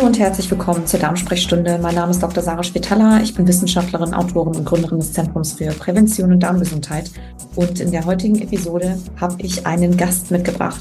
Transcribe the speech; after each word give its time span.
Hallo 0.00 0.08
und 0.08 0.18
herzlich 0.18 0.50
willkommen 0.50 0.86
zur 0.86 0.98
Darmsprechstunde. 0.98 1.78
Mein 1.78 1.94
Name 1.94 2.10
ist 2.10 2.22
Dr. 2.22 2.42
Sarah 2.42 2.62
Spitalla. 2.62 3.20
Ich 3.20 3.34
bin 3.34 3.46
Wissenschaftlerin, 3.46 4.14
Autorin 4.14 4.56
und 4.56 4.64
Gründerin 4.64 4.98
des 4.98 5.12
Zentrums 5.12 5.52
für 5.52 5.72
Prävention 5.72 6.32
und 6.32 6.40
Darmgesundheit. 6.40 7.10
Und 7.54 7.80
in 7.80 7.90
der 7.90 8.06
heutigen 8.06 8.40
Episode 8.40 8.98
habe 9.20 9.34
ich 9.42 9.66
einen 9.66 9.98
Gast 9.98 10.30
mitgebracht 10.30 10.80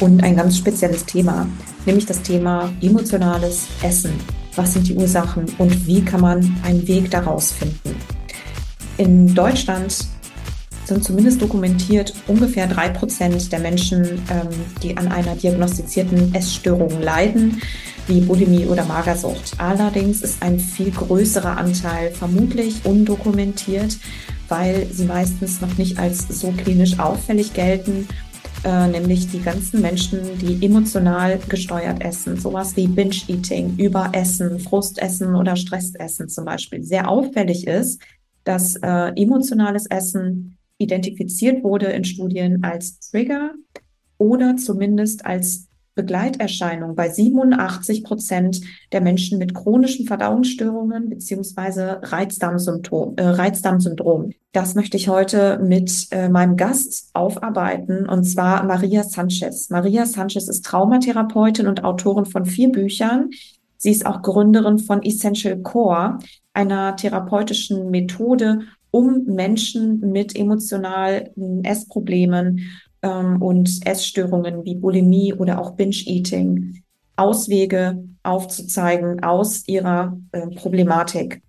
und 0.00 0.24
ein 0.24 0.36
ganz 0.36 0.56
spezielles 0.56 1.04
Thema, 1.04 1.46
nämlich 1.84 2.06
das 2.06 2.22
Thema 2.22 2.72
emotionales 2.80 3.66
Essen. 3.82 4.18
Was 4.54 4.72
sind 4.72 4.88
die 4.88 4.94
Ursachen 4.94 5.44
und 5.58 5.86
wie 5.86 6.02
kann 6.02 6.22
man 6.22 6.56
einen 6.64 6.88
Weg 6.88 7.10
daraus 7.10 7.52
finden? 7.52 7.94
In 8.96 9.34
Deutschland 9.34 9.98
sind 10.86 11.04
zumindest 11.04 11.42
dokumentiert 11.42 12.14
ungefähr 12.26 12.66
drei 12.66 12.88
Prozent 12.88 13.50
der 13.50 13.58
Menschen, 13.58 14.02
ähm, 14.04 14.48
die 14.82 14.96
an 14.96 15.08
einer 15.08 15.34
diagnostizierten 15.34 16.34
Essstörung 16.34 17.00
leiden 17.00 17.60
wie 18.06 18.20
Bulimie 18.20 18.66
oder 18.66 18.84
Magersucht. 18.84 19.54
Allerdings 19.58 20.22
ist 20.22 20.42
ein 20.42 20.60
viel 20.60 20.92
größerer 20.92 21.56
Anteil 21.56 22.12
vermutlich 22.12 22.84
undokumentiert, 22.84 23.98
weil 24.48 24.86
sie 24.92 25.06
meistens 25.06 25.60
noch 25.60 25.76
nicht 25.76 25.98
als 25.98 26.28
so 26.28 26.52
klinisch 26.52 27.00
auffällig 27.00 27.52
gelten, 27.52 28.06
äh, 28.64 28.86
nämlich 28.86 29.28
die 29.28 29.40
ganzen 29.40 29.80
Menschen, 29.80 30.20
die 30.38 30.64
emotional 30.64 31.38
gesteuert 31.48 32.02
essen, 32.04 32.38
sowas 32.38 32.76
wie 32.76 32.86
Binge-Eating, 32.86 33.76
Überessen, 33.76 34.60
Frustessen 34.60 35.34
oder 35.34 35.56
Stressessen 35.56 36.28
zum 36.28 36.44
Beispiel. 36.44 36.84
Sehr 36.84 37.08
auffällig 37.08 37.66
ist, 37.66 38.00
dass 38.44 38.76
äh, 38.76 39.12
emotionales 39.16 39.86
Essen 39.86 40.56
identifiziert 40.78 41.64
wurde 41.64 41.86
in 41.86 42.04
Studien 42.04 42.62
als 42.64 43.00
Trigger 43.00 43.52
oder 44.18 44.56
zumindest 44.56 45.24
als 45.24 45.68
Begleiterscheinung 45.96 46.94
bei 46.94 47.08
87 47.08 48.04
Prozent 48.04 48.60
der 48.92 49.00
Menschen 49.00 49.38
mit 49.38 49.54
chronischen 49.54 50.06
Verdauungsstörungen 50.06 51.08
beziehungsweise 51.08 52.00
Reizdarmsymptom, 52.02 53.14
äh, 53.16 53.22
Reizdarmsyndrom. 53.22 54.32
Das 54.52 54.74
möchte 54.74 54.98
ich 54.98 55.08
heute 55.08 55.58
mit 55.58 56.08
äh, 56.10 56.28
meinem 56.28 56.58
Gast 56.58 57.10
aufarbeiten, 57.14 58.06
und 58.06 58.24
zwar 58.24 58.64
Maria 58.64 59.04
Sanchez. 59.04 59.70
Maria 59.70 60.04
Sanchez 60.04 60.48
ist 60.48 60.66
Traumatherapeutin 60.66 61.66
und 61.66 61.82
Autorin 61.82 62.26
von 62.26 62.44
vier 62.44 62.70
Büchern. 62.70 63.30
Sie 63.78 63.90
ist 63.90 64.04
auch 64.04 64.20
Gründerin 64.20 64.78
von 64.78 65.02
Essential 65.02 65.58
Core, 65.62 66.18
einer 66.52 66.96
therapeutischen 66.96 67.90
Methode, 67.90 68.60
um 68.96 69.24
Menschen 69.26 70.00
mit 70.00 70.34
emotionalen 70.34 71.62
Essproblemen 71.64 72.60
ähm, 73.02 73.42
und 73.42 73.86
Essstörungen 73.86 74.64
wie 74.64 74.74
Bulimie 74.74 75.34
oder 75.34 75.60
auch 75.60 75.72
Binge-Eating 75.72 76.82
Auswege 77.16 78.02
aufzuzeigen 78.22 79.22
aus 79.22 79.68
ihrer 79.68 80.18
äh, 80.32 80.46
Problematik. 80.48 81.42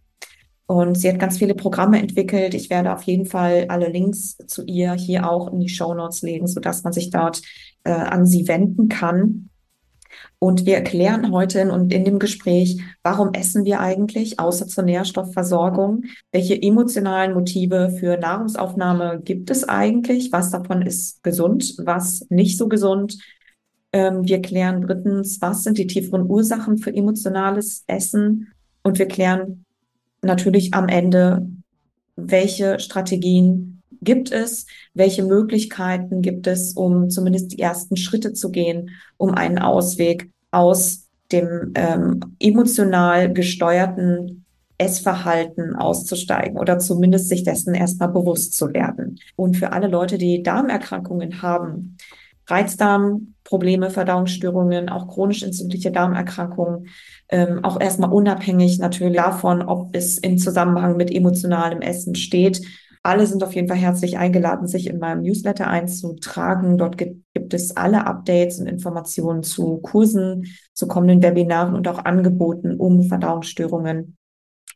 Und 0.65 0.95
sie 0.97 1.07
hat 1.07 1.19
ganz 1.19 1.37
viele 1.37 1.55
Programme 1.55 2.01
entwickelt. 2.01 2.53
Ich 2.53 2.69
werde 2.69 2.93
auf 2.93 3.03
jeden 3.03 3.25
Fall 3.25 3.67
alle 3.69 3.89
Links 3.89 4.35
zu 4.47 4.65
ihr 4.65 4.93
hier 4.93 5.29
auch 5.29 5.51
in 5.51 5.61
die 5.61 5.69
Show 5.69 5.93
Notes 5.93 6.21
legen, 6.21 6.47
sodass 6.47 6.83
man 6.83 6.91
sich 6.91 7.09
dort 7.09 7.41
äh, 7.85 7.91
an 7.91 8.25
sie 8.25 8.45
wenden 8.49 8.89
kann. 8.89 9.49
Und 10.39 10.67
wir 10.67 10.75
erklären 10.75 11.31
heute 11.31 11.59
in, 11.59 11.71
und 11.71 11.91
in 11.91 12.05
dem 12.05 12.19
Gespräch, 12.19 12.79
warum 13.01 13.33
essen 13.33 13.65
wir 13.65 13.79
eigentlich, 13.79 14.39
außer 14.39 14.67
zur 14.67 14.83
Nährstoffversorgung? 14.83 16.03
Welche 16.31 16.61
emotionalen 16.61 17.33
Motive 17.33 17.89
für 17.99 18.17
Nahrungsaufnahme 18.17 19.21
gibt 19.23 19.49
es 19.49 19.67
eigentlich? 19.67 20.31
Was 20.31 20.51
davon 20.51 20.83
ist 20.83 21.23
gesund, 21.23 21.75
was 21.79 22.25
nicht 22.29 22.57
so 22.57 22.67
gesund? 22.67 23.17
Ähm, 23.91 24.27
wir 24.27 24.41
klären 24.41 24.81
drittens, 24.81 25.41
was 25.41 25.63
sind 25.63 25.79
die 25.79 25.87
tieferen 25.87 26.29
Ursachen 26.29 26.77
für 26.77 26.93
emotionales 26.93 27.83
Essen? 27.87 28.53
Und 28.83 28.99
wir 28.99 29.07
klären 29.07 29.65
natürlich 30.21 30.73
am 30.75 30.87
Ende, 30.87 31.47
welche 32.15 32.79
Strategien 32.79 33.76
gibt 34.01 34.31
es? 34.31 34.65
Welche 34.93 35.23
Möglichkeiten 35.23 36.21
gibt 36.21 36.47
es, 36.47 36.73
um 36.73 37.09
zumindest 37.09 37.51
die 37.51 37.59
ersten 37.59 37.97
Schritte 37.97 38.33
zu 38.33 38.51
gehen, 38.51 38.91
um 39.17 39.33
einen 39.33 39.59
Ausweg 39.59 40.29
aus 40.51 41.07
dem 41.31 41.73
ähm, 41.75 42.19
emotional 42.39 43.33
gesteuerten 43.33 44.45
Essverhalten 44.77 45.75
auszusteigen 45.75 46.57
oder 46.57 46.77
zumindest 46.79 47.29
sich 47.29 47.43
dessen 47.43 47.73
erstmal 47.73 48.09
bewusst 48.09 48.53
zu 48.55 48.73
werden. 48.73 49.19
Und 49.35 49.57
für 49.57 49.73
alle 49.73 49.87
Leute, 49.87 50.17
die 50.17 50.43
Darmerkrankungen 50.43 51.41
haben, 51.41 51.97
Reizdarmprobleme, 52.45 53.89
Verdauungsstörungen, 53.89 54.89
auch 54.89 55.09
chronisch 55.09 55.43
entzündliche 55.43 55.91
Darmerkrankungen, 55.91 56.87
ähm, 57.29 57.63
auch 57.63 57.79
erstmal 57.79 58.11
unabhängig 58.11 58.79
natürlich 58.79 59.17
davon, 59.17 59.61
ob 59.61 59.95
es 59.95 60.17
im 60.17 60.37
Zusammenhang 60.37 60.95
mit 60.95 61.11
emotionalem 61.11 61.81
Essen 61.81 62.15
steht, 62.15 62.61
alle 63.07 63.25
sind 63.25 63.41
auf 63.41 63.55
jeden 63.55 63.69
Fall 63.69 63.77
herzlich 63.77 64.17
eingeladen, 64.17 64.67
sich 64.67 64.87
in 64.87 64.99
meinem 64.99 65.21
Newsletter 65.21 65.67
einzutragen. 65.67 66.77
Dort 66.77 66.97
gibt, 66.97 67.53
es 67.53 67.77
alle 67.77 68.05
Updates 68.05 68.59
und 68.59 68.67
Informationen 68.67 69.43
zu 69.43 69.77
Kursen, 69.77 70.45
zu 70.73 70.89
kommenden 70.89 71.23
Webinaren 71.23 71.73
und 71.73 71.87
auch 71.87 72.03
Angeboten, 72.03 72.75
um 72.75 73.03
Verdauungsstörungen 73.03 74.17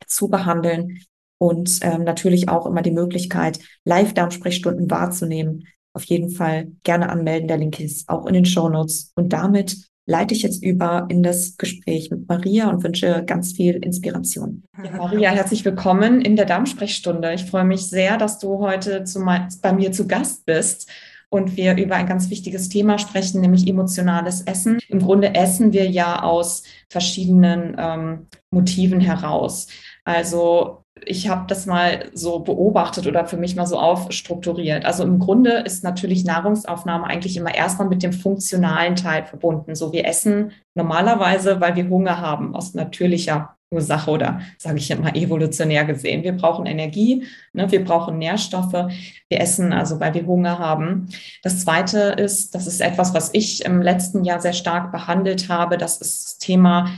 zu 0.08 0.30
behandeln. 0.30 1.00
Und 1.40 1.80
ähm, 1.82 2.06
natürlich 2.06 2.48
auch 2.48 2.66
immer 2.66 2.82
die 2.82 2.92
Möglichkeit, 2.92 3.60
Live-Darmsprechstunden 3.84 4.90
wahrzunehmen. 4.90 5.66
Auf 5.94 6.06
jeden 6.06 6.30
Fall 6.30 6.72
gerne 6.84 7.10
anmelden. 7.10 7.50
Der 7.50 7.58
Link 7.58 7.82
ist 7.82 8.08
auch 8.08 8.28
in 8.28 8.34
den 8.34 8.46
Show 8.46 8.70
Notes. 8.70 9.12
Und 9.16 9.34
damit 9.34 9.91
leite 10.12 10.34
ich 10.34 10.44
jetzt 10.44 10.62
über 10.62 11.08
in 11.10 11.24
das 11.24 11.56
Gespräch 11.58 12.12
mit 12.12 12.28
Maria 12.28 12.70
und 12.70 12.84
wünsche 12.84 13.24
ganz 13.26 13.54
viel 13.54 13.76
Inspiration. 13.78 14.64
Ja, 14.84 14.92
Maria, 14.98 15.32
herzlich 15.32 15.64
willkommen 15.64 16.20
in 16.20 16.36
der 16.36 16.46
Darmsprechstunde. 16.46 17.34
Ich 17.34 17.46
freue 17.46 17.64
mich 17.64 17.88
sehr, 17.88 18.18
dass 18.18 18.38
du 18.38 18.60
heute 18.60 19.06
zu, 19.06 19.26
bei 19.62 19.72
mir 19.72 19.94
zu 19.94 20.08
Gast 20.08 20.46
bist 20.46 20.90
und 21.30 21.56
wir 21.56 21.78
über 21.78 21.96
ein 21.96 22.08
ganz 22.08 22.30
wichtiges 22.30 22.68
Thema 22.68 23.00
sprechen, 23.00 23.40
nämlich 23.40 23.68
emotionales 23.68 24.42
Essen. 24.42 24.80
Im 24.90 25.00
Grunde 25.00 25.34
essen 25.34 25.72
wir 25.72 25.90
ja 25.90 26.22
aus 26.24 26.64
verschiedenen 26.90 27.78
ähm, 27.80 28.28
Motiven 28.50 29.00
heraus. 29.00 29.68
Also 30.04 30.81
ich 31.06 31.30
habe 31.30 31.46
das 31.48 31.66
mal 31.66 32.10
so 32.14 32.40
beobachtet 32.40 33.08
oder 33.08 33.26
für 33.26 33.38
mich 33.38 33.56
mal 33.56 33.66
so 33.66 33.80
aufstrukturiert. 33.80 34.86
Also 34.86 35.04
im 35.04 35.20
Grunde 35.20 35.52
ist 35.52 35.84
natürlich 35.84 36.26
Nahrungsaufnahme 36.26 37.06
eigentlich 37.06 37.38
immer 37.38 37.54
erstmal 37.54 37.88
mit 37.88 38.04
dem 38.04 38.14
funktionalen 38.14 38.96
Teil 38.96 39.26
verbunden. 39.26 39.76
So 39.76 39.94
wir 39.94 40.06
essen 40.06 40.52
normalerweise, 40.76 41.60
weil 41.60 41.76
wir 41.76 41.90
Hunger 41.90 42.22
haben, 42.22 42.56
aus 42.56 42.74
natürlicher 42.74 43.56
Ursache 43.74 44.12
oder 44.12 44.42
sage 44.58 44.78
ich 44.80 44.92
immer 44.92 45.16
evolutionär 45.16 45.86
gesehen. 45.86 46.24
Wir 46.24 46.34
brauchen 46.34 46.66
Energie, 46.66 47.26
ne, 47.54 47.72
wir 47.72 47.84
brauchen 47.86 48.18
Nährstoffe, 48.18 48.74
wir 48.74 49.40
essen 49.40 49.72
also, 49.72 50.00
weil 50.02 50.14
wir 50.14 50.26
Hunger 50.26 50.60
haben. 50.60 51.08
Das 51.42 51.62
Zweite 51.64 52.00
ist, 52.00 52.54
das 52.54 52.68
ist 52.68 52.82
etwas, 52.82 53.14
was 53.14 53.30
ich 53.34 53.64
im 53.64 53.82
letzten 53.82 54.26
Jahr 54.26 54.42
sehr 54.42 54.54
stark 54.54 54.92
behandelt 54.92 55.48
habe, 55.48 55.78
das 55.78 56.02
ist 56.02 56.26
das 56.26 56.38
Thema 56.38 56.92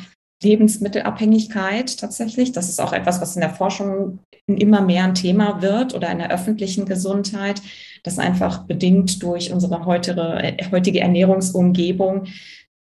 Lebensmittelabhängigkeit 0.44 1.98
tatsächlich. 1.98 2.52
Das 2.52 2.70
ist 2.70 2.82
auch 2.82 2.94
etwas, 2.94 3.22
was 3.22 3.36
in 3.36 3.42
der 3.42 3.54
Forschung 3.54 4.20
immer 4.46 4.82
mehr 4.82 5.06
ein 5.06 5.16
Thema 5.16 5.62
wird 5.62 5.94
oder 5.94 6.12
in 6.12 6.20
der 6.20 6.32
öffentlichen 6.32 6.86
Gesundheit, 6.86 7.62
das 8.04 8.20
einfach 8.20 8.66
bedingt 8.66 9.24
durch 9.24 9.52
unsere 9.52 9.86
heutige, 9.86 10.58
heutige 10.72 11.00
Ernährungsumgebung 11.00 12.26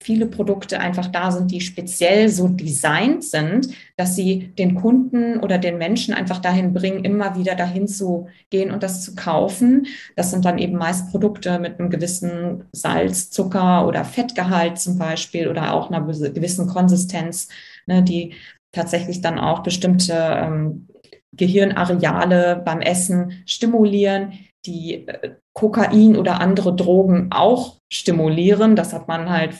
viele 0.02 0.26
Produkte 0.26 0.80
einfach 0.80 1.06
da 1.06 1.30
sind, 1.30 1.50
die 1.50 1.60
speziell 1.60 2.28
so 2.28 2.48
designt 2.48 3.24
sind, 3.24 3.68
dass 3.96 4.16
sie 4.16 4.48
den 4.58 4.74
Kunden 4.74 5.38
oder 5.40 5.58
den 5.58 5.78
Menschen 5.78 6.14
einfach 6.14 6.38
dahin 6.38 6.72
bringen, 6.72 7.04
immer 7.04 7.36
wieder 7.36 7.54
dahin 7.54 7.88
zu 7.88 8.28
gehen 8.50 8.70
und 8.70 8.82
das 8.82 9.02
zu 9.02 9.14
kaufen. 9.14 9.86
Das 10.16 10.30
sind 10.30 10.44
dann 10.44 10.58
eben 10.58 10.76
meist 10.76 11.10
Produkte 11.10 11.58
mit 11.58 11.78
einem 11.78 11.90
gewissen 11.90 12.64
Salz, 12.72 13.30
Zucker 13.30 13.86
oder 13.86 14.04
Fettgehalt 14.04 14.78
zum 14.78 14.98
Beispiel 14.98 15.48
oder 15.48 15.74
auch 15.74 15.90
einer 15.90 16.04
gewissen 16.04 16.66
Konsistenz, 16.66 17.48
ne, 17.86 18.02
die 18.02 18.34
tatsächlich 18.72 19.20
dann 19.20 19.38
auch 19.38 19.62
bestimmte 19.62 20.14
ähm, 20.14 20.88
Gehirnareale 21.32 22.60
beim 22.64 22.80
Essen 22.80 23.42
stimulieren, 23.46 24.32
die 24.66 25.06
äh, 25.08 25.36
Kokain 25.54 26.16
oder 26.16 26.40
andere 26.40 26.74
Drogen 26.74 27.28
auch 27.30 27.78
stimulieren. 27.92 28.76
Das 28.76 28.92
hat 28.92 29.08
man 29.08 29.30
halt 29.30 29.54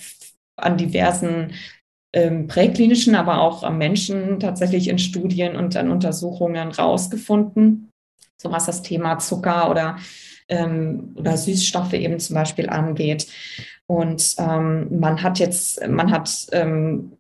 an 0.56 0.76
diversen 0.76 1.52
ähm, 2.12 2.46
präklinischen, 2.46 3.14
aber 3.14 3.40
auch 3.40 3.62
am 3.62 3.78
Menschen 3.78 4.38
tatsächlich 4.38 4.88
in 4.88 4.98
Studien 4.98 5.56
und 5.56 5.76
an 5.76 5.90
Untersuchungen 5.90 6.70
rausgefunden, 6.70 7.90
so 8.36 8.50
was 8.50 8.66
das 8.66 8.82
Thema 8.82 9.18
Zucker 9.18 9.70
oder, 9.70 9.96
ähm, 10.48 11.14
oder 11.16 11.36
Süßstoffe 11.36 11.94
eben 11.94 12.18
zum 12.18 12.34
Beispiel 12.34 12.68
angeht. 12.68 13.26
Und 13.86 14.34
ähm, 14.38 14.98
man 14.98 15.22
hat 15.22 15.38
jetzt, 15.38 15.86
man 15.86 16.10
hat 16.10 16.46
ähm, 16.52 17.12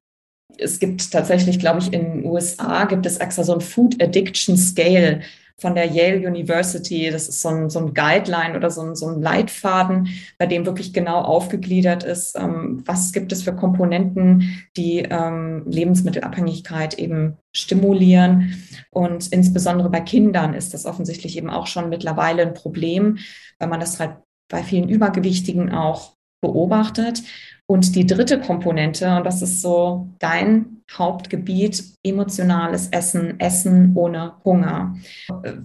es 0.58 0.78
gibt 0.78 1.10
tatsächlich, 1.10 1.58
glaube 1.58 1.80
ich, 1.80 1.92
in 1.92 2.22
den 2.22 2.24
USA 2.26 2.84
gibt 2.84 3.06
es 3.06 3.18
extra 3.18 3.44
so 3.44 3.54
ein 3.54 3.60
Food 3.60 4.02
Addiction 4.02 4.56
Scale 4.56 5.22
von 5.62 5.74
der 5.74 5.86
Yale 5.86 6.28
University. 6.28 7.08
Das 7.10 7.28
ist 7.28 7.40
so 7.40 7.48
ein, 7.48 7.70
so 7.70 7.78
ein 7.78 7.94
Guideline 7.94 8.56
oder 8.56 8.68
so 8.68 8.82
ein, 8.82 8.94
so 8.94 9.08
ein 9.08 9.22
Leitfaden, 9.22 10.08
bei 10.36 10.46
dem 10.46 10.66
wirklich 10.66 10.92
genau 10.92 11.20
aufgegliedert 11.22 12.02
ist, 12.02 12.36
ähm, 12.36 12.82
was 12.84 13.12
gibt 13.12 13.32
es 13.32 13.44
für 13.44 13.54
Komponenten, 13.54 14.64
die 14.76 14.98
ähm, 15.08 15.62
Lebensmittelabhängigkeit 15.66 16.98
eben 16.98 17.38
stimulieren. 17.54 18.62
Und 18.90 19.28
insbesondere 19.28 19.88
bei 19.88 20.00
Kindern 20.00 20.52
ist 20.52 20.74
das 20.74 20.84
offensichtlich 20.84 21.38
eben 21.38 21.48
auch 21.48 21.68
schon 21.68 21.88
mittlerweile 21.88 22.42
ein 22.42 22.54
Problem, 22.54 23.18
weil 23.58 23.68
man 23.68 23.80
das 23.80 24.00
halt 24.00 24.16
bei 24.50 24.62
vielen 24.62 24.88
Übergewichtigen 24.88 25.72
auch 25.72 26.16
beobachtet. 26.42 27.22
Und 27.66 27.94
die 27.94 28.06
dritte 28.06 28.40
Komponente, 28.40 29.16
und 29.16 29.24
das 29.24 29.40
ist 29.40 29.62
so 29.62 30.08
dein 30.18 30.81
Hauptgebiet, 30.98 31.82
emotionales 32.02 32.88
Essen, 32.88 33.38
Essen 33.40 33.92
ohne 33.94 34.34
Hunger. 34.44 34.96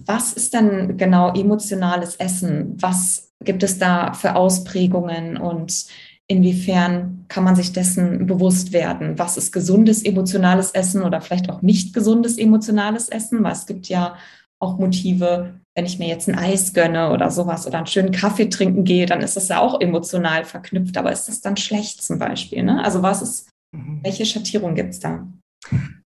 Was 0.06 0.32
ist 0.32 0.54
denn 0.54 0.96
genau 0.96 1.32
emotionales 1.32 2.16
Essen? 2.16 2.74
Was 2.80 3.32
gibt 3.40 3.62
es 3.62 3.78
da 3.78 4.12
für 4.14 4.36
Ausprägungen 4.36 5.36
und 5.36 5.86
inwiefern 6.26 7.24
kann 7.28 7.44
man 7.44 7.56
sich 7.56 7.72
dessen 7.72 8.26
bewusst 8.26 8.72
werden? 8.72 9.18
Was 9.18 9.36
ist 9.36 9.52
gesundes 9.52 10.02
emotionales 10.02 10.70
Essen 10.72 11.02
oder 11.02 11.20
vielleicht 11.20 11.50
auch 11.50 11.62
nicht 11.62 11.94
gesundes 11.94 12.38
emotionales 12.38 13.08
Essen? 13.08 13.42
Weil 13.42 13.52
es 13.52 13.66
gibt 13.66 13.88
ja 13.88 14.16
auch 14.60 14.78
Motive, 14.78 15.60
wenn 15.74 15.86
ich 15.86 15.98
mir 15.98 16.08
jetzt 16.08 16.28
ein 16.28 16.36
Eis 16.36 16.74
gönne 16.74 17.12
oder 17.12 17.30
sowas 17.30 17.66
oder 17.66 17.78
einen 17.78 17.86
schönen 17.86 18.10
Kaffee 18.10 18.48
trinken 18.48 18.84
gehe, 18.84 19.06
dann 19.06 19.20
ist 19.20 19.36
das 19.36 19.48
ja 19.48 19.60
auch 19.60 19.80
emotional 19.80 20.44
verknüpft. 20.44 20.96
Aber 20.96 21.12
ist 21.12 21.28
das 21.28 21.40
dann 21.40 21.56
schlecht 21.56 22.02
zum 22.02 22.18
Beispiel? 22.18 22.62
Ne? 22.64 22.82
Also 22.82 23.02
was 23.02 23.22
ist, 23.22 23.48
mhm. 23.72 24.00
welche 24.02 24.26
Schattierung 24.26 24.74
gibt 24.74 24.90
es 24.90 25.00
da? 25.00 25.26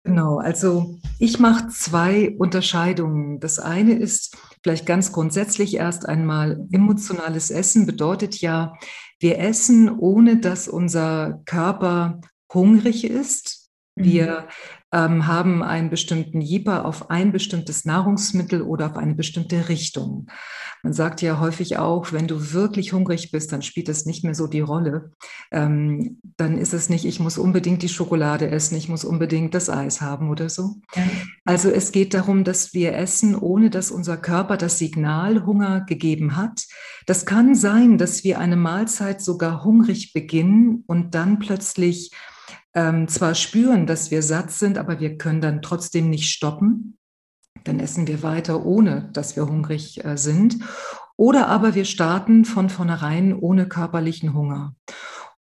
Genau, 0.02 0.38
also 0.38 0.98
ich 1.18 1.38
mache 1.38 1.68
zwei 1.68 2.34
Unterscheidungen. 2.36 3.40
Das 3.40 3.58
eine 3.58 3.94
ist 3.94 4.36
vielleicht 4.62 4.84
ganz 4.84 5.12
grundsätzlich 5.12 5.76
erst 5.76 6.06
einmal 6.06 6.66
emotionales 6.70 7.50
Essen 7.50 7.86
bedeutet 7.86 8.40
ja, 8.40 8.74
wir 9.18 9.38
essen, 9.38 9.90
ohne 9.90 10.36
dass 10.38 10.68
unser 10.68 11.40
Körper 11.46 12.20
hungrig 12.52 13.04
ist. 13.04 13.70
Wir 13.96 14.42
mhm 14.42 14.83
ähm, 14.94 15.26
haben 15.26 15.62
einen 15.64 15.90
bestimmten 15.90 16.40
Jieper 16.40 16.84
auf 16.84 17.10
ein 17.10 17.32
bestimmtes 17.32 17.84
Nahrungsmittel 17.84 18.62
oder 18.62 18.86
auf 18.86 18.96
eine 18.96 19.14
bestimmte 19.14 19.68
Richtung. 19.68 20.28
Man 20.84 20.92
sagt 20.92 21.20
ja 21.20 21.40
häufig 21.40 21.78
auch, 21.78 22.12
wenn 22.12 22.28
du 22.28 22.52
wirklich 22.52 22.92
hungrig 22.92 23.32
bist, 23.32 23.50
dann 23.52 23.62
spielt 23.62 23.88
das 23.88 24.06
nicht 24.06 24.22
mehr 24.22 24.34
so 24.34 24.46
die 24.46 24.60
Rolle. 24.60 25.12
Ähm, 25.50 26.20
dann 26.36 26.58
ist 26.58 26.74
es 26.74 26.88
nicht, 26.88 27.06
ich 27.06 27.18
muss 27.18 27.38
unbedingt 27.38 27.82
die 27.82 27.88
Schokolade 27.88 28.48
essen, 28.48 28.76
ich 28.76 28.88
muss 28.88 29.04
unbedingt 29.04 29.54
das 29.54 29.68
Eis 29.68 30.00
haben 30.00 30.30
oder 30.30 30.48
so. 30.48 30.76
Ja. 30.94 31.02
Also 31.44 31.70
es 31.70 31.90
geht 31.90 32.14
darum, 32.14 32.44
dass 32.44 32.72
wir 32.72 32.94
essen, 32.94 33.34
ohne 33.34 33.70
dass 33.70 33.90
unser 33.90 34.16
Körper 34.16 34.56
das 34.56 34.78
Signal 34.78 35.44
Hunger 35.44 35.80
gegeben 35.80 36.36
hat. 36.36 36.66
Das 37.06 37.26
kann 37.26 37.56
sein, 37.56 37.98
dass 37.98 38.22
wir 38.22 38.38
eine 38.38 38.56
Mahlzeit 38.56 39.22
sogar 39.22 39.64
hungrig 39.64 40.12
beginnen 40.12 40.84
und 40.86 41.16
dann 41.16 41.40
plötzlich 41.40 42.12
ähm, 42.74 43.08
zwar 43.08 43.34
spüren, 43.34 43.86
dass 43.86 44.10
wir 44.10 44.22
satt 44.22 44.50
sind, 44.50 44.78
aber 44.78 45.00
wir 45.00 45.16
können 45.16 45.40
dann 45.40 45.62
trotzdem 45.62 46.10
nicht 46.10 46.30
stoppen. 46.30 46.98
Dann 47.64 47.80
essen 47.80 48.06
wir 48.06 48.22
weiter, 48.22 48.64
ohne 48.66 49.10
dass 49.12 49.36
wir 49.36 49.46
hungrig 49.46 50.04
äh, 50.04 50.16
sind. 50.16 50.58
Oder 51.16 51.48
aber 51.48 51.74
wir 51.74 51.84
starten 51.84 52.44
von 52.44 52.68
vornherein 52.68 53.34
ohne 53.34 53.68
körperlichen 53.68 54.34
Hunger. 54.34 54.74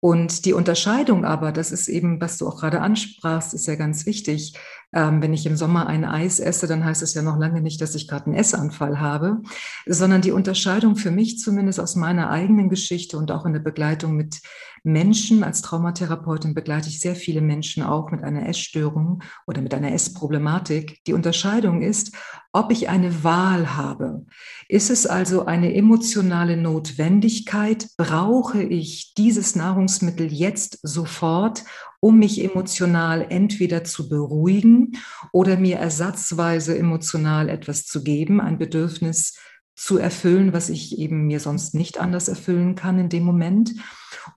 Und 0.02 0.46
die 0.46 0.54
Unterscheidung 0.54 1.26
aber, 1.26 1.52
das 1.52 1.72
ist 1.72 1.88
eben, 1.88 2.20
was 2.20 2.38
du 2.38 2.48
auch 2.48 2.60
gerade 2.60 2.82
ansprachst, 2.82 3.54
ist 3.54 3.68
ja 3.68 3.76
ganz 3.76 4.06
wichtig. 4.06 4.54
Ähm, 4.94 5.22
wenn 5.22 5.34
ich 5.34 5.46
im 5.46 5.56
Sommer 5.56 5.88
ein 5.88 6.06
Eis 6.06 6.40
esse, 6.40 6.68
dann 6.68 6.84
heißt 6.84 7.02
es 7.02 7.14
ja 7.14 7.22
noch 7.22 7.38
lange 7.38 7.62
nicht, 7.62 7.82
dass 7.82 7.96
ich 7.96 8.08
gerade 8.08 8.26
einen 8.26 8.36
Essanfall 8.36 9.00
habe, 9.00 9.42
sondern 9.86 10.22
die 10.22 10.32
Unterscheidung 10.32 10.96
für 10.96 11.12
mich 11.12 11.40
zumindest 11.40 11.80
aus 11.80 11.96
meiner 11.96 12.30
eigenen 12.30 12.70
Geschichte 12.70 13.18
und 13.18 13.32
auch 13.32 13.46
in 13.46 13.54
der 13.54 13.62
Begleitung 13.62 14.16
mit 14.16 14.42
Menschen, 14.84 15.44
als 15.44 15.62
Traumatherapeutin 15.62 16.56
begleite 16.56 16.90
ich 16.90 17.00
sehr 17.00 17.16
viele 17.16 17.42
Menschen 17.42 17.84
auch 17.84 18.10
mit 18.10 18.24
einer 18.24 18.50
Essstörung 18.50 19.22
oder 19.46 19.62
mit 19.62 19.76
einer 19.76 19.94
Essproblematik. 19.94 21.04
Die 21.06 21.14
Unterscheidung 21.14 21.84
ist, 21.84 22.16
ob 22.52 22.72
ich 22.72 22.90
eine 22.90 23.24
Wahl 23.24 23.78
habe. 23.78 24.26
Ist 24.68 24.90
es 24.90 25.06
also 25.06 25.46
eine 25.46 25.76
emotionale 25.76 26.58
Notwendigkeit? 26.58 27.88
Brauche 27.96 28.64
ich 28.64 29.14
dieses 29.14 29.56
Nahrungsmittel 29.56 30.34
jetzt 30.34 30.80
sofort, 30.82 31.64
um 32.02 32.20
mich 32.20 32.44
emotional 32.44 33.28
entweder 33.30 33.86
zu 33.86 34.10
beruhigen 34.10 34.98
oder 35.32 35.56
mir 35.56 35.78
ersatzweise 35.78 36.78
emotional 36.78 37.48
etwas 37.48 37.86
zu 37.86 38.04
geben, 38.04 38.42
ein 38.42 38.58
Bedürfnis 38.58 39.38
zu 39.76 39.98
erfüllen, 39.98 40.52
was 40.52 40.70
ich 40.70 40.98
eben 41.00 41.28
mir 41.28 41.40
sonst 41.40 41.74
nicht 41.74 42.00
anders 42.00 42.28
erfüllen 42.28 42.76
kann 42.76 43.00
in 43.00 43.10
dem 43.10 43.24
Moment? 43.24 43.74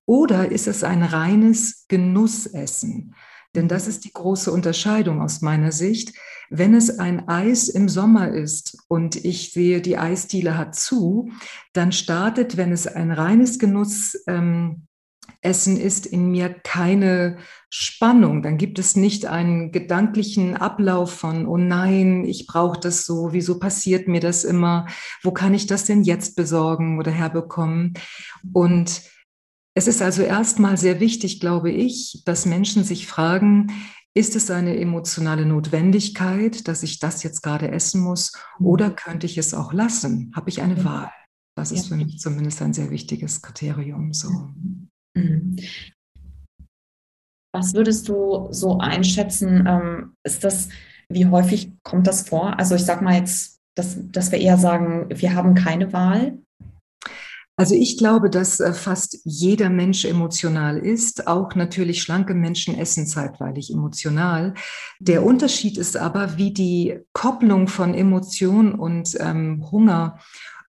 Oder 0.06 0.52
ist 0.52 0.68
es 0.68 0.84
ein 0.84 1.02
reines 1.02 1.86
Genussessen? 1.88 3.14
Denn 3.54 3.68
das 3.68 3.86
ist 3.86 4.04
die 4.04 4.12
große 4.12 4.50
Unterscheidung 4.52 5.22
aus 5.22 5.40
meiner 5.40 5.72
Sicht. 5.72 6.14
Wenn 6.50 6.74
es 6.74 6.98
ein 6.98 7.28
Eis 7.28 7.68
im 7.68 7.88
Sommer 7.88 8.28
ist 8.28 8.78
und 8.88 9.16
ich 9.24 9.52
sehe, 9.52 9.80
die 9.80 9.96
Eisdiele 9.96 10.58
hat 10.58 10.74
zu, 10.74 11.30
dann 11.72 11.92
startet, 11.92 12.56
wenn 12.56 12.72
es 12.72 12.86
ein 12.86 13.10
reines 13.10 13.58
Genuss 13.58 14.22
ähm, 14.26 14.86
Essen 15.44 15.76
ist 15.76 16.06
in 16.06 16.30
mir 16.30 16.48
keine 16.48 17.38
Spannung. 17.70 18.42
Dann 18.42 18.56
gibt 18.56 18.78
es 18.78 18.96
nicht 18.96 19.26
einen 19.26 19.72
gedanklichen 19.72 20.56
Ablauf 20.56 21.12
von, 21.12 21.46
oh 21.46 21.56
nein, 21.56 22.24
ich 22.24 22.46
brauche 22.46 22.80
das 22.80 23.04
so, 23.04 23.32
wieso 23.32 23.58
passiert 23.58 24.08
mir 24.08 24.20
das 24.20 24.44
immer, 24.44 24.86
wo 25.22 25.32
kann 25.32 25.54
ich 25.54 25.66
das 25.66 25.84
denn 25.84 26.02
jetzt 26.02 26.36
besorgen 26.36 26.98
oder 26.98 27.10
herbekommen? 27.10 27.94
Und 28.52 29.02
es 29.74 29.88
ist 29.88 30.02
also 30.02 30.22
erstmal 30.22 30.76
sehr 30.76 31.00
wichtig, 31.00 31.40
glaube 31.40 31.70
ich, 31.70 32.22
dass 32.24 32.46
Menschen 32.46 32.84
sich 32.84 33.06
fragen, 33.06 33.72
ist 34.16 34.36
es 34.36 34.50
eine 34.52 34.78
emotionale 34.78 35.44
Notwendigkeit, 35.44 36.68
dass 36.68 36.84
ich 36.84 37.00
das 37.00 37.24
jetzt 37.24 37.42
gerade 37.42 37.72
essen 37.72 38.00
muss 38.00 38.32
oder 38.60 38.90
könnte 38.90 39.26
ich 39.26 39.36
es 39.36 39.52
auch 39.52 39.72
lassen? 39.72 40.30
Habe 40.36 40.50
ich 40.50 40.62
eine 40.62 40.84
Wahl? 40.84 41.10
Das 41.56 41.72
ist 41.72 41.88
für 41.88 41.96
mich 41.96 42.18
zumindest 42.18 42.62
ein 42.62 42.72
sehr 42.72 42.90
wichtiges 42.90 43.42
Kriterium. 43.42 44.12
So. 44.12 44.28
Mhm. 45.14 45.56
Was 47.52 47.74
würdest 47.74 48.08
du 48.08 48.48
so 48.50 48.78
einschätzen? 48.78 49.64
Ähm, 49.66 50.16
ist 50.24 50.42
das, 50.42 50.68
wie 51.08 51.26
häufig 51.26 51.72
kommt 51.82 52.06
das 52.06 52.28
vor? 52.28 52.58
Also 52.58 52.74
ich 52.74 52.84
sage 52.84 53.04
mal 53.04 53.16
jetzt, 53.16 53.60
dass, 53.76 53.96
dass 54.10 54.32
wir 54.32 54.40
eher 54.40 54.58
sagen, 54.58 55.06
wir 55.10 55.34
haben 55.34 55.54
keine 55.54 55.92
Wahl. 55.92 56.38
Also 57.56 57.76
ich 57.76 57.98
glaube, 57.98 58.30
dass 58.30 58.58
äh, 58.58 58.72
fast 58.72 59.18
jeder 59.24 59.70
Mensch 59.70 60.04
emotional 60.04 60.78
ist. 60.78 61.28
Auch 61.28 61.54
natürlich 61.54 62.02
schlanke 62.02 62.34
Menschen 62.34 62.76
essen 62.76 63.06
zeitweilig 63.06 63.72
emotional. 63.72 64.54
Der 64.98 65.24
Unterschied 65.24 65.78
ist 65.78 65.96
aber, 65.96 66.36
wie 66.36 66.52
die 66.52 66.98
Kopplung 67.12 67.68
von 67.68 67.94
Emotion 67.94 68.74
und 68.74 69.16
ähm, 69.20 69.64
Hunger 69.70 70.18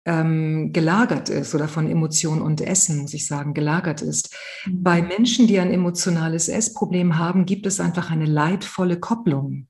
ähm, 0.06 0.72
gelagert 0.72 1.30
ist 1.30 1.56
oder 1.56 1.68
von 1.68 1.90
Emotion 1.90 2.42
und 2.42 2.62
Essen, 2.62 3.00
muss 3.00 3.14
ich 3.14 3.28
sagen, 3.28 3.54
gelagert 3.54 4.02
ist. 4.02 4.36
Mhm. 4.66 4.84
Bei 4.84 5.02
Menschen, 5.02 5.48
die 5.48 5.60
ein 5.60 5.72
emotionales 5.72 6.48
Essproblem 6.48 7.18
haben, 7.18 7.46
gibt 7.46 7.66
es 7.66 7.80
einfach 7.80 8.12
eine 8.12 8.26
leidvolle 8.26 9.00
Kopplung. 9.00 9.68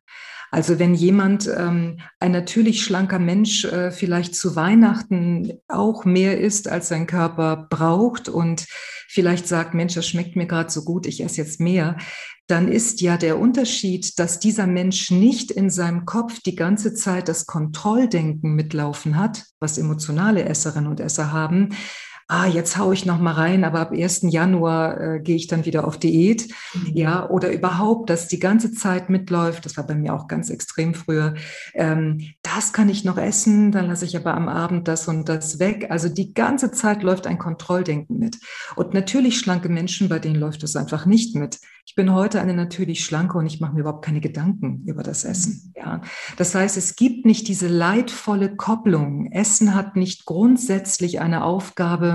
Also 0.52 0.80
wenn 0.80 0.94
jemand, 0.94 1.50
ähm, 1.58 2.00
ein 2.20 2.32
natürlich 2.32 2.84
schlanker 2.84 3.20
Mensch, 3.20 3.66
äh, 3.66 3.92
vielleicht 3.92 4.36
zu 4.36 4.56
Weihnachten 4.56 5.54
auch 5.68 6.06
mehr 6.06 6.40
isst, 6.40 6.70
als 6.70 6.88
sein 6.88 7.08
Körper 7.08 7.68
braucht 7.70 8.30
und 8.30 8.66
vielleicht 9.10 9.48
sagt, 9.48 9.74
Mensch, 9.74 9.96
das 9.96 10.08
schmeckt 10.08 10.36
mir 10.36 10.46
gerade 10.46 10.72
so 10.72 10.84
gut, 10.84 11.08
ich 11.08 11.24
esse 11.24 11.42
jetzt 11.42 11.60
mehr, 11.60 11.98
dann 12.48 12.68
ist 12.68 13.02
ja 13.02 13.18
der 13.18 13.40
Unterschied, 13.40 14.20
dass 14.20 14.40
dieser 14.40 14.68
Mensch 14.68 15.10
nicht 15.10 15.52
in 15.52 15.70
seinem 15.70 16.06
Kopf 16.06 16.40
die 16.42 16.56
ganze 16.56 16.94
Zeit 16.94 17.28
das 17.28 17.46
Kontrolldenken 17.48 18.54
mitlaufen 18.54 19.18
hat, 19.18 19.44
was 19.60 19.78
emotionale 19.78 20.46
Esserinnen 20.46 20.90
und 20.90 21.00
Esser 21.00 21.32
haben, 21.32 21.70
ah, 22.28 22.48
jetzt 22.48 22.78
haue 22.78 22.94
ich 22.94 23.06
noch 23.06 23.20
mal 23.20 23.34
rein, 23.34 23.64
aber 23.64 23.80
ab 23.80 23.92
1. 23.92 24.22
Januar 24.24 25.00
äh, 25.00 25.20
gehe 25.20 25.36
ich 25.36 25.48
dann 25.48 25.66
wieder 25.66 25.88
auf 25.88 25.98
Diät. 25.98 26.48
Mhm. 26.74 26.92
Ja, 26.96 27.30
oder 27.30 27.52
überhaupt, 27.52 28.10
dass 28.10 28.28
die 28.28 28.40
ganze 28.40 28.72
Zeit 28.72 29.10
mitläuft, 29.10 29.66
das 29.66 29.78
war 29.78 29.86
bei 29.86 29.94
mir 29.94 30.14
auch 30.14 30.28
ganz 30.28 30.50
extrem 30.50 30.96
früher, 30.96 31.36
ähm, 31.76 32.22
das 32.42 32.74
kann 32.74 32.90
ich 32.90 33.04
noch 33.04 33.18
essen, 33.18 33.72
dann 33.72 33.88
lasse 33.88 34.06
ich 34.06 34.18
aber 34.18 34.34
am 34.34 34.50
Abend 34.50 34.88
das 34.88 35.08
und 35.08 35.30
das 35.30 35.60
weg. 35.60 35.88
Also 35.90 36.10
die 36.10 36.34
ganze 36.34 36.72
Zeit 36.72 37.04
läuft 37.04 37.28
ein 37.28 37.38
Kontrolldenken 37.38 38.18
mit. 38.18 38.38
Und 38.76 38.94
natürlich 38.94 39.40
schlanke 39.40 39.70
Menschen, 39.70 40.10
bei 40.10 40.20
denen 40.20 40.40
läuft 40.40 40.64
es 40.64 40.76
einfach 40.76 41.06
nicht 41.06 41.36
mit. 41.36 41.60
Ich 41.88 41.94
bin 41.94 42.12
heute 42.14 42.42
eine 42.42 42.56
natürlich 42.56 43.06
schlanke 43.06 43.38
und 43.38 43.46
ich 43.46 43.62
mache 43.62 43.76
mir 43.76 43.82
überhaupt 43.82 44.04
keine 44.04 44.20
Gedanken 44.20 44.84
über 44.88 45.04
das 45.04 45.24
Essen. 45.24 45.72
Mhm. 45.76 45.82
Ja. 45.82 46.02
Das 46.38 46.56
heißt, 46.56 46.78
es 46.78 46.96
gibt 46.96 47.26
nicht 47.26 47.48
diese 47.48 47.68
leidvolle 47.68 48.56
Kopplung. 48.56 49.32
Essen 49.32 49.76
hat 49.76 49.96
nicht 49.96 50.26
grundsätzlich 50.26 51.20
eine 51.20 51.44
Aufgabe, 51.44 52.15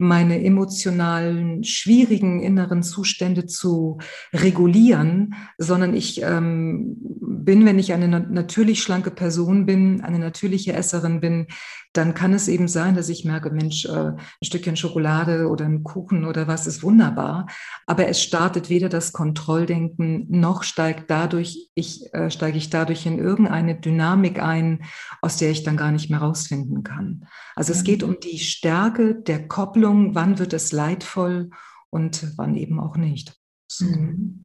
meine 0.00 0.42
emotionalen, 0.42 1.62
schwierigen 1.62 2.42
inneren 2.42 2.82
Zustände 2.82 3.46
zu 3.46 3.98
regulieren, 4.32 5.34
sondern 5.58 5.94
ich 5.94 6.22
ähm, 6.22 6.96
bin, 7.00 7.66
wenn 7.66 7.78
ich 7.78 7.92
eine 7.92 8.08
natürlich 8.08 8.82
schlanke 8.82 9.10
Person 9.10 9.66
bin, 9.66 10.00
eine 10.00 10.18
natürliche 10.18 10.72
Esserin 10.72 11.20
bin, 11.20 11.46
dann 11.92 12.14
kann 12.14 12.32
es 12.32 12.46
eben 12.46 12.68
sein, 12.68 12.94
dass 12.94 13.08
ich 13.08 13.24
merke, 13.24 13.50
Mensch, 13.50 13.84
äh, 13.84 13.90
ein 13.90 14.18
Stückchen 14.44 14.76
Schokolade 14.76 15.48
oder 15.48 15.64
ein 15.64 15.82
Kuchen 15.82 16.24
oder 16.24 16.46
was 16.46 16.68
ist 16.68 16.82
wunderbar. 16.84 17.46
Aber 17.86 18.06
es 18.06 18.22
startet 18.22 18.70
weder 18.70 18.88
das 18.88 19.12
Kontrolldenken, 19.12 20.26
noch 20.28 20.62
steigt 20.62 21.10
dadurch, 21.10 21.68
ich, 21.74 22.14
äh, 22.14 22.30
steige 22.30 22.58
ich 22.58 22.70
dadurch 22.70 23.06
in 23.06 23.18
irgendeine 23.18 23.74
Dynamik 23.74 24.40
ein, 24.40 24.84
aus 25.20 25.36
der 25.36 25.50
ich 25.50 25.64
dann 25.64 25.76
gar 25.76 25.90
nicht 25.90 26.10
mehr 26.10 26.20
rausfinden 26.20 26.84
kann. 26.84 27.26
Also 27.56 27.72
es 27.72 27.82
geht 27.82 28.04
um 28.04 28.18
die 28.20 28.38
Stärke 28.38 29.16
der 29.16 29.48
Kopplung, 29.48 29.89
wann 29.90 30.38
wird 30.38 30.52
es 30.52 30.72
leidvoll 30.72 31.50
und 31.90 32.36
wann 32.36 32.56
eben 32.56 32.80
auch 32.80 32.96
nicht. 32.96 33.36
So. 33.70 33.86
Mhm. 33.86 34.42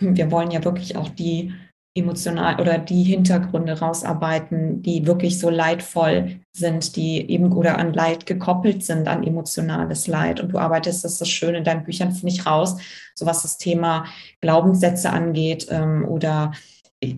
Wir 0.00 0.30
wollen 0.30 0.50
ja 0.50 0.64
wirklich 0.64 0.96
auch 0.96 1.08
die 1.08 1.52
emotional 1.96 2.60
oder 2.60 2.78
die 2.78 3.04
Hintergründe 3.04 3.78
rausarbeiten, 3.78 4.82
die 4.82 5.06
wirklich 5.06 5.38
so 5.38 5.48
leidvoll 5.48 6.40
sind, 6.52 6.96
die 6.96 7.30
eben 7.30 7.52
oder 7.52 7.78
an 7.78 7.92
Leid 7.92 8.26
gekoppelt 8.26 8.84
sind, 8.84 9.06
an 9.06 9.22
emotionales 9.22 10.08
Leid. 10.08 10.40
Und 10.40 10.52
du 10.52 10.58
arbeitest, 10.58 11.04
das 11.04 11.12
ist 11.12 11.20
das 11.20 11.28
Schöne 11.28 11.58
in 11.58 11.64
deinen 11.64 11.84
Büchern, 11.84 12.10
finde 12.10 12.34
ich, 12.34 12.46
raus, 12.46 12.76
so 13.14 13.26
was 13.26 13.42
das 13.42 13.58
Thema 13.58 14.06
Glaubenssätze 14.40 15.10
angeht 15.10 15.68
ähm, 15.70 16.04
oder 16.08 16.52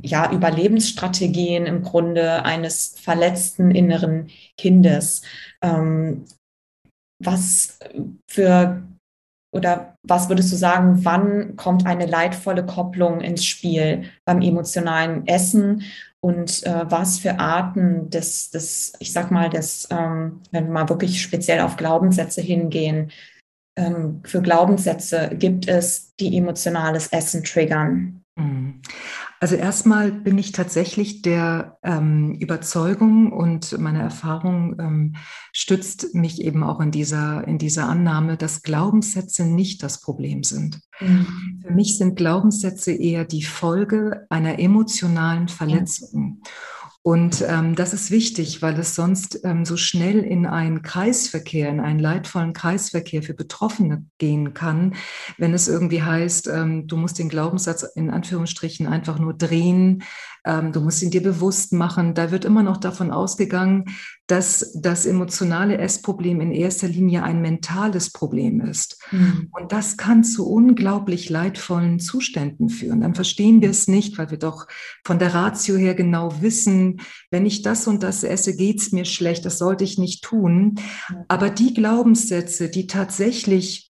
ja, 0.03 0.31
Überlebensstrategien 0.31 1.65
im 1.65 1.83
Grunde 1.83 2.45
eines 2.45 2.97
verletzten 3.01 3.71
inneren 3.71 4.29
Kindes. 4.59 5.23
Ähm, 5.63 6.25
was 7.19 7.79
für 8.29 8.83
oder 9.53 9.97
was 10.03 10.29
würdest 10.29 10.53
du 10.53 10.57
sagen, 10.57 11.05
wann 11.05 11.57
kommt 11.57 11.87
eine 11.87 12.07
leidvolle 12.07 12.67
Kopplung 12.67 13.21
ins 13.21 13.45
Spiel 13.45 14.05
beim 14.27 14.43
emotionalen 14.43 15.27
Essen 15.27 15.83
und 16.21 16.65
äh, 16.67 16.85
was 16.91 17.19
für 17.19 17.39
Arten 17.39 18.11
des, 18.11 18.51
des, 18.51 18.93
ich 18.99 19.13
sag 19.13 19.31
mal, 19.31 19.49
des, 19.49 19.89
ähm, 19.91 20.43
wenn 20.51 20.67
wir 20.67 20.73
mal 20.73 20.89
wirklich 20.89 21.23
speziell 21.23 21.61
auf 21.61 21.77
Glaubenssätze 21.77 22.43
hingehen, 22.43 23.11
ähm, 23.79 24.21
für 24.25 24.43
Glaubenssätze 24.43 25.31
gibt 25.33 25.69
es, 25.69 26.15
die 26.17 26.37
emotionales 26.37 27.09
Essen 27.09 27.45
triggern? 27.45 28.23
Also 29.39 29.55
erstmal 29.55 30.13
bin 30.13 30.39
ich 30.39 30.53
tatsächlich 30.53 31.23
der 31.23 31.79
ähm, 31.83 32.35
Überzeugung 32.35 33.33
und 33.33 33.79
meine 33.79 34.01
Erfahrung 34.01 34.77
ähm, 34.79 35.17
stützt 35.53 36.15
mich 36.15 36.41
eben 36.41 36.63
auch 36.63 36.81
in 36.81 36.91
dieser, 36.91 37.47
in 37.47 37.59
dieser 37.59 37.89
Annahme, 37.89 38.37
dass 38.37 38.63
Glaubenssätze 38.63 39.45
nicht 39.45 39.83
das 39.83 40.01
Problem 40.01 40.43
sind. 40.43 40.81
Mhm. 41.01 41.61
Für 41.63 41.73
mich 41.73 41.99
sind 41.99 42.17
Glaubenssätze 42.17 42.93
eher 42.93 43.25
die 43.25 43.43
Folge 43.43 44.27
einer 44.31 44.59
emotionalen 44.59 45.49
Verletzung. 45.49 46.41
Ja. 46.43 46.51
Und 47.07 47.45
ähm, 47.47 47.77
das 47.77 47.95
ist 47.95 48.11
wichtig, 48.11 48.63
weil 48.63 48.77
es 48.81 48.97
sonst 48.97 49.39
ähm, 49.45 49.65
so 49.65 49.77
schnell 49.77 50.25
in 50.25 50.45
einen 50.45 50.83
Kreisverkehr, 50.83 51.69
in 51.69 51.79
einen 51.79 52.01
leidvollen 52.01 52.53
Kreisverkehr 52.53 53.23
für 53.23 53.33
Betroffene 53.33 54.05
gehen 54.19 54.55
kann, 54.55 54.97
wenn 55.39 55.55
es 55.55 55.69
irgendwie 55.69 56.03
heißt, 56.03 56.49
ähm, 56.49 56.89
du 56.89 56.97
musst 56.97 57.21
den 57.21 57.29
Glaubenssatz 57.29 57.85
in 57.95 58.11
Anführungsstrichen 58.11 58.89
einfach 58.89 59.21
nur 59.21 59.35
drehen, 59.35 60.03
ähm, 60.47 60.73
du 60.73 60.81
musst 60.81 61.03
ihn 61.03 61.11
dir 61.11 61.23
bewusst 61.23 61.73
machen. 61.73 62.15
Da 62.15 62.31
wird 62.31 62.45
immer 62.45 62.63
noch 62.63 62.77
davon 62.77 63.11
ausgegangen, 63.11 63.85
dass 64.29 64.73
das 64.75 65.07
emotionale 65.07 65.79
Essproblem 65.79 66.41
in 66.41 66.53
erster 66.53 66.89
Linie 66.89 67.23
ein 67.23 67.43
mentales 67.43 68.11
Problem 68.11 68.61
ist. 68.61 69.01
Mhm. 69.11 69.49
Und 69.53 69.73
das 69.73 69.97
kann 69.97 70.25
zu 70.25 70.49
unglaublich 70.49 71.29
leidvollen 71.29 71.99
Zuständen 71.99 72.69
führen. 72.69 73.01
Dann 73.01 73.15
verstehen 73.15 73.61
wir 73.61 73.71
es 73.71 73.89
nicht, 73.89 74.19
weil 74.19 74.31
wir 74.31 74.39
doch 74.39 74.67
von 75.05 75.19
der 75.19 75.35
Ratio 75.35 75.77
her 75.77 75.95
genau 75.95 76.41
wissen, 76.41 77.01
wenn 77.31 77.47
ich 77.47 77.63
das 77.63 77.87
und 77.87 78.03
das 78.03 78.25
esse, 78.25 78.57
geht 78.57 78.81
es 78.81 78.93
mir 78.93 79.05
schlecht, 79.05 79.45
das 79.45 79.59
sollte 79.59 79.85
ich 79.85 79.99
nicht 79.99 80.25
tun. 80.25 80.77
Aber 81.29 81.51
die 81.51 81.75
Glaubenssätze, 81.75 82.69
die 82.69 82.87
tatsächlich 82.87 83.86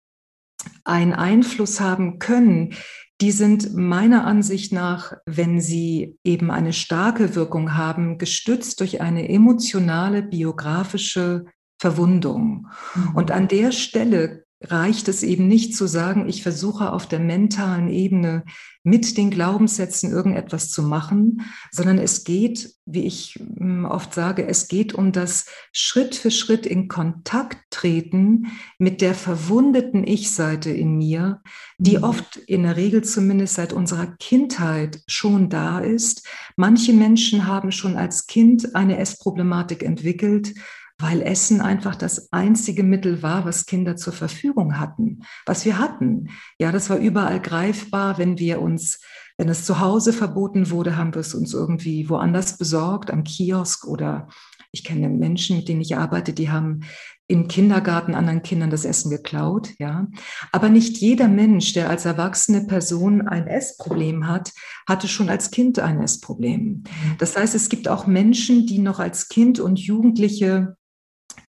einen 0.84 1.13
Einfluss 1.13 1.79
haben 1.79 2.19
können, 2.19 2.74
die 3.22 3.31
sind 3.31 3.74
meiner 3.74 4.25
Ansicht 4.25 4.74
nach, 4.74 5.13
wenn 5.25 5.62
sie 5.62 6.17
eben 6.24 6.51
eine 6.51 6.74
starke 6.74 7.36
Wirkung 7.36 7.75
haben, 7.75 8.17
gestützt 8.17 8.81
durch 8.81 9.01
eine 9.01 9.29
emotionale, 9.29 10.22
biografische 10.22 11.45
Verwundung. 11.79 12.67
Mhm. 12.93 13.15
Und 13.15 13.31
an 13.31 13.48
der 13.48 13.72
Stelle 13.72 14.45
reicht 14.62 15.08
es 15.10 15.22
eben 15.22 15.48
nicht 15.48 15.76
zu 15.76 15.88
sagen, 15.88 16.28
ich 16.28 16.42
versuche 16.42 16.92
auf 16.92 17.08
der 17.08 17.20
mentalen 17.20 17.90
Ebene 17.90 18.46
mit 18.84 19.18
den 19.18 19.32
Glaubenssätzen 19.32 20.12
irgendetwas 20.12 20.70
zu 20.70 20.84
machen, 20.84 21.42
sondern 21.72 21.98
es 21.98 22.24
geht, 22.24 22.76
wie 22.86 23.06
ich 23.06 23.40
hm, 23.58 23.86
oft 23.86 24.14
sage, 24.14 24.48
es 24.48 24.68
geht 24.68 24.94
um 24.94 25.12
das 25.12 25.48
Schritt 25.72 26.16
für 26.16 26.32
Schritt 26.32 26.66
in 26.66 26.88
Kontakt 26.88 27.58
treten 27.72 28.48
mit 28.78 29.02
der 29.02 29.16
verwundeten 29.16 30.06
Ich-Seite 30.06 30.70
in 30.70 30.98
mir, 30.98 31.42
die 31.78 31.98
mhm. 31.98 32.04
oft 32.04 32.38
in 32.38 32.64
der 32.64 32.78
Regel 32.78 33.04
zumindest 33.04 33.56
seit 33.56 33.74
unserer 33.74 34.08
Kindheit 34.08 35.02
schon 35.08 35.50
da 35.50 35.80
ist. 35.80 36.28
Manche 36.56 36.94
Menschen 36.94 37.48
haben 37.48 37.72
schon 37.72 37.98
als 37.98 38.28
Kind 38.28 38.76
eine 38.76 38.98
Essproblematik 39.00 39.84
entwickelt 39.84 40.54
weil 40.98 41.22
Essen 41.22 41.62
einfach 41.62 41.96
das 41.96 42.32
einzige 42.32 42.84
Mittel 42.84 43.22
war, 43.22 43.46
was 43.46 43.66
Kinder 43.66 43.96
zur 43.96 44.14
Verfügung 44.14 44.80
hatten, 44.80 45.24
was 45.46 45.66
wir 45.66 45.78
hatten. 45.78 46.30
Ja, 46.60 46.72
das 46.72 46.90
war 46.90 46.98
überall 46.98 47.42
greifbar, 47.42 48.18
wenn 48.18 48.40
wir 48.40 48.62
uns, 48.62 49.02
wenn 49.38 49.50
es 49.50 49.66
zu 49.66 49.80
Hause 49.80 50.14
verboten 50.14 50.70
wurde, 50.70 50.96
haben 50.96 51.14
wir 51.14 51.22
es 51.22 51.34
uns 51.34 51.54
irgendwie 51.54 52.10
woanders 52.10 52.58
besorgt, 52.58 53.12
am 53.12 53.24
Kiosk 53.24 53.86
oder 53.88 54.28
ich 54.72 54.84
kenne 54.84 55.10
Menschen, 55.10 55.58
mit 55.58 55.70
denen 55.70 55.82
ich 55.82 55.96
arbeite, 55.96 56.34
die 56.34 56.50
haben 56.50 56.82
im 57.28 57.48
Kindergarten 57.48 58.14
anderen 58.14 58.44
Kindern 58.44 58.70
das 58.70 58.86
Essen 58.86 59.10
geklaut, 59.10 59.70
ja. 59.80 60.08
Aber 60.52 60.70
nicht 60.70 60.98
jeder 60.98 61.28
Mensch, 61.28 61.74
der 61.74 61.90
als 61.90 62.06
erwachsene 62.06 62.68
Person 62.68 63.28
ein 63.28 63.48
Essproblem 63.48 64.28
hat, 64.28 64.52
hatte 64.88 65.08
schon 65.08 65.30
als 65.30 65.50
Kind 65.50 65.80
ein 65.80 66.02
Essproblem. 66.02 66.62
Mhm. 66.62 66.84
Das 67.18 67.36
heißt, 67.36 67.56
es 67.56 67.70
gibt 67.70 67.88
auch 67.88 68.06
Menschen, 68.06 68.68
die 68.68 68.78
noch 68.78 69.00
als 69.00 69.28
Kind 69.28 69.60
und 69.60 69.80
Jugendliche 69.80 70.75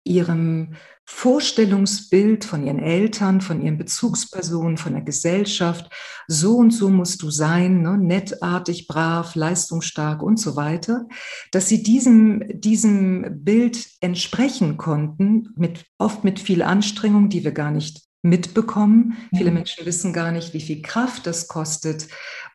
ihrem 0.04 0.74
Vorstellungsbild 1.06 2.44
von 2.44 2.66
ihren 2.66 2.78
Eltern, 2.78 3.42
von 3.42 3.60
ihren 3.60 3.76
Bezugspersonen, 3.76 4.78
von 4.78 4.94
der 4.94 5.02
Gesellschaft, 5.02 5.90
so 6.28 6.56
und 6.56 6.70
so 6.70 6.88
musst 6.88 7.22
du 7.22 7.30
sein, 7.30 7.82
ne, 7.82 7.98
nettartig, 7.98 8.86
brav, 8.86 9.34
leistungsstark 9.34 10.22
und 10.22 10.38
so 10.38 10.56
weiter, 10.56 11.06
dass 11.50 11.68
sie 11.68 11.82
diesem, 11.82 12.42
diesem 12.60 13.44
Bild 13.44 13.86
entsprechen 14.00 14.78
konnten, 14.78 15.50
mit, 15.56 15.84
oft 15.98 16.24
mit 16.24 16.40
viel 16.40 16.62
Anstrengung, 16.62 17.28
die 17.28 17.44
wir 17.44 17.52
gar 17.52 17.70
nicht 17.70 18.03
mitbekommen. 18.24 19.16
Ja. 19.30 19.38
Viele 19.38 19.50
Menschen 19.52 19.86
wissen 19.86 20.12
gar 20.12 20.32
nicht, 20.32 20.54
wie 20.54 20.60
viel 20.60 20.82
Kraft 20.82 21.26
das 21.26 21.46
kostet, 21.46 22.08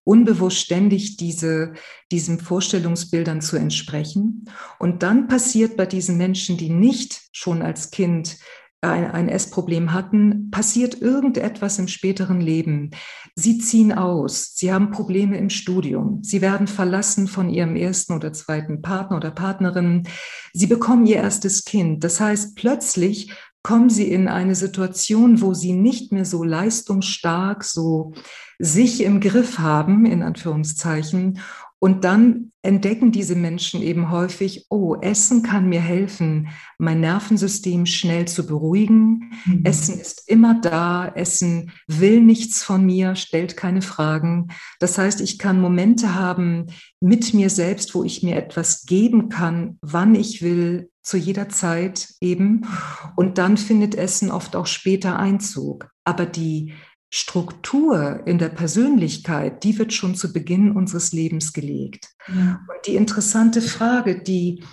unbewusst 0.04 0.58
ständig 0.58 1.18
diese, 1.18 1.74
diesen 2.12 2.40
Vorstellungsbildern 2.40 3.42
zu 3.42 3.58
entsprechen. 3.58 4.46
Und 4.80 5.04
dann 5.04 5.28
passiert 5.28 5.78
bei 5.78 5.86
diesen 5.86 6.18
Menschen, 6.18 6.58
die 6.58 6.70
nicht 6.70 7.22
schon 7.32 7.62
als 7.62 7.92
Kind 7.92 8.38
ein, 8.82 9.12
ein 9.12 9.28
Essproblem 9.28 9.94
hatten, 9.94 10.52
passiert 10.52 11.02
irgendetwas 11.02 11.80
im 11.80 11.88
späteren 11.88 12.40
Leben. 12.40 12.92
Sie 13.36 13.58
ziehen 13.58 13.92
aus, 13.92 14.56
sie 14.56 14.72
haben 14.72 14.92
Probleme 14.92 15.38
im 15.38 15.50
Studium, 15.50 16.24
sie 16.24 16.42
werden 16.42 16.68
verlassen 16.68 17.28
von 17.28 17.50
ihrem 17.50 17.76
ersten 17.76 18.14
oder 18.14 18.32
zweiten 18.32 18.82
Partner 18.82 19.18
oder 19.18 19.32
Partnerin, 19.32 20.08
sie 20.54 20.68
bekommen 20.68 21.06
ihr 21.06 21.18
erstes 21.18 21.66
Kind. 21.66 22.04
Das 22.04 22.20
heißt, 22.22 22.56
plötzlich 22.56 23.34
kommen 23.62 23.90
sie 23.90 24.12
in 24.12 24.28
eine 24.28 24.56
Situation, 24.56 25.42
wo 25.42 25.54
sie 25.54 25.74
nicht 25.74 26.12
mehr 26.12 26.26
so 26.26 26.44
leistungsstark, 26.44 27.64
so 27.64 28.14
sich 28.58 29.04
im 29.04 29.20
Griff 29.20 29.60
haben, 29.60 30.06
in 30.06 30.24
Anführungszeichen. 30.24 31.40
Und 31.80 32.04
dann 32.04 32.52
entdecken 32.62 33.14
diese 33.14 33.36
Menschen 33.36 33.82
eben 33.82 34.12
häufig, 34.12 34.66
oh, 34.70 34.96
Essen 34.96 35.44
kann 35.44 35.70
mir 35.70 35.80
helfen, 35.80 36.50
mein 36.78 37.00
Nervensystem 37.00 37.86
schnell 37.86 38.28
zu 38.28 38.46
beruhigen. 38.46 39.32
Mhm. 39.46 39.62
Essen 39.64 39.98
ist 39.98 40.28
immer 40.28 40.60
da, 40.60 41.08
Essen 41.08 41.72
will 41.88 42.20
nichts 42.22 42.62
von 42.62 42.86
mir, 42.86 43.16
stellt 43.16 43.56
keine 43.56 43.82
Fragen. 43.82 44.50
Das 44.80 44.98
heißt, 44.98 45.22
ich 45.22 45.40
kann 45.40 45.62
Momente 45.62 46.16
haben 46.16 46.68
mit 47.00 47.34
mir 47.34 47.50
selbst, 47.50 47.96
wo 47.96 48.04
ich 48.04 48.24
mir 48.24 48.36
etwas 48.36 48.86
geben 48.86 49.30
kann, 49.30 49.78
wann 49.82 50.16
ich 50.16 50.42
will, 50.42 50.90
zu 51.02 51.18
jeder 51.18 51.50
Zeit 51.50 52.10
eben. 52.20 52.68
Und 53.16 53.38
dann 53.38 53.58
findet 53.58 53.96
Essen 53.96 54.32
oft 54.32 54.56
auch 54.56 54.68
später 54.68 55.18
Einzug. 55.18 55.90
Aber 56.04 56.26
die 56.26 56.74
Struktur 57.10 58.22
in 58.26 58.38
der 58.38 58.50
Persönlichkeit, 58.50 59.64
die 59.64 59.78
wird 59.80 59.94
schon 59.94 60.16
zu 60.16 60.32
Beginn 60.32 60.72
unseres 60.72 61.12
Lebens 61.12 61.54
gelegt. 61.54 62.10
Ja. 62.28 62.62
Und 62.68 62.86
die 62.86 62.96
interessante 62.96 63.62
Frage, 63.62 64.22
die, 64.22 64.64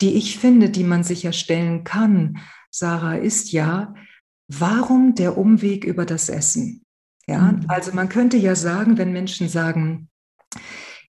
die 0.00 0.14
ich 0.14 0.38
finde, 0.38 0.70
die 0.70 0.84
man 0.84 1.02
sich 1.02 1.24
ja 1.24 1.32
stellen 1.32 1.82
kann, 1.82 2.38
Sarah, 2.70 3.16
ist 3.16 3.50
ja, 3.50 3.94
warum 4.46 5.16
der 5.16 5.36
Umweg 5.36 5.84
über 5.84 6.06
das 6.06 6.28
Essen? 6.28 6.84
Ja, 7.26 7.52
mhm. 7.52 7.64
also 7.68 7.92
man 7.92 8.08
könnte 8.08 8.36
ja 8.36 8.54
sagen, 8.54 8.96
wenn 8.96 9.12
Menschen 9.12 9.48
sagen, 9.48 10.08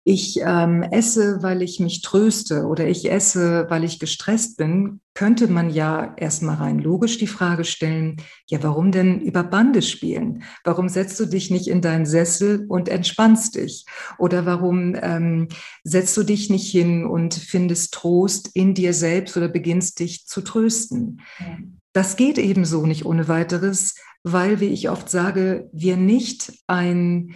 ich 0.06 0.38
ähm, 0.44 0.82
esse, 0.82 1.42
weil 1.42 1.62
ich 1.62 1.80
mich 1.80 2.02
tröste 2.02 2.66
oder 2.66 2.86
ich 2.86 3.10
esse, 3.10 3.66
weil 3.70 3.84
ich 3.84 3.98
gestresst 3.98 4.58
bin, 4.58 5.00
könnte 5.14 5.48
man 5.48 5.70
ja 5.70 6.14
erstmal 6.18 6.56
rein 6.56 6.78
logisch 6.78 7.16
die 7.16 7.26
Frage 7.26 7.64
stellen, 7.64 8.18
ja, 8.46 8.62
warum 8.62 8.92
denn 8.92 9.20
über 9.20 9.42
Bande 9.42 9.80
spielen? 9.80 10.42
Warum 10.62 10.90
setzt 10.90 11.18
du 11.20 11.24
dich 11.24 11.50
nicht 11.50 11.68
in 11.68 11.80
deinen 11.80 12.04
Sessel 12.04 12.66
und 12.68 12.90
entspannst 12.90 13.54
dich? 13.54 13.86
Oder 14.18 14.44
warum 14.44 14.94
ähm, 15.00 15.48
setzt 15.84 16.14
du 16.18 16.22
dich 16.22 16.50
nicht 16.50 16.70
hin 16.70 17.06
und 17.06 17.32
findest 17.32 17.94
Trost 17.94 18.50
in 18.52 18.74
dir 18.74 18.92
selbst 18.92 19.36
oder 19.38 19.48
beginnst 19.48 20.00
dich 20.00 20.26
zu 20.26 20.42
trösten? 20.42 21.22
Das 21.94 22.16
geht 22.16 22.36
ebenso 22.36 22.84
nicht 22.84 23.06
ohne 23.06 23.28
weiteres, 23.28 23.94
weil, 24.22 24.60
wie 24.60 24.66
ich 24.66 24.90
oft 24.90 25.08
sage, 25.08 25.70
wir 25.72 25.96
nicht 25.96 26.52
ein 26.66 27.34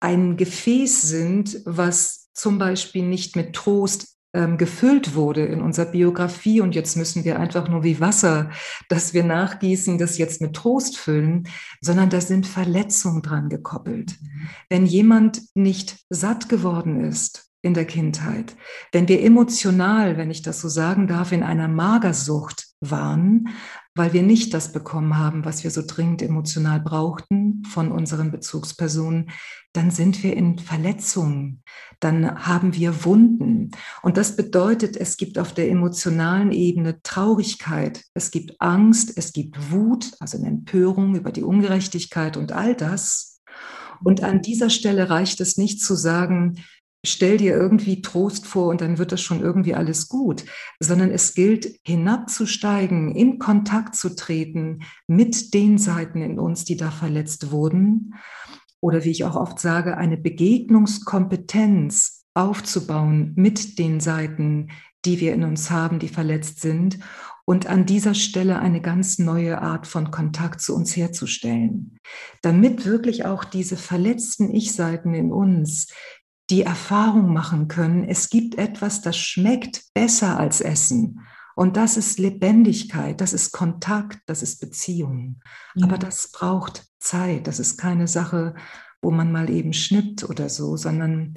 ein 0.00 0.36
Gefäß 0.36 1.02
sind, 1.02 1.60
was 1.64 2.28
zum 2.32 2.58
Beispiel 2.58 3.02
nicht 3.02 3.36
mit 3.36 3.54
Trost 3.54 4.16
ähm, 4.36 4.58
gefüllt 4.58 5.14
wurde 5.14 5.46
in 5.46 5.62
unserer 5.62 5.86
Biografie 5.86 6.60
und 6.60 6.74
jetzt 6.74 6.96
müssen 6.96 7.24
wir 7.24 7.38
einfach 7.40 7.68
nur 7.68 7.82
wie 7.82 8.00
Wasser, 8.00 8.50
das 8.90 9.14
wir 9.14 9.24
nachgießen, 9.24 9.96
das 9.96 10.18
jetzt 10.18 10.42
mit 10.42 10.54
Trost 10.54 10.98
füllen, 10.98 11.48
sondern 11.80 12.10
da 12.10 12.20
sind 12.20 12.46
Verletzungen 12.46 13.22
dran 13.22 13.48
gekoppelt. 13.48 14.16
Mhm. 14.20 14.48
Wenn 14.68 14.86
jemand 14.86 15.40
nicht 15.54 16.04
satt 16.10 16.50
geworden 16.50 17.02
ist 17.02 17.50
in 17.62 17.72
der 17.72 17.86
Kindheit, 17.86 18.54
wenn 18.92 19.08
wir 19.08 19.22
emotional, 19.22 20.18
wenn 20.18 20.30
ich 20.30 20.42
das 20.42 20.60
so 20.60 20.68
sagen 20.68 21.06
darf, 21.06 21.32
in 21.32 21.42
einer 21.42 21.68
Magersucht 21.68 22.66
waren, 22.80 23.48
weil 23.96 24.12
wir 24.12 24.22
nicht 24.22 24.52
das 24.52 24.72
bekommen 24.72 25.16
haben, 25.16 25.44
was 25.44 25.64
wir 25.64 25.70
so 25.70 25.82
dringend 25.84 26.20
emotional 26.20 26.80
brauchten 26.80 27.62
von 27.64 27.90
unseren 27.90 28.30
Bezugspersonen, 28.30 29.30
dann 29.72 29.90
sind 29.90 30.22
wir 30.22 30.36
in 30.36 30.58
Verletzungen, 30.58 31.62
dann 31.98 32.46
haben 32.46 32.74
wir 32.74 33.04
Wunden. 33.04 33.70
Und 34.02 34.18
das 34.18 34.36
bedeutet, 34.36 34.96
es 34.96 35.16
gibt 35.16 35.38
auf 35.38 35.54
der 35.54 35.70
emotionalen 35.70 36.52
Ebene 36.52 37.00
Traurigkeit, 37.02 38.04
es 38.12 38.30
gibt 38.30 38.60
Angst, 38.60 39.16
es 39.16 39.32
gibt 39.32 39.72
Wut, 39.72 40.12
also 40.20 40.36
eine 40.36 40.48
Empörung 40.48 41.16
über 41.16 41.32
die 41.32 41.42
Ungerechtigkeit 41.42 42.36
und 42.36 42.52
all 42.52 42.74
das. 42.74 43.40
Und 44.04 44.22
an 44.22 44.42
dieser 44.42 44.68
Stelle 44.68 45.08
reicht 45.08 45.40
es 45.40 45.56
nicht 45.56 45.80
zu 45.80 45.94
sagen, 45.94 46.62
stell 47.08 47.36
dir 47.36 47.54
irgendwie 47.54 48.02
Trost 48.02 48.46
vor 48.46 48.68
und 48.68 48.80
dann 48.80 48.98
wird 48.98 49.12
das 49.12 49.22
schon 49.22 49.40
irgendwie 49.40 49.74
alles 49.74 50.08
gut, 50.08 50.44
sondern 50.80 51.10
es 51.10 51.34
gilt 51.34 51.80
hinabzusteigen, 51.84 53.14
in 53.14 53.38
Kontakt 53.38 53.96
zu 53.96 54.14
treten 54.14 54.80
mit 55.06 55.54
den 55.54 55.78
Seiten 55.78 56.22
in 56.22 56.38
uns, 56.38 56.64
die 56.64 56.76
da 56.76 56.90
verletzt 56.90 57.50
wurden. 57.50 58.14
Oder 58.80 59.04
wie 59.04 59.10
ich 59.10 59.24
auch 59.24 59.36
oft 59.36 59.58
sage, 59.58 59.96
eine 59.96 60.16
Begegnungskompetenz 60.16 62.24
aufzubauen 62.34 63.32
mit 63.34 63.78
den 63.78 64.00
Seiten, 64.00 64.68
die 65.04 65.20
wir 65.20 65.32
in 65.32 65.44
uns 65.44 65.70
haben, 65.70 65.98
die 65.98 66.08
verletzt 66.08 66.60
sind. 66.60 66.98
Und 67.48 67.68
an 67.68 67.86
dieser 67.86 68.14
Stelle 68.14 68.58
eine 68.58 68.80
ganz 68.80 69.20
neue 69.20 69.62
Art 69.62 69.86
von 69.86 70.10
Kontakt 70.10 70.60
zu 70.60 70.74
uns 70.74 70.96
herzustellen, 70.96 72.00
damit 72.42 72.84
wirklich 72.84 73.24
auch 73.24 73.44
diese 73.44 73.76
verletzten 73.76 74.52
Ich-Seiten 74.52 75.14
in 75.14 75.32
uns 75.32 75.86
die 76.50 76.62
Erfahrung 76.62 77.32
machen 77.32 77.68
können, 77.68 78.04
es 78.04 78.30
gibt 78.30 78.56
etwas, 78.56 79.02
das 79.02 79.16
schmeckt 79.16 79.84
besser 79.94 80.38
als 80.38 80.60
Essen. 80.60 81.20
Und 81.56 81.76
das 81.76 81.96
ist 81.96 82.18
Lebendigkeit, 82.18 83.20
das 83.20 83.32
ist 83.32 83.50
Kontakt, 83.50 84.20
das 84.26 84.42
ist 84.42 84.60
Beziehung. 84.60 85.40
Ja. 85.74 85.86
Aber 85.86 85.98
das 85.98 86.30
braucht 86.30 86.84
Zeit. 87.00 87.46
Das 87.46 87.58
ist 87.58 87.78
keine 87.78 88.08
Sache, 88.08 88.54
wo 89.02 89.10
man 89.10 89.32
mal 89.32 89.48
eben 89.50 89.72
schnippt 89.72 90.28
oder 90.28 90.48
so, 90.48 90.76
sondern 90.76 91.34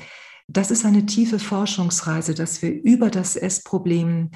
das 0.48 0.72
ist 0.72 0.86
eine 0.86 1.06
tiefe 1.06 1.40
Forschungsreise, 1.40 2.34
dass 2.34 2.62
wir 2.62 2.72
über 2.72 3.10
das 3.10 3.36
Essproblem 3.36 4.32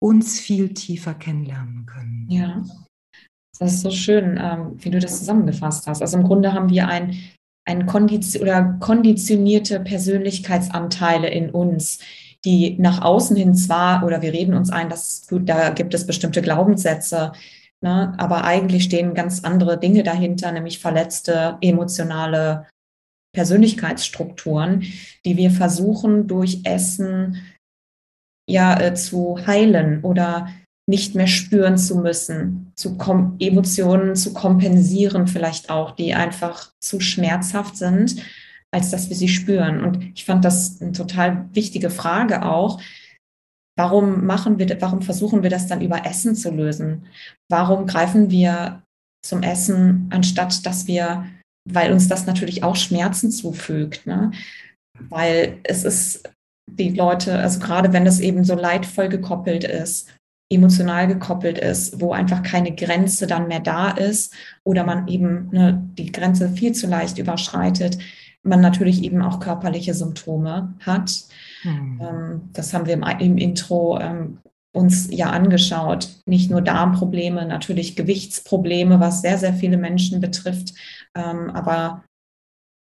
uns 0.00 0.40
viel 0.40 0.74
tiefer 0.74 1.14
kennenlernen 1.14 1.86
können. 1.86 2.26
Ja, 2.28 2.62
das 3.58 3.74
ist 3.74 3.82
so 3.82 3.90
schön, 3.90 4.38
ähm, 4.40 4.72
wie 4.76 4.90
du 4.90 4.98
das 4.98 5.20
zusammengefasst 5.20 5.86
hast. 5.86 6.02
Also 6.02 6.18
im 6.18 6.24
Grunde 6.24 6.52
haben 6.52 6.68
wir 6.68 6.88
ein 6.88 7.16
ein 7.64 7.86
Kondition 7.86 8.42
oder 8.42 8.76
konditionierte 8.80 9.80
Persönlichkeitsanteile 9.80 11.28
in 11.28 11.50
uns, 11.50 12.00
die 12.44 12.76
nach 12.78 13.02
außen 13.02 13.36
hin 13.36 13.54
zwar, 13.54 14.04
oder 14.04 14.22
wir 14.22 14.32
reden 14.32 14.54
uns 14.54 14.70
ein, 14.70 14.88
dass 14.88 15.26
gut, 15.28 15.48
da 15.48 15.70
gibt 15.70 15.94
es 15.94 16.06
bestimmte 16.06 16.42
Glaubenssätze, 16.42 17.32
ne, 17.80 18.14
aber 18.18 18.44
eigentlich 18.44 18.84
stehen 18.84 19.14
ganz 19.14 19.44
andere 19.44 19.78
Dinge 19.78 20.02
dahinter, 20.02 20.50
nämlich 20.50 20.80
verletzte 20.80 21.58
emotionale 21.60 22.66
Persönlichkeitsstrukturen, 23.34 24.84
die 25.24 25.36
wir 25.36 25.50
versuchen 25.50 26.26
durch 26.26 26.60
Essen 26.64 27.42
ja 28.48 28.78
äh, 28.78 28.94
zu 28.94 29.38
heilen 29.46 30.04
oder 30.04 30.48
nicht 30.92 31.14
mehr 31.14 31.26
spüren 31.26 31.78
zu 31.78 31.96
müssen, 31.96 32.70
zu 32.76 32.98
Emotionen 33.38 34.14
zu 34.14 34.34
kompensieren 34.34 35.26
vielleicht 35.26 35.70
auch, 35.70 35.92
die 35.92 36.12
einfach 36.12 36.70
zu 36.80 37.00
schmerzhaft 37.00 37.78
sind, 37.78 38.16
als 38.70 38.90
dass 38.90 39.08
wir 39.08 39.16
sie 39.16 39.28
spüren. 39.28 39.82
Und 39.82 40.02
ich 40.14 40.26
fand 40.26 40.44
das 40.44 40.82
eine 40.82 40.92
total 40.92 41.48
wichtige 41.54 41.88
Frage 41.88 42.44
auch. 42.44 42.78
Warum 43.78 44.26
machen 44.26 44.58
wir, 44.58 44.78
warum 44.82 45.00
versuchen 45.00 45.42
wir 45.42 45.48
das 45.48 45.66
dann 45.66 45.80
über 45.80 46.04
Essen 46.04 46.36
zu 46.36 46.50
lösen? 46.50 47.06
Warum 47.50 47.86
greifen 47.86 48.30
wir 48.30 48.82
zum 49.24 49.42
Essen, 49.42 50.10
anstatt 50.10 50.66
dass 50.66 50.86
wir, 50.86 51.24
weil 51.70 51.90
uns 51.90 52.06
das 52.06 52.26
natürlich 52.26 52.64
auch 52.64 52.76
Schmerzen 52.76 53.30
zufügt, 53.30 54.06
ne? 54.06 54.30
Weil 55.08 55.58
es 55.62 55.84
ist 55.84 56.28
die 56.70 56.90
Leute, 56.90 57.38
also 57.38 57.60
gerade 57.60 57.94
wenn 57.94 58.04
das 58.04 58.20
eben 58.20 58.44
so 58.44 58.54
leidvoll 58.54 59.08
gekoppelt 59.08 59.64
ist 59.64 60.10
emotional 60.52 61.06
gekoppelt 61.06 61.58
ist, 61.58 62.00
wo 62.00 62.12
einfach 62.12 62.42
keine 62.42 62.74
Grenze 62.74 63.26
dann 63.26 63.48
mehr 63.48 63.60
da 63.60 63.90
ist 63.90 64.34
oder 64.64 64.84
man 64.84 65.08
eben 65.08 65.48
ne, 65.50 65.82
die 65.98 66.12
Grenze 66.12 66.48
viel 66.48 66.72
zu 66.72 66.86
leicht 66.86 67.18
überschreitet, 67.18 67.98
man 68.42 68.60
natürlich 68.60 69.02
eben 69.02 69.22
auch 69.22 69.40
körperliche 69.40 69.94
Symptome 69.94 70.74
hat. 70.80 71.12
Mhm. 71.64 72.00
Ähm, 72.00 72.40
das 72.52 72.74
haben 72.74 72.86
wir 72.86 72.94
im, 72.94 73.04
im 73.04 73.38
Intro 73.38 73.98
ähm, 74.00 74.38
uns 74.72 75.08
ja 75.10 75.30
angeschaut. 75.30 76.08
Nicht 76.26 76.50
nur 76.50 76.62
Darmprobleme, 76.62 77.46
natürlich 77.46 77.94
Gewichtsprobleme, 77.94 79.00
was 79.00 79.22
sehr, 79.22 79.38
sehr 79.38 79.54
viele 79.54 79.76
Menschen 79.76 80.20
betrifft, 80.20 80.74
ähm, 81.14 81.50
aber 81.50 82.04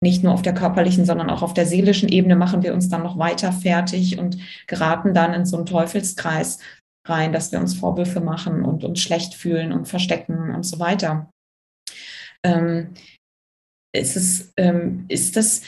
nicht 0.03 0.23
nur 0.23 0.35
auf 0.35 0.43
der 0.43 0.55
körperlichen, 0.55 1.07
sondern 1.07 1.31
auch 1.31 1.43
auf 1.43 1.55
der 1.55 1.65
seelischen 1.65 2.09
Ebene 2.09 2.37
machen 2.37 2.63
wir 2.63 2.75
uns 2.75 2.89
dann 2.89 3.03
noch 3.03 3.19
weiter 3.19 3.51
fertig 3.51 4.19
und 4.19 4.37
geraten 4.67 5.15
dann 5.15 5.33
in 5.33 5.47
so 5.47 5.57
einen 5.57 5.67
Teufelskreis, 5.67 6.59
rein, 7.09 7.33
dass 7.33 7.53
wir 7.53 7.61
uns 7.61 7.75
Vorwürfe 7.75 8.21
machen 8.21 8.65
und 8.65 8.85
uns 8.85 9.01
schlecht 9.01 9.35
fühlen 9.35 9.73
und 9.73 9.87
verstecken 9.87 10.55
und 10.55 10.65
so 10.65 10.79
weiter. 10.79 11.31
Ähm, 12.45 12.95
ist, 13.95 14.17
es, 14.17 14.53
ähm, 14.57 15.07
ist 15.09 15.37
das, 15.37 15.63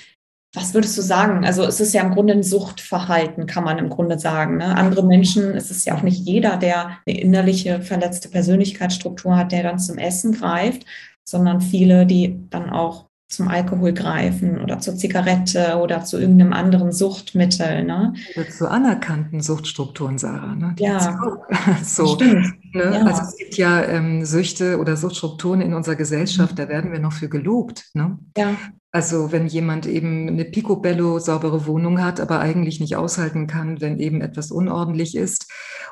was 0.54 0.74
würdest 0.74 0.96
du 0.96 1.02
sagen? 1.02 1.44
Also 1.44 1.64
es 1.64 1.80
ist 1.80 1.94
ja 1.94 2.02
im 2.02 2.12
Grunde 2.12 2.32
ein 2.34 2.42
Suchtverhalten, 2.42 3.46
kann 3.46 3.64
man 3.64 3.78
im 3.78 3.88
Grunde 3.88 4.18
sagen. 4.18 4.58
Ne? 4.58 4.76
Andere 4.76 5.04
Menschen, 5.04 5.54
es 5.54 5.70
ist 5.70 5.86
ja 5.86 5.96
auch 5.96 6.02
nicht 6.02 6.20
jeder, 6.26 6.56
der 6.56 6.98
eine 7.06 7.20
innerliche 7.20 7.82
verletzte 7.82 8.28
Persönlichkeitsstruktur 8.28 9.36
hat, 9.36 9.52
der 9.52 9.62
dann 9.62 9.78
zum 9.78 9.98
Essen 9.98 10.32
greift, 10.32 10.84
sondern 11.28 11.60
viele, 11.60 12.06
die 12.06 12.38
dann 12.50 12.70
auch 12.70 13.08
zum 13.28 13.48
Alkohol 13.48 13.92
greifen 13.92 14.58
oder 14.58 14.78
zur 14.78 14.96
Zigarette 14.96 15.78
oder 15.82 16.02
zu 16.02 16.18
irgendeinem 16.18 16.54
anderen 16.54 16.92
Suchtmittel. 16.92 17.84
Ne? 17.84 18.14
Oder 18.34 18.48
zu 18.48 18.70
anerkannten 18.70 19.42
Suchtstrukturen, 19.42 20.16
Sarah. 20.16 20.54
Ne? 20.54 20.74
ja, 20.78 21.18
so. 21.84 22.14
stimmt. 22.14 22.54
Ne? 22.72 22.92
Ja. 22.94 23.04
Also 23.04 23.22
es 23.22 23.36
gibt 23.36 23.56
ja 23.56 23.82
ähm, 23.84 24.24
Süchte 24.24 24.78
oder 24.78 24.96
Suchtstrukturen 24.96 25.60
in 25.60 25.74
unserer 25.74 25.96
Gesellschaft, 25.96 26.58
da 26.58 26.68
werden 26.68 26.92
wir 26.92 26.98
noch 26.98 27.12
für 27.12 27.28
gelobt. 27.28 27.90
Ne? 27.94 28.18
Ja. 28.36 28.56
Also 28.90 29.32
wenn 29.32 29.46
jemand 29.46 29.86
eben 29.86 30.28
eine 30.28 30.46
picobello 30.46 31.18
saubere 31.18 31.66
Wohnung 31.66 32.02
hat, 32.02 32.20
aber 32.20 32.40
eigentlich 32.40 32.80
nicht 32.80 32.96
aushalten 32.96 33.46
kann, 33.46 33.80
wenn 33.80 33.98
eben 33.98 34.22
etwas 34.22 34.50
unordentlich 34.50 35.14
ist, 35.14 35.46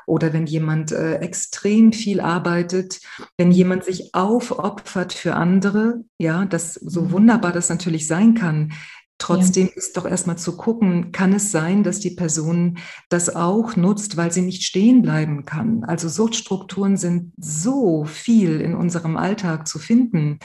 oder 0.07 0.33
wenn 0.33 0.47
jemand 0.47 0.91
äh, 0.93 1.15
extrem 1.15 1.91
viel 1.91 2.21
arbeitet, 2.21 3.01
wenn 3.37 3.51
jemand 3.51 3.83
sich 3.83 4.15
aufopfert 4.15 5.13
für 5.13 5.35
andere, 5.35 6.01
ja, 6.17 6.45
das 6.45 6.73
so 6.73 7.01
mhm. 7.03 7.11
wunderbar 7.11 7.51
das 7.51 7.69
natürlich 7.69 8.07
sein 8.07 8.33
kann, 8.33 8.71
Trotzdem 9.19 9.67
ja. 9.67 9.73
ist 9.75 9.97
doch 9.97 10.05
erstmal 10.05 10.37
zu 10.37 10.55
gucken, 10.57 11.11
kann 11.11 11.33
es 11.33 11.51
sein, 11.51 11.83
dass 11.83 11.99
die 11.99 12.11
Person 12.11 12.77
das 13.09 13.35
auch 13.35 13.75
nutzt, 13.75 14.15
weil 14.15 14.31
sie 14.31 14.43
nicht 14.43 14.63
stehen 14.63 15.01
bleiben 15.01 15.43
kann. 15.43 15.83
Also 15.83 16.07
Suchtstrukturen 16.07 16.97
sind 16.97 17.33
so 17.37 18.05
viel 18.05 18.61
in 18.61 18.75
unserem 18.75 19.17
Alltag 19.17 19.67
zu 19.67 19.79
finden. 19.79 20.39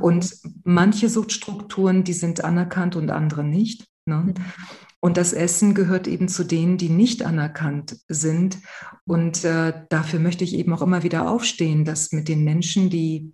Und 0.00 0.34
manche 0.64 1.08
Suchtstrukturen, 1.08 2.04
die 2.04 2.12
sind 2.12 2.44
anerkannt 2.44 2.96
und 2.96 3.10
andere 3.10 3.44
nicht. 3.44 3.86
Ne? 4.04 4.34
Und 5.00 5.16
das 5.16 5.32
Essen 5.32 5.74
gehört 5.74 6.08
eben 6.08 6.28
zu 6.28 6.44
denen, 6.44 6.76
die 6.76 6.88
nicht 6.88 7.22
anerkannt 7.22 7.98
sind. 8.08 8.58
Und 9.06 9.44
äh, 9.44 9.72
dafür 9.88 10.18
möchte 10.18 10.44
ich 10.44 10.54
eben 10.54 10.72
auch 10.74 10.82
immer 10.82 11.02
wieder 11.02 11.30
aufstehen, 11.30 11.84
dass 11.84 12.12
mit 12.12 12.28
den 12.28 12.42
Menschen, 12.42 12.90
die 12.90 13.32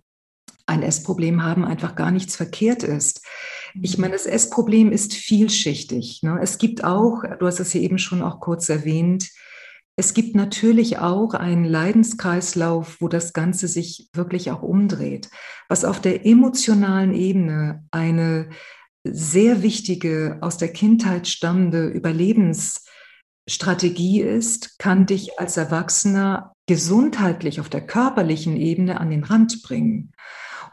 ein 0.65 0.83
Essproblem 0.83 1.43
haben, 1.43 1.65
einfach 1.65 1.95
gar 1.95 2.11
nichts 2.11 2.35
verkehrt 2.35 2.83
ist. 2.83 3.25
Ich 3.81 3.97
meine, 3.97 4.13
das 4.13 4.25
Essproblem 4.25 4.91
ist 4.91 5.13
vielschichtig. 5.13 6.21
Ne? 6.23 6.39
Es 6.41 6.57
gibt 6.57 6.83
auch, 6.83 7.23
du 7.39 7.45
hast 7.45 7.59
es 7.59 7.71
hier 7.71 7.81
eben 7.81 7.97
schon 7.97 8.21
auch 8.21 8.39
kurz 8.39 8.69
erwähnt, 8.69 9.29
es 9.97 10.13
gibt 10.13 10.35
natürlich 10.35 10.99
auch 10.99 11.33
einen 11.33 11.63
Leidenskreislauf, 11.63 12.97
wo 12.99 13.07
das 13.07 13.31
Ganze 13.31 13.69
sich 13.69 14.09
wirklich 14.13 14.51
auch 14.51 14.61
umdreht, 14.61 15.29
was 15.69 15.85
auf 15.85 16.01
der 16.01 16.25
emotionalen 16.25 17.13
Ebene 17.13 17.85
eine 17.91 18.49
sehr 19.05 19.63
wichtige, 19.63 20.39
aus 20.41 20.57
der 20.57 20.73
Kindheit 20.73 21.29
stammende 21.29 21.87
Überlebensstrategie 21.87 24.19
ist, 24.21 24.77
kann 24.79 25.05
dich 25.05 25.39
als 25.39 25.55
Erwachsener 25.55 26.51
gesundheitlich 26.67 27.61
auf 27.61 27.69
der 27.69 27.85
körperlichen 27.85 28.57
Ebene 28.57 28.99
an 28.99 29.11
den 29.11 29.23
Rand 29.23 29.63
bringen. 29.63 30.11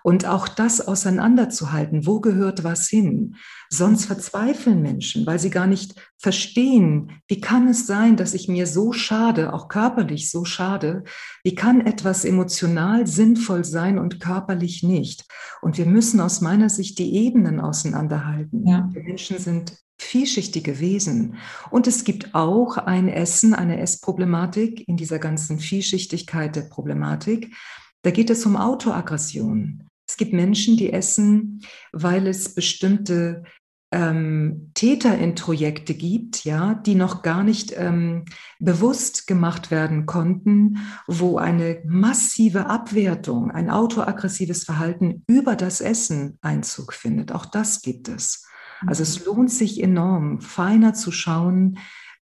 Und 0.03 0.27
auch 0.27 0.49
das 0.49 0.81
auseinanderzuhalten, 0.81 2.07
wo 2.07 2.21
gehört 2.21 2.65
was 2.65 2.89
hin. 2.89 3.37
Sonst 3.69 4.07
verzweifeln 4.07 4.83
Menschen, 4.83 5.27
weil 5.27 5.39
sie 5.39 5.51
gar 5.51 5.67
nicht 5.67 5.95
verstehen, 6.19 7.21
wie 7.29 7.41
kann 7.41 7.69
es 7.69 7.87
sein, 7.87 8.17
dass 8.17 8.35
ich 8.35 8.49
mir 8.49 8.67
so 8.67 8.93
schade, 8.93 9.53
auch 9.53 9.69
körperlich 9.69 10.31
so 10.31 10.45
schade, 10.45 11.05
wie 11.45 11.55
kann 11.55 11.81
etwas 11.81 12.25
emotional 12.25 13.07
sinnvoll 13.07 13.65
sein 13.65 13.99
und 13.99 14.21
körperlich 14.21 14.83
nicht. 14.83 15.25
Und 15.63 15.79
wir 15.79 15.87
müssen 15.87 16.21
aus 16.21 16.41
meiner 16.41 16.69
Sicht 16.69 16.99
die 16.99 17.15
Ebenen 17.15 17.61
auseinanderhalten. 17.61 18.67
Ja. 18.67 18.91
Die 18.95 19.01
Menschen 19.01 19.39
sind 19.39 19.77
vielschichtige 20.03 20.81
Wesen. 20.81 21.37
Und 21.71 21.87
es 21.87 22.05
gibt 22.05 22.35
auch 22.35 22.77
ein 22.77 23.09
Essen, 23.09 23.55
eine 23.55 23.79
Essproblematik 23.81 24.87
in 24.89 24.97
dieser 24.97 25.19
ganzen 25.19 25.59
Vielschichtigkeit 25.59 26.57
der 26.57 26.63
Problematik. 26.63 27.55
Da 28.03 28.11
geht 28.11 28.31
es 28.31 28.45
um 28.45 28.57
Autoaggression. 28.57 29.89
Es 30.09 30.17
gibt 30.17 30.33
Menschen, 30.33 30.77
die 30.77 30.93
essen, 30.93 31.63
weil 31.93 32.27
es 32.27 32.55
bestimmte 32.55 33.45
ähm, 33.93 34.71
Täterintrojekte 34.75 35.95
gibt, 35.95 36.45
ja, 36.45 36.75
die 36.75 36.95
noch 36.95 37.23
gar 37.23 37.45
nicht 37.45 37.75
ähm, 37.77 38.25
bewusst 38.59 39.27
gemacht 39.27 39.71
werden 39.71 40.07
konnten, 40.07 40.79
wo 41.07 41.37
eine 41.37 41.83
massive 41.87 42.67
Abwertung, 42.67 43.51
ein 43.51 43.71
autoaggressives 43.71 44.65
Verhalten 44.65 45.25
über 45.29 45.57
das 45.57 45.83
Essen 45.83 46.39
Einzug 46.41 46.95
findet. 46.95 47.33
Auch 47.33 47.45
das 47.45 47.83
gibt 47.83 48.09
es. 48.09 48.47
Also 48.87 49.03
es 49.03 49.25
lohnt 49.25 49.51
sich 49.51 49.81
enorm, 49.81 50.41
feiner 50.41 50.95
zu 50.95 51.13
schauen, 51.13 51.79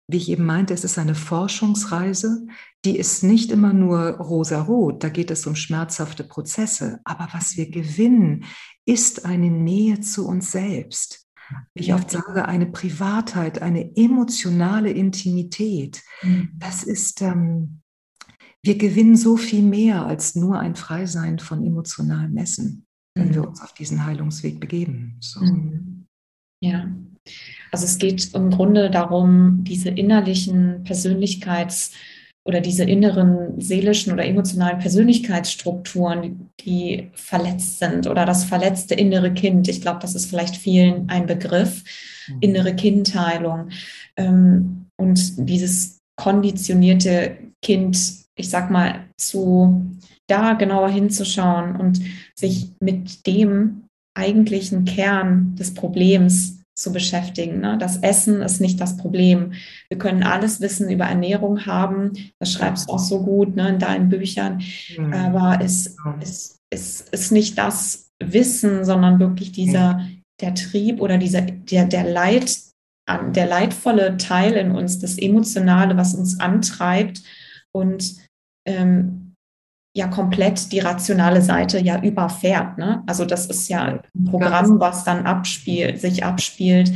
wie 0.08 0.17
ich 0.17 0.30
eben 0.30 0.46
meinte, 0.46 0.74
es 0.74 0.84
ist 0.84 0.98
eine 0.98 1.15
Forschungsreise, 1.15 2.48
die 2.86 2.98
ist 2.98 3.24
nicht 3.24 3.52
immer 3.52 3.74
nur 3.74 4.00
rosa-rot, 4.17 5.04
da 5.04 5.10
geht 5.10 5.32
es 5.32 5.46
um 5.46 5.56
schmerzhafte 5.56 6.24
Prozesse, 6.24 7.02
aber 7.04 7.28
was 7.34 7.58
wir 7.58 7.70
gewinnen, 7.70 8.46
ist 8.86 9.26
eine 9.26 9.50
Nähe 9.50 10.00
zu 10.00 10.26
uns 10.26 10.52
selbst. 10.52 11.28
Wie 11.74 11.84
ich 11.84 11.93
oft 11.93 12.10
sage, 12.10 12.46
eine 12.46 12.65
Privatheit, 12.65 13.62
eine 13.62 13.96
emotionale 13.96 14.91
Intimität. 14.91 16.04
Mhm. 16.22 16.52
Das 16.56 16.84
ist, 16.84 17.22
ähm, 17.22 17.82
wir 18.63 18.78
gewinnen 18.78 19.15
so 19.15 19.38
viel 19.38 19.63
mehr 19.63 20.06
als 20.06 20.36
nur 20.36 20.60
ein 20.60 20.76
Freisein 20.76 21.39
von 21.39 21.65
emotionalem 21.65 22.36
Essen, 22.38 22.86
wenn 23.15 23.34
wir 23.34 23.43
mhm. 23.43 23.48
uns 23.50 23.62
auf 23.62 23.74
diesen 23.74 24.06
Heilungsweg 24.06 24.60
begeben. 24.60 25.17
So. 25.22 25.39
Mhm. 25.39 26.08
Ja, 26.62 26.89
also 27.71 27.86
es 27.86 27.97
geht 27.97 28.34
im 28.34 28.49
Grunde 28.51 28.89
darum, 28.89 29.63
diese 29.63 29.89
innerlichen 29.89 30.84
Persönlichkeits- 30.84 31.91
oder 32.47 32.62
diese 32.62 32.86
inneren 32.86 33.60
seelischen 33.60 34.13
oder 34.13 34.25
emotionalen 34.25 34.80
Persönlichkeitsstrukturen, 34.80 36.49
die 36.62 37.10
verletzt 37.13 37.80
sind 37.80 38.08
oder 38.08 38.25
das 38.25 38.45
verletzte 38.45 38.95
innere 38.95 39.34
Kind. 39.34 39.67
Ich 39.67 39.82
glaube, 39.82 39.99
das 40.01 40.15
ist 40.15 40.27
vielleicht 40.30 40.56
vielen 40.56 41.10
ein 41.10 41.25
Begriff, 41.25 41.84
mhm. 42.27 42.38
innere 42.39 42.73
Kindheilung. 42.73 43.69
Ähm, 44.15 44.86
und 44.95 45.49
dieses 45.49 45.99
konditionierte 46.15 47.38
Kind, 47.62 47.97
ich 48.36 48.49
sag 48.49 48.71
mal, 48.71 49.06
zu 49.17 49.86
da 50.27 50.53
genauer 50.53 50.89
hinzuschauen 50.89 51.75
und 51.75 52.01
sich 52.34 52.71
mit 52.80 53.27
dem 53.27 53.84
eigentlichen 54.13 54.86
Kern 54.86 55.56
des 55.56 55.73
Problems 55.73 56.57
zu 56.78 56.94
beschäftigen. 56.94 57.60
Ne? 57.60 57.78
Das 57.80 57.98
Essen 57.98 58.42
ist 58.42 58.62
nicht 58.62 58.80
das 58.80 58.98
Problem. 58.98 59.54
Wir 59.90 59.98
können 59.98 60.22
alles 60.22 60.62
Wissen 60.62 60.90
über 60.92 61.06
Ernährung 61.06 61.66
haben. 61.66 62.13
Das 62.40 62.54
schreibst 62.54 62.88
du 62.88 62.94
auch 62.94 63.00
so 63.00 63.24
gut 63.24 63.56
ne, 63.56 63.70
in 63.70 63.80
deinen 63.80 64.10
Büchern. 64.10 64.62
Mhm. 64.96 65.12
Aber 65.12 65.60
es, 65.62 65.98
es, 66.22 66.60
es 66.70 67.02
ist 67.02 67.32
nicht 67.32 67.58
das 67.58 68.12
Wissen, 68.24 68.86
sondern 68.86 69.20
wirklich 69.20 69.52
dieser, 69.52 70.08
der 70.40 70.54
Trieb 70.54 71.02
oder 71.02 71.18
dieser, 71.18 71.42
der, 71.42 71.86
der 71.86 72.04
Leid, 72.04 72.56
der 73.08 73.48
leidvolle 73.48 74.18
Teil 74.18 74.54
in 74.54 74.72
uns, 74.72 75.00
das 75.00 75.18
Emotionale, 75.18 75.98
was 75.98 76.13
uns 76.13 76.40
antreibt 76.40 77.24
und 77.72 78.18
ähm, 78.68 79.27
ja 79.98 80.08
komplett 80.08 80.72
die 80.72 80.80
rationale 80.80 81.42
Seite 81.42 81.80
ja 81.80 82.02
überfährt. 82.02 82.78
Ne? 82.78 83.04
Also 83.08 83.26
das 83.26 83.48
ist 83.48 83.68
ja 83.68 83.82
ein 83.82 84.02
Programm, 84.30 84.80
was 84.80 85.04
dann 85.04 85.26
abspielt, 85.26 86.00
sich 86.00 86.24
abspielt 86.24 86.94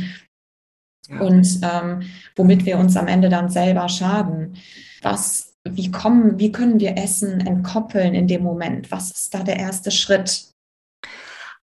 ja. 1.08 1.20
und 1.20 1.60
ähm, 1.62 2.02
womit 2.36 2.64
wir 2.64 2.78
uns 2.78 2.96
am 2.96 3.08
Ende 3.08 3.28
dann 3.28 3.50
selber 3.50 3.88
schaden. 3.88 4.56
Was, 5.02 5.54
wie 5.68 5.90
kommen, 5.90 6.38
wie 6.38 6.52
können 6.52 6.78
wir 6.78 6.96
Essen 6.96 7.40
entkoppeln 7.40 8.14
in 8.14 8.28
dem 8.28 8.44
Moment? 8.44 8.92
Was 8.92 9.10
ist 9.10 9.34
da 9.34 9.42
der 9.42 9.58
erste 9.58 9.90
Schritt? 9.90 10.51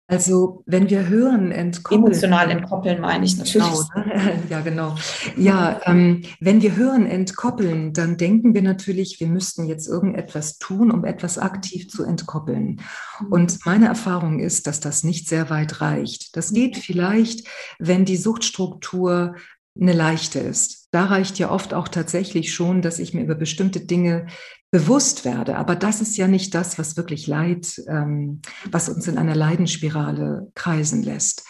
Also 0.09 0.63
wenn 0.65 0.89
wir 0.89 1.07
hören, 1.07 1.51
entkoppeln. 1.51 2.05
Emotional 2.05 2.49
entkoppeln 2.49 2.99
meine 2.99 3.25
ich 3.25 3.37
natürlich. 3.37 3.67
Genau, 3.93 4.07
ne? 4.07 4.43
Ja, 4.49 4.61
genau. 4.61 4.95
Ja, 5.37 5.79
ähm, 5.85 6.23
wenn 6.39 6.63
wir 6.63 6.75
hören, 6.75 7.05
entkoppeln, 7.05 7.93
dann 7.93 8.17
denken 8.17 8.55
wir 8.55 8.63
natürlich, 8.63 9.19
wir 9.19 9.27
müssten 9.27 9.67
jetzt 9.67 9.87
irgendetwas 9.87 10.57
tun, 10.57 10.89
um 10.89 11.05
etwas 11.05 11.37
aktiv 11.37 11.89
zu 11.89 12.03
entkoppeln. 12.03 12.81
Und 13.29 13.63
meine 13.67 13.85
Erfahrung 13.85 14.39
ist, 14.39 14.65
dass 14.65 14.79
das 14.79 15.03
nicht 15.03 15.29
sehr 15.29 15.51
weit 15.51 15.79
reicht. 15.79 16.35
Das 16.35 16.53
geht 16.53 16.77
vielleicht, 16.77 17.47
wenn 17.77 18.03
die 18.03 18.17
Suchtstruktur 18.17 19.35
eine 19.79 19.93
leichte 19.93 20.39
ist. 20.39 20.87
Da 20.91 21.05
reicht 21.05 21.37
ja 21.37 21.51
oft 21.51 21.75
auch 21.75 21.87
tatsächlich 21.87 22.51
schon, 22.51 22.81
dass 22.81 22.97
ich 22.97 23.13
mir 23.13 23.21
über 23.21 23.35
bestimmte 23.35 23.81
Dinge 23.81 24.25
bewusst 24.71 25.25
werde. 25.25 25.57
Aber 25.57 25.75
das 25.75 26.01
ist 26.01 26.17
ja 26.17 26.27
nicht 26.27 26.53
das, 26.53 26.77
was 26.77 26.95
wirklich 26.97 27.27
Leid, 27.27 27.81
ähm, 27.87 28.41
was 28.69 28.89
uns 28.89 29.07
in 29.07 29.17
einer 29.17 29.35
Leidenspirale 29.35 30.51
kreisen 30.53 31.03
lässt. 31.03 31.43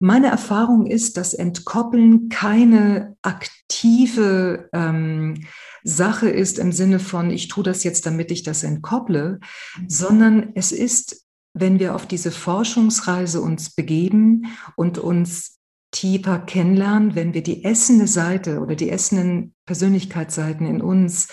Meine 0.00 0.28
Erfahrung 0.28 0.86
ist, 0.86 1.16
dass 1.16 1.34
Entkoppeln 1.34 2.28
keine 2.28 3.16
aktive 3.22 4.68
ähm, 4.72 5.46
Sache 5.82 6.28
ist 6.28 6.58
im 6.58 6.70
Sinne 6.70 7.00
von, 7.00 7.30
ich 7.30 7.48
tue 7.48 7.64
das 7.64 7.82
jetzt, 7.82 8.06
damit 8.06 8.30
ich 8.30 8.44
das 8.44 8.62
entkopple, 8.62 9.40
sondern 9.88 10.52
es 10.54 10.70
ist, 10.70 11.26
wenn 11.52 11.80
wir 11.80 11.94
auf 11.96 12.06
diese 12.06 12.30
Forschungsreise 12.30 13.40
uns 13.40 13.74
begeben 13.74 14.46
und 14.76 14.98
uns 14.98 15.58
tiefer 15.90 16.38
kennenlernen, 16.38 17.14
wenn 17.14 17.34
wir 17.34 17.42
die 17.42 17.64
essende 17.64 18.06
Seite 18.06 18.60
oder 18.60 18.76
die 18.76 18.90
essenden 18.90 19.54
Persönlichkeitsseiten 19.66 20.66
in 20.66 20.80
uns 20.80 21.28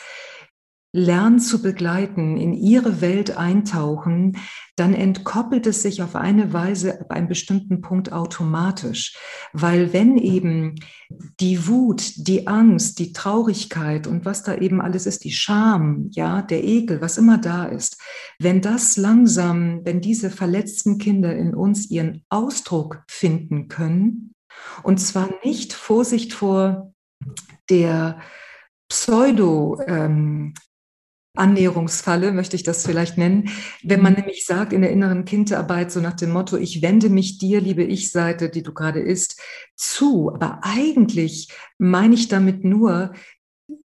lernen 0.96 1.40
zu 1.40 1.62
begleiten, 1.62 2.38
in 2.38 2.54
ihre 2.54 3.02
Welt 3.02 3.36
eintauchen, 3.36 4.38
dann 4.78 4.94
entkoppelt 4.94 5.68
es 5.68 5.82
sich 5.82 6.02
auf 6.02 6.16
eine 6.16 6.54
Weise 6.54 7.02
ab 7.02 7.12
einem 7.12 7.28
bestimmten 7.28 7.82
Punkt 7.82 8.14
automatisch. 8.14 9.18
Weil 9.52 9.92
wenn 9.92 10.18
eben 10.18 10.76
die 11.42 11.68
Wut, 11.68 12.14
die 12.16 12.48
Angst, 12.48 13.00
die 13.00 13.12
Traurigkeit 13.12 14.08
und 14.08 14.24
was 14.24 14.44
da 14.44 14.56
eben 14.56 14.80
alles 14.80 15.06
ist, 15.06 15.26
die 15.26 15.34
Scham, 15.34 16.08
ja, 16.12 16.42
der 16.42 16.64
Ekel, 16.64 17.02
was 17.02 17.18
immer 17.18 17.40
da 17.40 17.66
ist, 17.66 18.02
wenn 18.40 18.62
das 18.62 18.96
langsam, 18.96 19.82
wenn 19.84 20.00
diese 20.00 20.30
verletzten 20.30 20.98
Kinder 20.98 21.36
in 21.36 21.54
uns 21.54 21.92
ihren 21.92 22.24
Ausdruck 22.30 23.04
finden 23.10 23.68
können, 23.68 24.34
und 24.84 25.00
zwar 25.00 25.30
nicht 25.44 25.74
Vorsicht 25.74 26.34
vor 26.34 26.94
der 27.70 28.22
Pseudo, 28.88 29.78
ähm, 29.88 30.54
Annäherungsfalle, 31.36 32.32
möchte 32.32 32.56
ich 32.56 32.64
das 32.64 32.86
vielleicht 32.86 33.18
nennen. 33.18 33.50
Wenn 33.84 34.02
man 34.02 34.14
mhm. 34.14 34.20
nämlich 34.20 34.46
sagt 34.46 34.74
in 34.74 34.82
der 34.82 34.92
inneren 34.92 35.26
Kindarbeit 35.26 35.92
so 35.92 36.00
nach 36.00 36.16
dem 36.16 36.32
Motto, 36.32 36.58
ich 36.58 36.82
wende 36.82 37.10
mich 37.10 37.38
dir, 37.38 37.62
liebe 37.62 37.84
Ich-Seite, 37.84 38.50
die 38.50 38.64
du 38.64 38.74
gerade 38.74 39.00
isst, 39.00 39.42
zu. 39.76 40.34
Aber 40.34 40.60
eigentlich 40.62 41.50
meine 41.78 42.16
ich 42.16 42.28
damit 42.28 42.64
nur, 42.64 43.14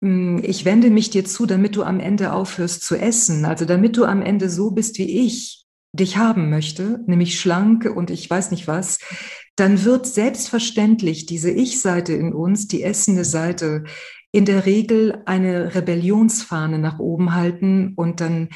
hm, 0.02 0.42
ich 0.44 0.66
wende 0.66 0.90
mich 0.90 1.10
dir 1.10 1.26
zu, 1.26 1.46
damit 1.46 1.76
du 1.76 1.84
am 1.84 2.00
Ende 2.00 2.34
aufhörst 2.34 2.84
zu 2.84 2.96
essen. 2.96 3.46
Also 3.46 3.66
damit 3.66 3.98
du 3.98 4.06
am 4.06 4.22
Ende 4.22 4.50
so 4.50 4.72
bist, 4.72 4.98
wie 4.98 5.26
ich 5.26 5.66
dich 5.94 6.18
haben 6.18 6.50
möchte, 6.50 7.04
nämlich 7.06 7.40
schlank 7.40 7.86
und 7.86 8.12
ich 8.12 8.30
weiß 8.30 8.52
nicht 8.52 8.68
was, 8.68 9.00
dann 9.56 9.84
wird 9.84 10.08
selbstverständlich 10.08 11.26
diese 11.26 11.52
Ich-Seite 11.52 12.14
in 12.14 12.34
uns, 12.34 12.68
die 12.68 12.84
essende 12.84 13.26
Seite, 13.26 13.84
in 14.34 14.46
der 14.46 14.66
Regel 14.66 15.22
eine 15.26 15.76
Rebellionsfahne 15.76 16.80
nach 16.80 17.00
oben 17.00 17.34
halten 17.36 17.94
und 17.96 18.22
dann 18.22 18.50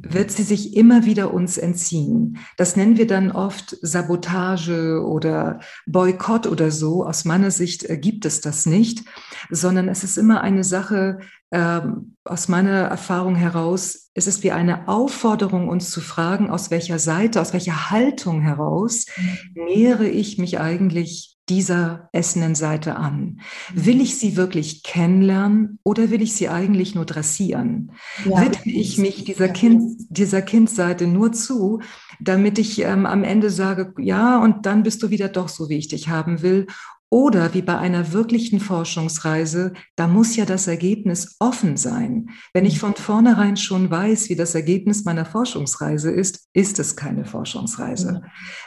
wird 0.00 0.32
sie 0.32 0.42
sich 0.42 0.76
immer 0.76 1.04
wieder 1.04 1.32
uns 1.32 1.58
entziehen. 1.58 2.38
Das 2.56 2.76
nennen 2.76 2.96
wir 2.96 3.06
dann 3.06 3.30
oft 3.30 3.76
Sabotage 3.82 5.00
oder 5.04 5.60
Boykott 5.86 6.48
oder 6.48 6.72
so. 6.72 7.06
Aus 7.06 7.24
meiner 7.24 7.52
Sicht 7.52 7.88
äh, 7.88 7.98
gibt 7.98 8.24
es 8.24 8.40
das 8.40 8.66
nicht, 8.66 9.04
sondern 9.48 9.88
es 9.88 10.02
ist 10.02 10.18
immer 10.18 10.40
eine 10.40 10.64
Sache, 10.64 11.20
äh, 11.50 11.80
aus 12.24 12.48
meiner 12.48 12.82
Erfahrung 12.88 13.36
heraus, 13.36 14.10
es 14.14 14.26
ist 14.26 14.42
wie 14.42 14.52
eine 14.52 14.88
Aufforderung, 14.88 15.68
uns 15.68 15.90
zu 15.90 16.00
fragen, 16.00 16.50
aus 16.50 16.70
welcher 16.70 16.98
Seite, 16.98 17.40
aus 17.40 17.52
welcher 17.52 17.90
Haltung 17.90 18.40
heraus 18.40 19.06
mhm. 19.16 19.64
nähere 19.64 20.08
ich 20.08 20.38
mich 20.38 20.58
eigentlich 20.58 21.31
dieser 21.52 22.08
essenden 22.12 22.54
Seite 22.54 22.96
an? 22.96 23.40
Will 23.74 24.00
ich 24.00 24.18
sie 24.18 24.36
wirklich 24.36 24.82
kennenlernen 24.82 25.78
oder 25.82 26.10
will 26.10 26.22
ich 26.22 26.32
sie 26.32 26.48
eigentlich 26.48 26.94
nur 26.94 27.04
dressieren? 27.04 27.92
Ja, 28.24 28.40
Widme 28.40 28.72
ich 28.72 28.96
mich 28.96 29.24
dieser, 29.24 29.50
kind, 29.50 29.82
dieser 30.08 30.40
Kindseite 30.40 31.06
nur 31.06 31.32
zu, 31.32 31.80
damit 32.20 32.58
ich 32.58 32.80
ähm, 32.80 33.04
am 33.04 33.22
Ende 33.22 33.50
sage, 33.50 33.92
ja, 33.98 34.42
und 34.42 34.64
dann 34.64 34.82
bist 34.82 35.02
du 35.02 35.10
wieder 35.10 35.28
doch 35.28 35.50
so, 35.50 35.68
wie 35.68 35.76
ich 35.76 35.88
dich 35.88 36.08
haben 36.08 36.40
will? 36.40 36.66
Oder 37.12 37.52
wie 37.52 37.60
bei 37.60 37.76
einer 37.76 38.14
wirklichen 38.14 38.58
Forschungsreise, 38.58 39.74
da 39.96 40.08
muss 40.08 40.34
ja 40.34 40.46
das 40.46 40.66
Ergebnis 40.66 41.36
offen 41.40 41.76
sein. 41.76 42.30
Wenn 42.54 42.64
ich 42.64 42.78
von 42.78 42.94
vornherein 42.94 43.58
schon 43.58 43.90
weiß, 43.90 44.30
wie 44.30 44.34
das 44.34 44.54
Ergebnis 44.54 45.04
meiner 45.04 45.26
Forschungsreise 45.26 46.10
ist, 46.10 46.48
ist 46.54 46.78
es 46.78 46.96
keine 46.96 47.26
Forschungsreise. 47.26 48.22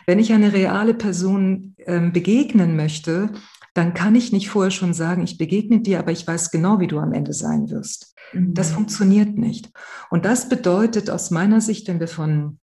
Wenn 0.05 0.19
ich 0.19 0.31
eine 0.31 0.53
reale 0.53 0.93
Person 0.93 1.73
äh, 1.77 1.99
begegnen 2.11 2.75
möchte, 2.75 3.31
dann 3.73 3.95
kann 3.95 4.13
ich 4.13 4.31
nicht 4.31 4.49
vorher 4.49 4.69
schon 4.69 4.93
sagen, 4.93 5.23
ich 5.23 5.39
begegne 5.39 5.79
dir, 5.79 5.97
aber 5.97 6.11
ich 6.11 6.27
weiß 6.27 6.51
genau, 6.51 6.79
wie 6.79 6.87
du 6.87 6.99
am 6.99 7.13
Ende 7.13 7.33
sein 7.33 7.71
wirst. 7.71 8.13
Das 8.31 8.69
mhm. 8.69 8.75
funktioniert 8.75 9.39
nicht. 9.39 9.71
Und 10.11 10.23
das 10.23 10.49
bedeutet 10.49 11.09
aus 11.09 11.31
meiner 11.31 11.61
Sicht, 11.61 11.87
wenn 11.87 11.99
wir 11.99 12.07
von 12.07 12.59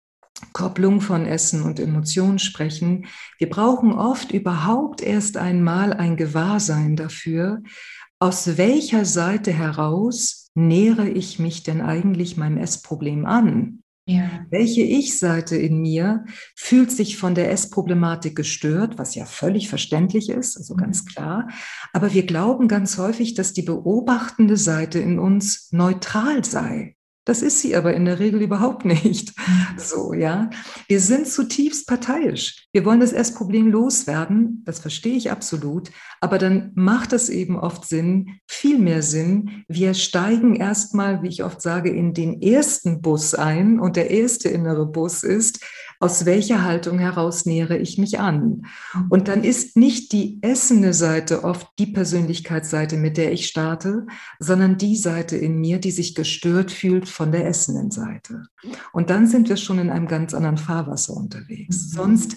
Kopplung 0.53 1.01
von 1.01 1.27
Essen 1.27 1.63
und 1.63 1.81
Emotionen 1.81 2.39
sprechen. 2.39 3.07
Wir 3.39 3.49
brauchen 3.49 3.93
oft 3.93 4.33
überhaupt 4.33 5.01
erst 5.01 5.37
einmal 5.37 5.93
ein 5.93 6.17
Gewahrsein 6.17 6.97
dafür, 6.97 7.63
aus 8.19 8.57
welcher 8.57 9.05
Seite 9.05 9.53
heraus 9.53 10.51
nähere 10.55 11.09
ich 11.09 11.39
mich 11.39 11.63
denn 11.63 11.81
eigentlich 11.81 12.37
meinem 12.37 12.57
Essproblem 12.57 13.27
an? 13.27 13.83
Ja. 14.09 14.47
Welche 14.51 14.83
Ich-Seite 14.83 15.57
in 15.57 15.83
mir 15.83 16.25
fühlt 16.55 16.93
sich 16.93 17.17
von 17.17 17.35
der 17.35 17.51
Essproblematik 17.51 18.37
gestört, 18.37 18.99
was 18.99 19.17
ja 19.17 19.27
völlig 19.27 19.69
verständlich 19.69 20.31
ist, 20.31 20.57
also 20.57 20.77
ganz 20.77 21.03
mhm. 21.03 21.09
klar. 21.09 21.49
Aber 21.93 22.15
wir 22.15 22.25
glauben 22.25 22.69
ganz 22.69 22.99
häufig, 22.99 23.35
dass 23.35 23.53
die 23.53 23.63
beobachtende 23.63 24.57
Seite 24.57 25.01
in 25.01 25.19
uns 25.19 25.69
neutral 25.73 26.45
sei. 26.45 26.96
Das 27.27 27.43
ist 27.43 27.61
sie 27.61 27.75
aber 27.75 27.93
in 27.93 28.05
der 28.05 28.21
Regel 28.21 28.41
überhaupt 28.41 28.85
nicht. 28.85 29.37
Mhm. 29.37 29.79
So, 29.79 30.15
ja. 30.15 30.49
Wir 30.87 31.01
sind 31.01 31.27
zutiefst 31.27 31.87
parteiisch. 31.89 32.67
Wir 32.73 32.85
wollen 32.85 33.01
das 33.01 33.13
Essproblem 33.13 33.69
loswerden. 33.69 34.63
Das 34.65 34.79
verstehe 34.79 35.17
ich 35.17 35.31
absolut. 35.31 35.91
Aber 36.21 36.39
dann 36.39 36.71
macht 36.77 37.13
es 37.13 37.29
eben 37.29 37.59
oft 37.59 37.85
Sinn, 37.85 38.39
viel 38.47 38.79
mehr 38.79 39.03
Sinn. 39.03 39.65
Wir 39.67 39.95
steigen 39.95 40.55
erstmal, 40.55 41.23
wie 41.23 41.29
ich 41.29 41.43
oft 41.43 41.61
sage, 41.61 41.91
in 41.91 42.15
den 42.15 42.41
ersten 42.41 43.03
Bus 43.03 43.35
ein. 43.35 43.81
Und 43.81 43.97
der 43.97 44.11
erste 44.11 44.49
innere 44.49 44.87
Bus 44.87 45.25
ist, 45.25 45.65
aus 46.01 46.27
welcher 46.27 46.65
Haltung 46.65 46.99
heraus 46.99 47.47
nähere 47.47 47.77
ich 47.79 47.99
mich 47.99 48.19
an? 48.19 48.67
Und 49.09 49.29
dann 49.29 49.45
ist 49.45 49.77
nicht 49.77 50.13
die 50.13 50.39
essende 50.43 50.93
Seite 50.93 51.45
oft 51.45 51.69
die 51.79 51.87
Persönlichkeitsseite, 51.87 52.97
mit 52.97 53.17
der 53.17 53.33
ich 53.33 53.47
starte, 53.47 54.07
sondern 54.39 54.79
die 54.79 54.97
Seite 54.97 55.37
in 55.37 55.59
mir, 55.59 55.79
die 55.79 55.91
sich 55.91 56.15
gestört 56.15 56.71
fühlt 56.71 57.09
von 57.09 57.33
der 57.33 57.47
essenden 57.47 57.91
Seite. 57.91 58.45
Und 58.93 59.11
dann 59.11 59.27
sind 59.27 59.49
wir 59.49 59.57
schon 59.57 59.79
in 59.79 59.91
einem 59.91 60.09
ganz 60.09 60.35
anderen 60.35 60.59
Fahrwasser 60.59 61.15
unterwegs. 61.15 61.93
Mhm. 61.93 61.97
Sonst 61.97 62.37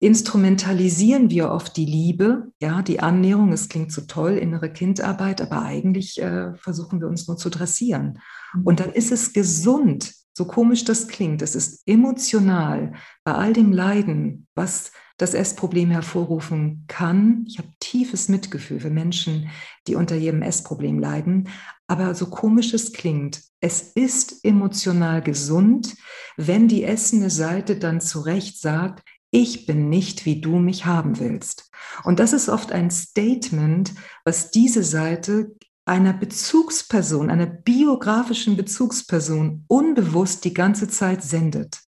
instrumentalisieren 0.00 1.28
wir 1.28 1.50
oft 1.50 1.76
die 1.76 1.84
Liebe, 1.84 2.52
ja, 2.60 2.82
die 2.82 3.00
Annäherung, 3.00 3.52
es 3.52 3.68
klingt 3.68 3.90
so 3.90 4.02
toll, 4.02 4.32
innere 4.32 4.72
Kindarbeit, 4.72 5.40
aber 5.40 5.62
eigentlich 5.62 6.22
äh, 6.22 6.54
versuchen 6.54 7.00
wir 7.00 7.08
uns 7.08 7.26
nur 7.26 7.36
zu 7.36 7.50
dressieren. 7.50 8.20
Und 8.64 8.80
dann 8.80 8.92
ist 8.92 9.10
es 9.10 9.32
gesund, 9.32 10.14
so 10.38 10.44
komisch 10.44 10.84
das 10.84 11.08
klingt, 11.08 11.42
es 11.42 11.56
ist 11.56 11.82
emotional 11.84 12.92
bei 13.24 13.32
all 13.32 13.52
dem 13.52 13.72
Leiden, 13.72 14.46
was 14.54 14.92
das 15.16 15.34
Essproblem 15.34 15.90
hervorrufen 15.90 16.84
kann. 16.86 17.44
Ich 17.48 17.58
habe 17.58 17.72
tiefes 17.80 18.28
Mitgefühl 18.28 18.78
für 18.78 18.88
Menschen, 18.88 19.50
die 19.88 19.96
unter 19.96 20.14
jedem 20.14 20.42
Essproblem 20.42 21.00
leiden. 21.00 21.48
Aber 21.88 22.14
so 22.14 22.26
komisch 22.30 22.72
es 22.72 22.92
klingt, 22.92 23.42
es 23.60 23.82
ist 23.96 24.44
emotional 24.44 25.22
gesund, 25.22 25.96
wenn 26.36 26.68
die 26.68 26.84
essende 26.84 27.30
Seite 27.30 27.74
dann 27.74 28.00
zu 28.00 28.20
Recht 28.20 28.60
sagt, 28.60 29.02
ich 29.32 29.66
bin 29.66 29.88
nicht, 29.88 30.24
wie 30.24 30.40
du 30.40 30.60
mich 30.60 30.86
haben 30.86 31.18
willst. 31.18 31.68
Und 32.04 32.20
das 32.20 32.32
ist 32.32 32.48
oft 32.48 32.70
ein 32.70 32.92
Statement, 32.92 33.92
was 34.24 34.52
diese 34.52 34.84
Seite 34.84 35.56
einer 35.88 36.12
Bezugsperson, 36.12 37.30
einer 37.30 37.46
biografischen 37.46 38.56
Bezugsperson 38.56 39.64
unbewusst 39.68 40.44
die 40.44 40.54
ganze 40.54 40.88
Zeit 40.88 41.22
sendet. 41.22 41.80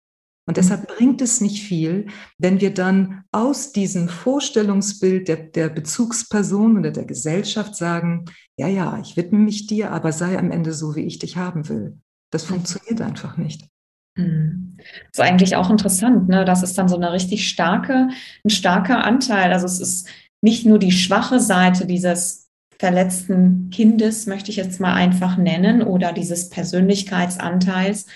Und 0.47 0.57
deshalb 0.57 0.83
mhm. 0.83 0.95
bringt 0.97 1.23
es 1.23 1.41
nicht 1.41 1.63
viel, 1.63 2.09
wenn 2.39 2.61
wir 2.61 2.75
dann 2.75 3.23
aus 3.31 3.73
diesem 3.73 4.09
Vorstellungsbild 4.09 5.29
der, 5.29 5.37
der 5.37 5.69
Bezugsperson 5.69 6.79
oder 6.79 6.91
der 6.91 7.05
Gesellschaft 7.05 7.77
sagen, 7.77 8.25
ja, 8.59 8.67
ja, 8.67 8.99
ich 8.99 9.17
widme 9.17 9.39
mich 9.39 9.67
dir, 9.67 9.93
aber 9.93 10.13
sei 10.13 10.39
am 10.39 10.51
Ende 10.51 10.73
so, 10.73 10.97
wie 10.97 11.05
ich 11.05 11.19
dich 11.19 11.37
haben 11.37 11.69
will. 11.69 11.99
Das 12.33 12.45
mhm. 12.45 12.55
funktioniert 12.55 13.01
einfach 13.01 13.37
nicht. 13.37 13.69
Mhm. 14.17 14.77
Das 14.79 14.87
ist 15.13 15.21
eigentlich 15.21 15.57
auch 15.57 15.71
interessant, 15.71 16.29
ne? 16.29 16.45
Das 16.45 16.63
ist 16.63 16.77
dann 16.77 16.89
so 16.89 16.97
eine 16.97 17.13
richtig 17.13 17.49
starke, 17.49 18.09
ein 18.45 18.51
starker 18.51 19.05
Anteil. 19.05 19.53
Also 19.53 19.67
es 19.67 19.79
ist 19.79 20.09
nicht 20.41 20.67
nur 20.67 20.79
die 20.79 20.93
schwache 20.93 21.39
Seite 21.39 21.87
dieses 21.87 22.50
verletzten 22.81 23.69
Kindes, 23.69 24.27
möchte 24.27 24.51
ich 24.51 24.57
jetzt 24.57 24.81
mal 24.81 24.95
einfach 24.95 25.37
nennen, 25.37 25.83
oder 25.83 26.15
dieses 26.15 26.49
Persönlichkeitsanteils, 26.49 28.07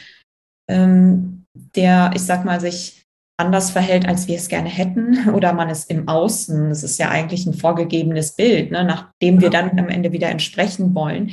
ähm, 0.71 1.45
der, 1.77 2.13
ich 2.15 2.23
sag 2.23 2.47
mal, 2.47 2.61
sich 2.61 3.05
anders 3.39 3.71
verhält, 3.71 4.09
als 4.09 4.27
wir 4.27 4.37
es 4.37 4.49
gerne 4.49 4.71
hätten, 4.71 5.29
oder 5.35 5.53
man 5.53 5.69
es 5.69 5.85
im 5.85 6.09
Außen, 6.09 6.71
das 6.71 6.83
ist 6.83 6.99
ja 6.99 7.11
eigentlich 7.11 7.45
ein 7.45 7.53
vorgegebenes 7.53 8.37
Bild, 8.37 8.71
ne, 8.71 8.85
nachdem 8.85 9.43
wir 9.43 9.51
dann 9.51 9.79
am 9.79 9.91
Ende 9.91 10.13
wieder 10.13 10.31
entsprechen 10.31 10.95
wollen, 10.95 11.33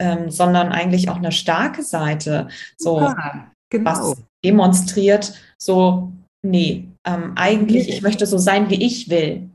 ähm, 0.00 0.28
sondern 0.30 0.72
eigentlich 0.72 1.08
auch 1.08 1.18
eine 1.18 1.30
starke 1.30 1.84
Seite, 1.84 2.48
so 2.76 2.98
ja, 2.98 3.52
genau. 3.70 3.88
was 3.88 4.16
demonstriert, 4.44 5.32
so, 5.58 6.10
nee, 6.44 6.88
ähm, 7.06 7.34
eigentlich, 7.36 7.88
ich 7.88 8.02
möchte 8.02 8.26
so 8.26 8.36
sein, 8.36 8.68
wie 8.68 8.82
ich 8.82 9.10
will. 9.10 9.48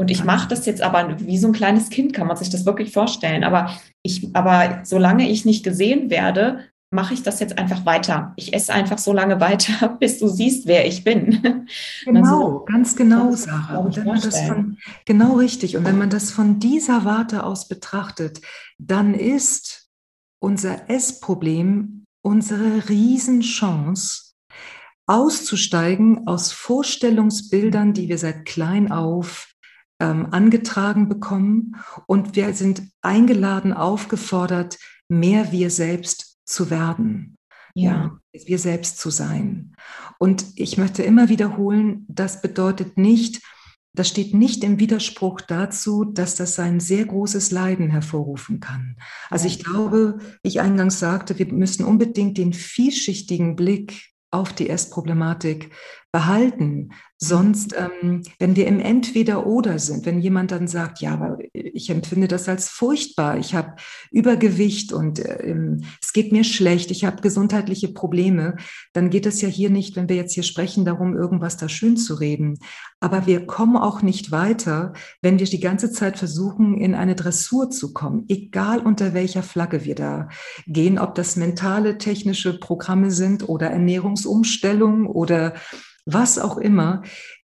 Und 0.00 0.10
ich 0.10 0.24
mache 0.24 0.48
das 0.48 0.64
jetzt 0.64 0.80
aber 0.80 1.18
wie 1.18 1.38
so 1.38 1.48
ein 1.48 1.52
kleines 1.52 1.90
Kind, 1.90 2.12
kann 2.12 2.28
man 2.28 2.36
sich 2.36 2.50
das 2.50 2.64
wirklich 2.64 2.92
vorstellen. 2.92 3.42
Aber 3.42 3.70
ich, 4.02 4.34
aber 4.34 4.80
solange 4.84 5.28
ich 5.28 5.44
nicht 5.44 5.64
gesehen 5.64 6.08
werde, 6.08 6.60
mache 6.90 7.14
ich 7.14 7.22
das 7.22 7.40
jetzt 7.40 7.58
einfach 7.58 7.84
weiter. 7.84 8.32
Ich 8.36 8.54
esse 8.54 8.72
einfach 8.72 8.98
so 8.98 9.12
lange 9.12 9.40
weiter, 9.40 9.88
bis 10.00 10.18
du 10.18 10.28
siehst, 10.28 10.66
wer 10.66 10.86
ich 10.86 11.04
bin. 11.04 11.66
Genau, 12.04 12.20
also, 12.20 12.64
ganz 12.64 12.96
genau, 12.96 13.32
Sarah. 13.32 13.78
Und 13.78 13.96
wenn 13.96 14.06
man 14.06 14.20
das 14.20 14.40
von, 14.40 14.78
genau 15.04 15.34
richtig. 15.34 15.76
Und 15.76 15.84
wenn 15.84 15.98
man 15.98 16.10
das 16.10 16.30
von 16.30 16.60
dieser 16.60 17.04
Warte 17.04 17.44
aus 17.44 17.68
betrachtet, 17.68 18.40
dann 18.78 19.14
ist 19.14 19.90
unser 20.40 20.88
Essproblem 20.88 21.98
unsere 22.22 22.88
Riesenchance, 22.88 24.34
auszusteigen 25.06 26.26
aus 26.26 26.52
Vorstellungsbildern, 26.52 27.94
die 27.94 28.08
wir 28.08 28.18
seit 28.18 28.44
klein 28.44 28.92
auf 28.92 29.47
ähm, 30.00 30.28
angetragen 30.30 31.08
bekommen 31.08 31.76
und 32.06 32.36
wir 32.36 32.54
sind 32.54 32.82
eingeladen, 33.02 33.72
aufgefordert, 33.72 34.78
mehr 35.08 35.52
wir 35.52 35.70
selbst 35.70 36.38
zu 36.44 36.70
werden. 36.70 37.36
Ja. 37.74 38.18
ja, 38.32 38.44
wir 38.46 38.58
selbst 38.58 38.98
zu 38.98 39.10
sein. 39.10 39.76
Und 40.18 40.44
ich 40.56 40.78
möchte 40.78 41.02
immer 41.02 41.28
wiederholen, 41.28 42.04
das 42.08 42.42
bedeutet 42.42 42.96
nicht, 42.98 43.40
das 43.94 44.08
steht 44.08 44.34
nicht 44.34 44.64
im 44.64 44.78
Widerspruch 44.78 45.40
dazu, 45.40 46.04
dass 46.04 46.34
das 46.34 46.58
ein 46.58 46.80
sehr 46.80 47.04
großes 47.04 47.50
Leiden 47.50 47.90
hervorrufen 47.90 48.60
kann. 48.60 48.96
Also 49.30 49.46
ich 49.46 49.62
glaube, 49.62 50.18
wie 50.42 50.48
ich 50.48 50.60
eingangs 50.60 50.98
sagte, 50.98 51.38
wir 51.38 51.52
müssen 51.52 51.84
unbedingt 51.84 52.38
den 52.38 52.52
vielschichtigen 52.52 53.56
Blick 53.56 54.12
auf 54.30 54.52
die 54.52 54.68
Essproblematik 54.68 55.72
behalten. 56.12 56.90
Sonst, 57.20 57.74
ähm, 57.76 58.22
wenn 58.38 58.54
wir 58.54 58.68
im 58.68 58.78
Entweder-Oder 58.78 59.80
sind, 59.80 60.06
wenn 60.06 60.20
jemand 60.20 60.52
dann 60.52 60.68
sagt, 60.68 61.00
ja, 61.00 61.14
aber 61.14 61.38
ich 61.52 61.90
empfinde 61.90 62.28
das 62.28 62.48
als 62.48 62.68
furchtbar, 62.68 63.38
ich 63.38 63.56
habe 63.56 63.74
Übergewicht 64.12 64.92
und 64.92 65.18
äh, 65.18 65.56
es 66.00 66.12
geht 66.12 66.30
mir 66.30 66.44
schlecht, 66.44 66.92
ich 66.92 67.04
habe 67.04 67.20
gesundheitliche 67.20 67.88
Probleme, 67.88 68.56
dann 68.92 69.10
geht 69.10 69.26
es 69.26 69.40
ja 69.40 69.48
hier 69.48 69.68
nicht, 69.68 69.96
wenn 69.96 70.08
wir 70.08 70.14
jetzt 70.14 70.34
hier 70.34 70.44
sprechen, 70.44 70.84
darum, 70.84 71.16
irgendwas 71.16 71.56
da 71.56 71.68
schön 71.68 71.96
zu 71.96 72.14
reden. 72.14 72.60
Aber 73.00 73.26
wir 73.26 73.46
kommen 73.46 73.76
auch 73.76 74.00
nicht 74.00 74.30
weiter, 74.30 74.92
wenn 75.20 75.40
wir 75.40 75.46
die 75.46 75.58
ganze 75.58 75.90
Zeit 75.90 76.18
versuchen, 76.18 76.78
in 76.78 76.94
eine 76.94 77.16
Dressur 77.16 77.68
zu 77.68 77.92
kommen, 77.92 78.26
egal 78.28 78.78
unter 78.78 79.12
welcher 79.12 79.42
Flagge 79.42 79.84
wir 79.84 79.96
da 79.96 80.28
gehen, 80.68 81.00
ob 81.00 81.16
das 81.16 81.34
mentale, 81.34 81.98
technische 81.98 82.60
Programme 82.60 83.10
sind 83.10 83.48
oder 83.48 83.70
Ernährungsumstellung 83.70 85.06
oder 85.06 85.54
was 86.12 86.38
auch 86.38 86.56
immer, 86.56 87.02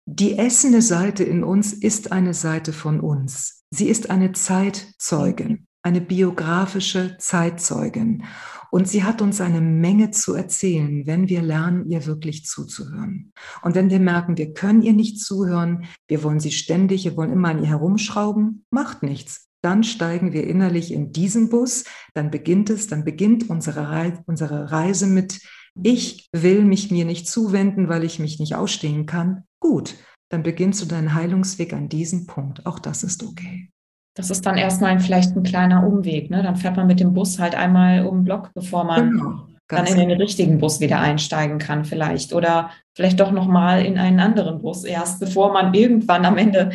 die 0.05 0.37
essende 0.37 0.81
Seite 0.81 1.23
in 1.23 1.43
uns 1.43 1.71
ist 1.71 2.11
eine 2.11 2.33
Seite 2.33 2.73
von 2.73 2.99
uns. 2.99 3.63
Sie 3.69 3.87
ist 3.87 4.09
eine 4.09 4.31
Zeitzeugin, 4.31 5.67
eine 5.83 6.01
biografische 6.01 7.17
Zeitzeugin. 7.19 8.23
Und 8.71 8.87
sie 8.87 9.03
hat 9.03 9.21
uns 9.21 9.39
eine 9.41 9.61
Menge 9.61 10.11
zu 10.11 10.33
erzählen, 10.33 11.05
wenn 11.05 11.29
wir 11.29 11.41
lernen, 11.41 11.89
ihr 11.89 12.05
wirklich 12.05 12.45
zuzuhören. 12.45 13.33
Und 13.61 13.75
wenn 13.75 13.89
wir 13.89 13.99
merken, 13.99 14.37
wir 14.37 14.53
können 14.53 14.81
ihr 14.81 14.93
nicht 14.93 15.19
zuhören, 15.19 15.85
wir 16.07 16.23
wollen 16.23 16.39
sie 16.39 16.51
ständig, 16.51 17.05
wir 17.05 17.15
wollen 17.17 17.31
immer 17.31 17.49
an 17.49 17.59
ihr 17.59 17.69
herumschrauben, 17.69 18.65
macht 18.71 19.03
nichts. 19.03 19.47
Dann 19.61 19.83
steigen 19.83 20.33
wir 20.33 20.47
innerlich 20.47 20.91
in 20.91 21.11
diesen 21.11 21.49
Bus, 21.49 21.83
dann 22.13 22.31
beginnt 22.31 22.69
es, 22.69 22.87
dann 22.87 23.03
beginnt 23.03 23.49
unsere 23.49 23.91
Reise, 24.71 25.05
mit 25.05 25.39
ich 25.81 26.27
will 26.33 26.63
mich 26.63 26.91
mir 26.91 27.05
nicht 27.05 27.27
zuwenden, 27.27 27.89
weil 27.89 28.03
ich 28.03 28.19
mich 28.19 28.39
nicht 28.39 28.55
ausstehen 28.55 29.05
kann. 29.05 29.43
Gut, 29.59 29.95
dann 30.29 30.43
beginnst 30.43 30.81
du 30.81 30.85
deinen 30.85 31.13
Heilungsweg 31.13 31.73
an 31.73 31.89
diesem 31.89 32.27
Punkt. 32.27 32.65
Auch 32.65 32.79
das 32.79 33.03
ist 33.03 33.23
okay. 33.23 33.69
Das 34.15 34.29
ist 34.29 34.45
dann 34.45 34.57
erstmal 34.57 34.99
vielleicht 34.99 35.35
ein 35.35 35.43
kleiner 35.43 35.85
Umweg. 35.85 36.29
Ne? 36.29 36.43
Dann 36.43 36.55
fährt 36.55 36.75
man 36.75 36.87
mit 36.87 36.99
dem 36.99 37.13
Bus 37.13 37.39
halt 37.39 37.55
einmal 37.55 38.05
um 38.05 38.19
den 38.19 38.23
Block, 38.25 38.51
bevor 38.53 38.83
man 38.83 39.11
genau, 39.11 39.47
dann 39.69 39.85
in 39.85 40.09
den 40.09 40.11
richtigen 40.19 40.57
Bus 40.57 40.79
wieder 40.79 40.99
einsteigen 40.99 41.57
kann 41.57 41.85
vielleicht. 41.85 42.33
Oder 42.33 42.71
vielleicht 42.95 43.19
doch 43.19 43.31
nochmal 43.31 43.85
in 43.85 43.97
einen 43.97 44.19
anderen 44.19 44.61
Bus 44.61 44.83
erst, 44.83 45.19
bevor 45.19 45.53
man 45.53 45.73
irgendwann 45.73 46.25
am 46.25 46.37
Ende 46.37 46.71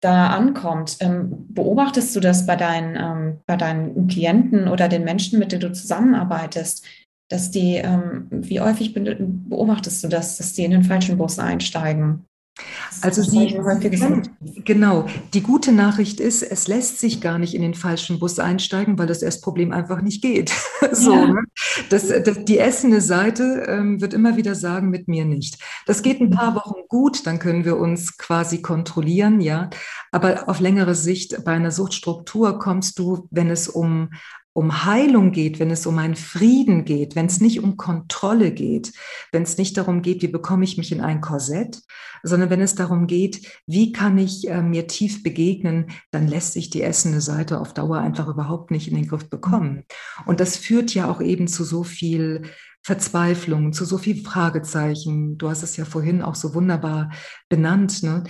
da 0.00 0.28
ankommt. 0.28 0.98
Ähm, 1.00 1.46
beobachtest 1.48 2.14
du 2.14 2.20
das 2.20 2.46
bei 2.46 2.54
deinen, 2.54 2.96
ähm, 2.96 3.40
bei 3.46 3.56
deinen 3.56 4.06
Klienten 4.06 4.68
oder 4.68 4.88
den 4.88 5.04
Menschen, 5.04 5.38
mit 5.38 5.52
denen 5.52 5.62
du 5.62 5.72
zusammenarbeitest? 5.72 6.86
Dass 7.28 7.50
die, 7.50 7.74
ähm, 7.76 8.28
wie 8.30 8.60
häufig 8.60 8.94
beobachtest 8.94 10.04
du 10.04 10.08
das, 10.08 10.36
dass 10.36 10.52
die 10.52 10.64
in 10.64 10.70
den 10.70 10.84
falschen 10.84 11.18
Bus 11.18 11.38
einsteigen? 11.38 12.26
Also 13.02 13.22
sie, 13.22 13.58
genau, 14.64 15.06
die 15.34 15.42
gute 15.42 15.72
Nachricht 15.72 16.20
ist, 16.20 16.42
es 16.42 16.68
lässt 16.68 16.98
sich 16.98 17.20
gar 17.20 17.38
nicht 17.38 17.54
in 17.54 17.60
den 17.60 17.74
falschen 17.74 18.18
Bus 18.18 18.38
einsteigen, 18.38 18.98
weil 18.98 19.06
das 19.06 19.22
Essproblem 19.22 19.72
einfach 19.72 20.00
nicht 20.00 20.22
geht. 20.22 20.52
so, 20.92 21.12
ja. 21.12 21.26
ne? 21.26 21.44
das, 21.90 22.08
das, 22.08 22.44
die 22.44 22.58
essende 22.58 23.02
Seite 23.02 23.66
ähm, 23.68 24.00
wird 24.00 24.14
immer 24.14 24.38
wieder 24.38 24.54
sagen, 24.54 24.88
mit 24.88 25.06
mir 25.06 25.26
nicht. 25.26 25.58
Das 25.84 26.02
geht 26.02 26.20
ein 26.20 26.30
paar 26.30 26.54
Wochen 26.54 26.80
gut, 26.88 27.26
dann 27.26 27.38
können 27.38 27.66
wir 27.66 27.76
uns 27.76 28.16
quasi 28.16 28.62
kontrollieren, 28.62 29.42
ja. 29.42 29.68
Aber 30.10 30.48
auf 30.48 30.60
längere 30.60 30.94
Sicht 30.94 31.44
bei 31.44 31.52
einer 31.52 31.70
Suchtstruktur 31.70 32.58
kommst 32.58 32.98
du, 32.98 33.28
wenn 33.30 33.50
es 33.50 33.68
um 33.68 34.08
um 34.56 34.86
Heilung 34.86 35.32
geht, 35.32 35.58
wenn 35.58 35.70
es 35.70 35.84
um 35.84 35.98
einen 35.98 36.16
Frieden 36.16 36.86
geht, 36.86 37.14
wenn 37.14 37.26
es 37.26 37.42
nicht 37.42 37.60
um 37.60 37.76
Kontrolle 37.76 38.52
geht, 38.52 38.94
wenn 39.30 39.42
es 39.42 39.58
nicht 39.58 39.76
darum 39.76 40.00
geht, 40.00 40.22
wie 40.22 40.28
bekomme 40.28 40.64
ich 40.64 40.78
mich 40.78 40.92
in 40.92 41.02
ein 41.02 41.20
Korsett, 41.20 41.82
sondern 42.22 42.48
wenn 42.48 42.62
es 42.62 42.74
darum 42.74 43.06
geht, 43.06 43.46
wie 43.66 43.92
kann 43.92 44.16
ich 44.16 44.48
äh, 44.48 44.62
mir 44.62 44.86
tief 44.86 45.22
begegnen, 45.22 45.90
dann 46.10 46.26
lässt 46.26 46.54
sich 46.54 46.70
die 46.70 46.80
essende 46.80 47.20
Seite 47.20 47.60
auf 47.60 47.74
Dauer 47.74 47.98
einfach 47.98 48.28
überhaupt 48.28 48.70
nicht 48.70 48.88
in 48.88 48.94
den 48.94 49.08
Griff 49.08 49.28
bekommen. 49.28 49.84
Und 50.24 50.40
das 50.40 50.56
führt 50.56 50.94
ja 50.94 51.10
auch 51.10 51.20
eben 51.20 51.48
zu 51.48 51.62
so 51.62 51.84
viel 51.84 52.44
Verzweiflung, 52.82 53.74
zu 53.74 53.84
so 53.84 53.98
viel 53.98 54.24
Fragezeichen. 54.24 55.36
Du 55.36 55.50
hast 55.50 55.64
es 55.64 55.76
ja 55.76 55.84
vorhin 55.84 56.22
auch 56.22 56.34
so 56.34 56.54
wunderbar 56.54 57.10
benannt. 57.50 58.02
Ne? 58.02 58.24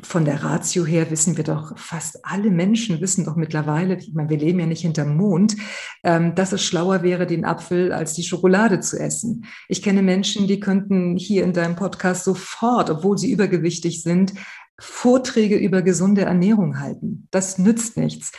Von 0.00 0.24
der 0.24 0.42
Ratio 0.42 0.86
her 0.86 1.10
wissen 1.10 1.36
wir 1.36 1.44
doch, 1.44 1.78
fast 1.78 2.24
alle 2.24 2.50
Menschen 2.50 3.00
wissen 3.00 3.24
doch 3.24 3.36
mittlerweile, 3.36 3.96
ich 3.96 4.14
meine, 4.14 4.30
wir 4.30 4.38
leben 4.38 4.58
ja 4.58 4.66
nicht 4.66 4.80
hinterm 4.80 5.16
Mond, 5.16 5.56
ähm, 6.02 6.34
dass 6.34 6.52
es 6.52 6.64
schlauer 6.64 7.02
wäre, 7.02 7.26
den 7.26 7.44
Apfel 7.44 7.92
als 7.92 8.14
die 8.14 8.22
Schokolade 8.22 8.80
zu 8.80 8.98
essen. 8.98 9.44
Ich 9.68 9.82
kenne 9.82 10.02
Menschen, 10.02 10.46
die 10.46 10.60
könnten 10.60 11.16
hier 11.16 11.44
in 11.44 11.52
deinem 11.52 11.76
Podcast 11.76 12.24
sofort, 12.24 12.90
obwohl 12.90 13.18
sie 13.18 13.30
übergewichtig 13.30 14.02
sind, 14.02 14.32
Vorträge 14.80 15.56
über 15.56 15.82
gesunde 15.82 16.22
Ernährung 16.22 16.80
halten. 16.80 17.28
Das 17.30 17.58
nützt 17.58 17.96
nichts. 17.96 18.32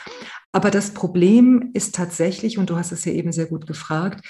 Aber 0.51 0.71
das 0.71 0.91
Problem 0.91 1.71
ist 1.73 1.95
tatsächlich, 1.95 2.57
und 2.57 2.69
du 2.69 2.75
hast 2.75 2.91
es 2.91 3.05
ja 3.05 3.13
eben 3.13 3.31
sehr 3.31 3.45
gut 3.45 3.67
gefragt, 3.67 4.25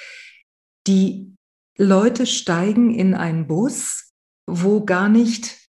die 0.88 1.33
Leute 1.77 2.25
steigen 2.25 2.93
in 2.93 3.13
einen 3.15 3.47
Bus, 3.47 4.13
wo 4.45 4.86
gar 4.86 5.09
nicht 5.09 5.62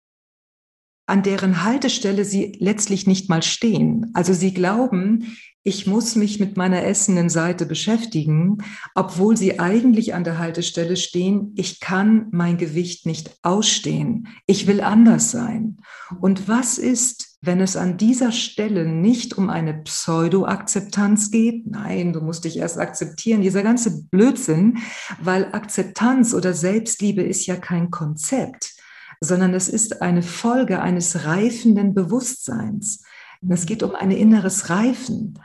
an 1.05 1.23
deren 1.23 1.63
Haltestelle 1.63 2.25
sie 2.25 2.55
letztlich 2.59 3.07
nicht 3.07 3.29
mal 3.29 3.43
stehen. 3.43 4.11
Also 4.13 4.33
sie 4.33 4.53
glauben, 4.53 5.35
ich 5.65 5.87
muss 5.87 6.15
mich 6.15 6.41
mit 6.41 6.57
meiner 6.57 6.83
essenden 6.83 7.29
Seite 7.29 7.65
beschäftigen, 7.65 8.57
obwohl 8.95 9.37
sie 9.37 9.59
eigentlich 9.61 10.13
an 10.13 10.25
der 10.25 10.37
Haltestelle 10.37 10.97
stehen, 10.97 11.53
ich 11.55 11.79
kann 11.79 12.27
mein 12.31 12.57
Gewicht 12.57 13.05
nicht 13.05 13.37
ausstehen, 13.43 14.27
ich 14.45 14.67
will 14.67 14.81
anders 14.81 15.31
sein. 15.31 15.77
Und 16.19 16.49
was 16.49 16.77
ist, 16.77 17.37
wenn 17.41 17.61
es 17.61 17.77
an 17.77 17.97
dieser 17.97 18.33
Stelle 18.33 18.85
nicht 18.85 19.37
um 19.37 19.49
eine 19.49 19.73
Pseudo-Akzeptanz 19.73 21.31
geht? 21.31 21.65
Nein, 21.65 22.11
du 22.11 22.19
musst 22.19 22.43
dich 22.43 22.57
erst 22.57 22.77
akzeptieren, 22.77 23.41
dieser 23.41 23.63
ganze 23.63 24.03
Blödsinn, 24.09 24.79
weil 25.21 25.45
Akzeptanz 25.53 26.33
oder 26.33 26.53
Selbstliebe 26.53 27.21
ist 27.21 27.45
ja 27.45 27.55
kein 27.55 27.89
Konzept 27.89 28.73
sondern 29.23 29.53
es 29.53 29.69
ist 29.69 30.01
eine 30.01 30.21
Folge 30.21 30.81
eines 30.81 31.25
reifenden 31.25 31.93
Bewusstseins. 31.93 33.05
Es 33.47 33.65
geht 33.65 33.81
um 33.81 33.95
ein 33.95 34.12
inneres 34.12 34.69
Reifen. 34.69 35.39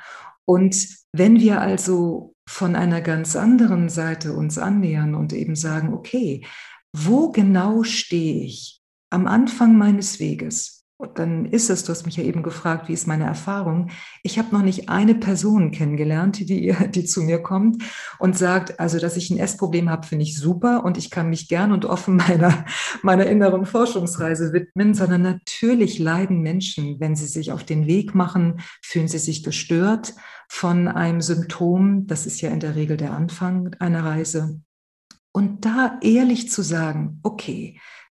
Und 0.45 0.89
wenn 1.13 1.39
wir 1.39 1.61
also 1.61 2.35
von 2.49 2.75
einer 2.75 3.01
ganz 3.01 3.37
anderen 3.37 3.89
Seite 3.89 4.33
uns 4.33 4.59
annähern 4.59 5.15
und 5.15 5.33
eben 5.33 5.55
sagen, 5.55 5.95
okay, 5.95 6.45
wo 6.93 7.31
genau 7.31 7.85
stehe 7.85 8.45
ich 8.45 8.83
am 9.11 9.29
Anfang 9.29 9.79
meines 9.79 10.19
Weges? 10.19 10.78
Und 11.01 11.21
dann 11.21 11.47
ist 11.47 11.71
es, 11.71 11.85
du 11.85 11.93
hast 11.93 12.07
mich 12.07 12.17
ja 12.17 12.25
eben 12.25 12.43
gefragt, 12.43 12.89
wie 12.89 12.93
ist 12.93 13.07
meine 13.07 13.23
Erfahrung? 13.25 13.91
Ich 14.25 14.37
habe 14.37 14.53
noch 14.53 14.63
nicht 14.63 14.89
eine 14.89 15.15
Person 15.15 15.71
kennengelernt, 15.71 16.41
die, 16.41 16.75
die 16.91 17.05
zu 17.05 17.23
mir 17.23 17.41
kommt 17.41 17.85
und 18.19 18.37
sagt, 18.37 18.81
also, 18.81 18.99
dass 18.99 19.17
ich 19.17 19.31
ein 19.31 19.39
Essproblem 19.39 19.91
habe, 19.91 20.05
finde 20.05 20.25
ich 20.25 20.37
super 20.37 20.85
und 20.85 20.99
ich 20.99 21.11
kann 21.11 21.31
mich 21.31 21.47
gern 21.47 21.71
und 21.71 21.85
offen 21.85 22.17
meiner, 22.29 22.65
meiner 23.03 23.27
inneren 23.27 23.65
Forschungsreise 23.65 24.53
widmen, 24.53 24.93
sondern 24.93 25.23
natürlich 25.23 26.01
leiden 26.01 26.41
Menschen, 26.41 26.99
wenn 26.99 27.15
sie 27.15 27.27
sich 27.27 27.53
auf 27.53 27.63
den 27.63 27.87
Weg 27.87 28.17
machen, 28.17 28.61
fühlen 28.83 29.07
sie 29.07 29.19
sich 29.19 29.45
gestört 29.45 30.15
von 30.49 30.89
einem 30.89 31.21
Symptom. 31.21 32.09
Das 32.09 32.27
ist 32.27 32.41
ja 32.41 32.51
in 32.51 32.59
der 32.59 32.75
Regel 32.75 32.97
der 32.97 33.13
Anfang 33.13 33.73
einer 33.79 34.05
Reise. 34.05 34.63
Und 35.31 35.65
da 35.65 36.01
ehrlich 36.03 36.51
zu 36.51 36.63
sagen, 36.63 37.21
okay, 37.23 37.79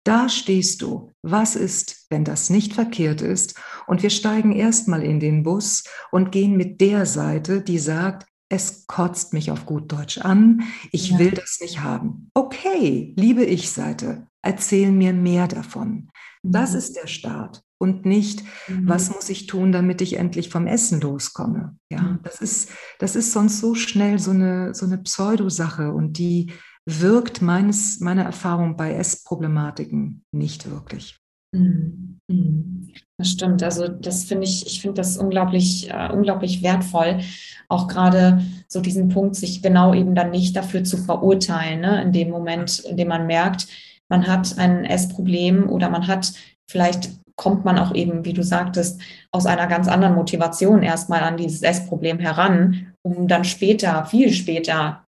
da 0.09 0.29
stehst 0.29 0.83
du. 0.83 1.13
Was 1.23 1.55
ist, 1.55 2.07
wenn 2.09 2.25
das 2.25 2.51
nicht 2.51 2.73
verkehrt 2.73 3.21
ist? 3.21 3.61
Und 3.87 4.03
wir 4.03 4.11
steigen 4.11 4.53
erstmal 4.53 5.03
in 5.03 5.21
den 5.21 5.43
Bus 5.43 5.85
und 6.11 6.33
gehen 6.33 6.57
mit 6.57 6.81
der 6.81 7.05
Seite, 7.05 7.61
die 7.61 7.79
sagt, 7.79 8.27
es 8.49 8.87
kotzt 8.87 9.35
mich 9.35 9.51
auf 9.51 9.67
gut 9.67 9.93
Deutsch 9.93 10.19
an, 10.19 10.63
ich 10.91 11.11
ja. 11.11 11.19
will 11.19 11.33
das 11.33 11.59
nicht 11.61 11.81
haben. 11.81 12.31
Okay, 12.33 13.13
liebe 13.17 13.45
Ich-Seite, 13.45 14.27
erzähl 14.41 14.91
mir 14.91 15.13
mehr 15.13 15.47
davon. 15.47 16.09
Das 16.43 16.73
mhm. 16.73 16.79
ist 16.79 16.97
der 16.97 17.07
Start 17.07 17.63
und 17.77 18.07
nicht, 18.07 18.43
mhm. 18.69 18.89
was 18.89 19.15
muss 19.15 19.29
ich 19.29 19.47
tun, 19.47 19.73
damit 19.73 20.01
ich 20.01 20.15
endlich 20.15 20.49
vom 20.49 20.67
Essen 20.67 21.01
loskomme. 21.03 21.77
Ja, 21.91 22.01
mhm. 22.01 22.21
das 22.23 22.41
ist, 22.41 22.71
das 22.99 23.17
ist 23.17 23.33
sonst 23.33 23.61
so 23.61 23.75
schnell 23.75 24.19
so 24.19 24.31
eine, 24.31 24.75
so 24.75 24.87
eine 24.87 24.99
Pseudosache 24.99 25.93
und 25.93 26.17
die 26.17 26.53
wirkt 26.89 27.43
meines, 27.43 28.01
meiner 28.01 28.25
Erfahrung 28.25 28.77
bei 28.77 28.95
Essproblematiken 28.95 30.25
nicht 30.33 30.71
wirklich. 30.71 31.19
Mhm. 31.55 32.19
Mhm. 32.31 32.89
Das 33.19 33.31
stimmt. 33.31 33.63
Also 33.63 33.89
das 33.89 34.25
finde 34.25 34.45
ich, 34.45 34.67
ich 34.67 34.81
finde 34.81 34.95
das 34.95 35.19
unglaublich, 35.19 35.91
äh, 35.91 36.11
unglaublich 36.13 36.63
wertvoll, 36.63 37.21
auch 37.69 37.89
gerade 37.89 38.43
so 38.69 38.81
diesen 38.81 39.09
Punkt, 39.09 39.37
sich 39.37 39.63
genau 39.63 39.93
eben 39.93 40.15
dann 40.15 40.31
nicht 40.31 40.57
dafür 40.57 40.85
zu 40.85 40.97
verurteilen, 40.97 41.81
ne? 41.81 42.03
in 42.03 42.13
dem 42.13 42.31
Moment, 42.31 42.79
in 42.81 42.97
dem 42.97 43.09
man 43.09 43.27
merkt, 43.27 43.67
man 44.09 44.27
hat 44.27 44.57
ein 44.59 44.85
Essproblem 44.85 45.69
oder 45.69 45.91
man 45.91 46.07
hat 46.07 46.33
vielleicht 46.71 47.11
kommt 47.37 47.65
man 47.65 47.79
auch 47.79 47.95
eben, 47.95 48.25
wie 48.25 48.33
du 48.33 48.43
sagtest, 48.43 49.01
aus 49.31 49.47
einer 49.47 49.69
ganz 49.69 49.89
anderen 49.89 50.17
Motivation 50.17 50.83
erstmal 50.83 51.21
an 51.21 51.37
dieses 51.37 51.63
Essproblem 51.63 52.19
heran, 52.19 52.93
um 53.03 53.29
dann 53.29 53.45
später, 53.45 54.05
viel 54.07 54.33
später 54.33 55.05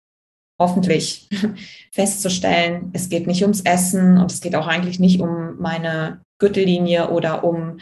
hoffentlich 0.60 1.30
festzustellen, 1.92 2.92
es 2.94 3.10
geht 3.10 3.28
nicht 3.28 3.42
ums 3.42 3.62
Essen 3.62 4.18
und 4.18 4.32
es 4.32 4.42
geht 4.42 4.56
auch 4.56 4.68
eigentlich 4.68 5.00
nicht 5.00 5.22
um 5.22 5.58
meine 5.60 6.22
Gürtellinie 6.40 7.10
oder 7.10 7.44
um 7.44 7.80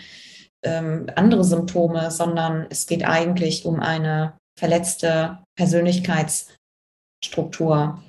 ähm, 0.64 1.08
andere 1.16 1.44
Symptome, 1.44 2.10
sondern 2.12 2.68
es 2.70 2.88
geht 2.88 3.06
eigentlich 3.06 3.66
um 3.66 3.80
eine 3.80 4.34
verletzte 4.58 5.40
Persönlichkeitsstruktur, 5.58 8.04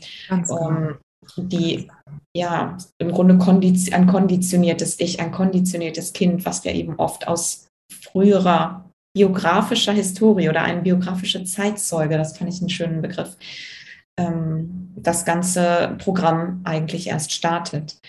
um, 0.49 0.99
die 1.37 1.91
ja 2.37 2.77
im 2.99 3.13
Grunde 3.13 3.39
kondiz 3.39 3.91
ein 3.93 4.07
konditioniertes 4.07 5.01
Ich, 5.01 5.21
ein 5.21 5.33
konditioniertes 5.33 6.13
Kind, 6.13 6.45
was 6.45 6.65
wir 6.65 6.75
eben 6.75 6.97
oft 6.97 7.27
aus 7.29 7.69
früherer 7.93 8.91
biografischer 9.17 9.93
Historie 9.93 10.49
oder 10.49 10.63
eine 10.63 10.83
biografische 10.83 11.45
Zeitzeuge, 11.45 12.19
das 12.19 12.37
fand 12.37 12.53
ich 12.53 12.61
einen 12.61 12.69
schönen 12.69 13.01
Begriff, 13.01 13.37
ähm, 14.17 14.93
das 14.97 15.25
ganze 15.25 15.97
Programm 15.99 16.61
eigentlich 16.65 17.09
erst 17.09 17.33
startet. 17.33 18.01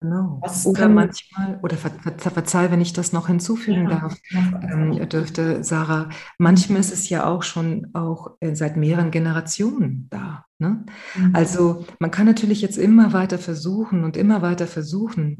Genau. 0.00 0.38
Was 0.40 0.64
oder 0.66 0.88
manchmal, 0.88 1.58
oder 1.62 1.76
ver, 1.76 1.90
ver, 2.16 2.30
verzeih, 2.30 2.70
wenn 2.70 2.80
ich 2.80 2.94
das 2.94 3.12
noch 3.12 3.26
hinzufügen 3.26 3.90
ja. 3.90 4.00
darf, 4.00 4.16
ähm, 4.32 5.08
dürfte 5.10 5.62
Sarah, 5.62 6.08
manchmal 6.38 6.80
ist 6.80 6.92
es 6.92 7.10
ja 7.10 7.26
auch 7.26 7.42
schon 7.42 7.88
auch 7.92 8.36
äh, 8.40 8.54
seit 8.54 8.76
mehreren 8.78 9.10
Generationen 9.10 10.08
da. 10.10 10.46
Ne? 10.60 10.84
Mhm. 11.16 11.34
Also 11.34 11.86
man 11.98 12.10
kann 12.10 12.26
natürlich 12.26 12.60
jetzt 12.60 12.76
immer 12.76 13.14
weiter 13.14 13.38
versuchen 13.38 14.04
und 14.04 14.16
immer 14.16 14.42
weiter 14.42 14.66
versuchen, 14.66 15.38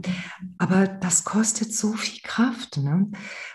aber 0.56 0.88
das 0.88 1.24
kostet 1.24 1.74
so 1.74 1.92
viel 1.92 2.20
Kraft. 2.22 2.78
Ne? 2.78 3.10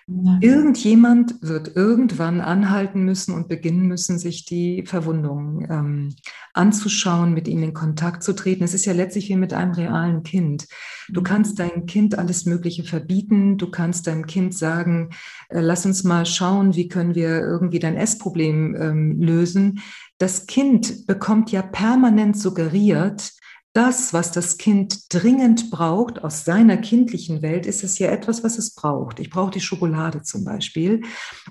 Ja. 0.08 0.38
Irgendjemand 0.42 1.42
wird 1.42 1.76
irgendwann 1.76 2.40
anhalten 2.40 3.04
müssen 3.04 3.34
und 3.34 3.48
beginnen 3.48 3.88
müssen, 3.88 4.20
sich 4.20 4.46
die 4.46 4.84
Verwundungen 4.86 5.68
ähm, 5.68 6.16
anzuschauen, 6.54 7.34
mit 7.34 7.48
ihnen 7.48 7.64
in 7.64 7.74
Kontakt 7.74 8.22
zu 8.22 8.34
treten. 8.36 8.64
Es 8.64 8.76
ist 8.76 8.86
ja 8.86 8.94
letztlich 8.94 9.30
wie 9.30 9.36
mit 9.36 9.52
einem 9.52 9.72
realen 9.72 10.22
Kind. 10.22 10.68
Du 11.10 11.22
mhm. 11.22 11.26
kannst 11.26 11.58
deinem 11.58 11.88
Kind 11.88 12.20
alles 12.20 12.46
Mögliche 12.46 12.84
verbieten. 12.84 13.58
Du 13.58 13.72
kannst 13.72 14.06
deinem 14.06 14.28
Kind 14.28 14.54
sagen, 14.54 15.10
lass 15.50 15.86
uns 15.86 16.04
mal 16.04 16.26
schauen, 16.26 16.76
wie 16.76 16.88
können 16.88 17.16
wir 17.16 17.40
irgendwie 17.40 17.80
dein 17.80 17.96
Essproblem 17.96 18.76
ähm, 18.76 19.22
lösen. 19.22 19.82
Das 20.18 20.48
Kind 20.48 21.08
bekommt 21.08 21.52
ja 21.52 21.62
permanent 21.62 22.38
suggeriert, 22.38 23.32
das, 23.76 24.14
was 24.14 24.32
das 24.32 24.58
Kind 24.58 25.14
dringend 25.14 25.70
braucht 25.70 26.24
aus 26.24 26.46
seiner 26.46 26.78
kindlichen 26.78 27.42
Welt, 27.42 27.66
ist 27.66 27.84
es 27.84 28.00
ja 28.00 28.10
etwas, 28.10 28.42
was 28.42 28.58
es 28.58 28.74
braucht. 28.74 29.20
Ich 29.20 29.30
brauche 29.30 29.52
die 29.52 29.60
Schokolade 29.60 30.22
zum 30.22 30.46
Beispiel 30.46 31.02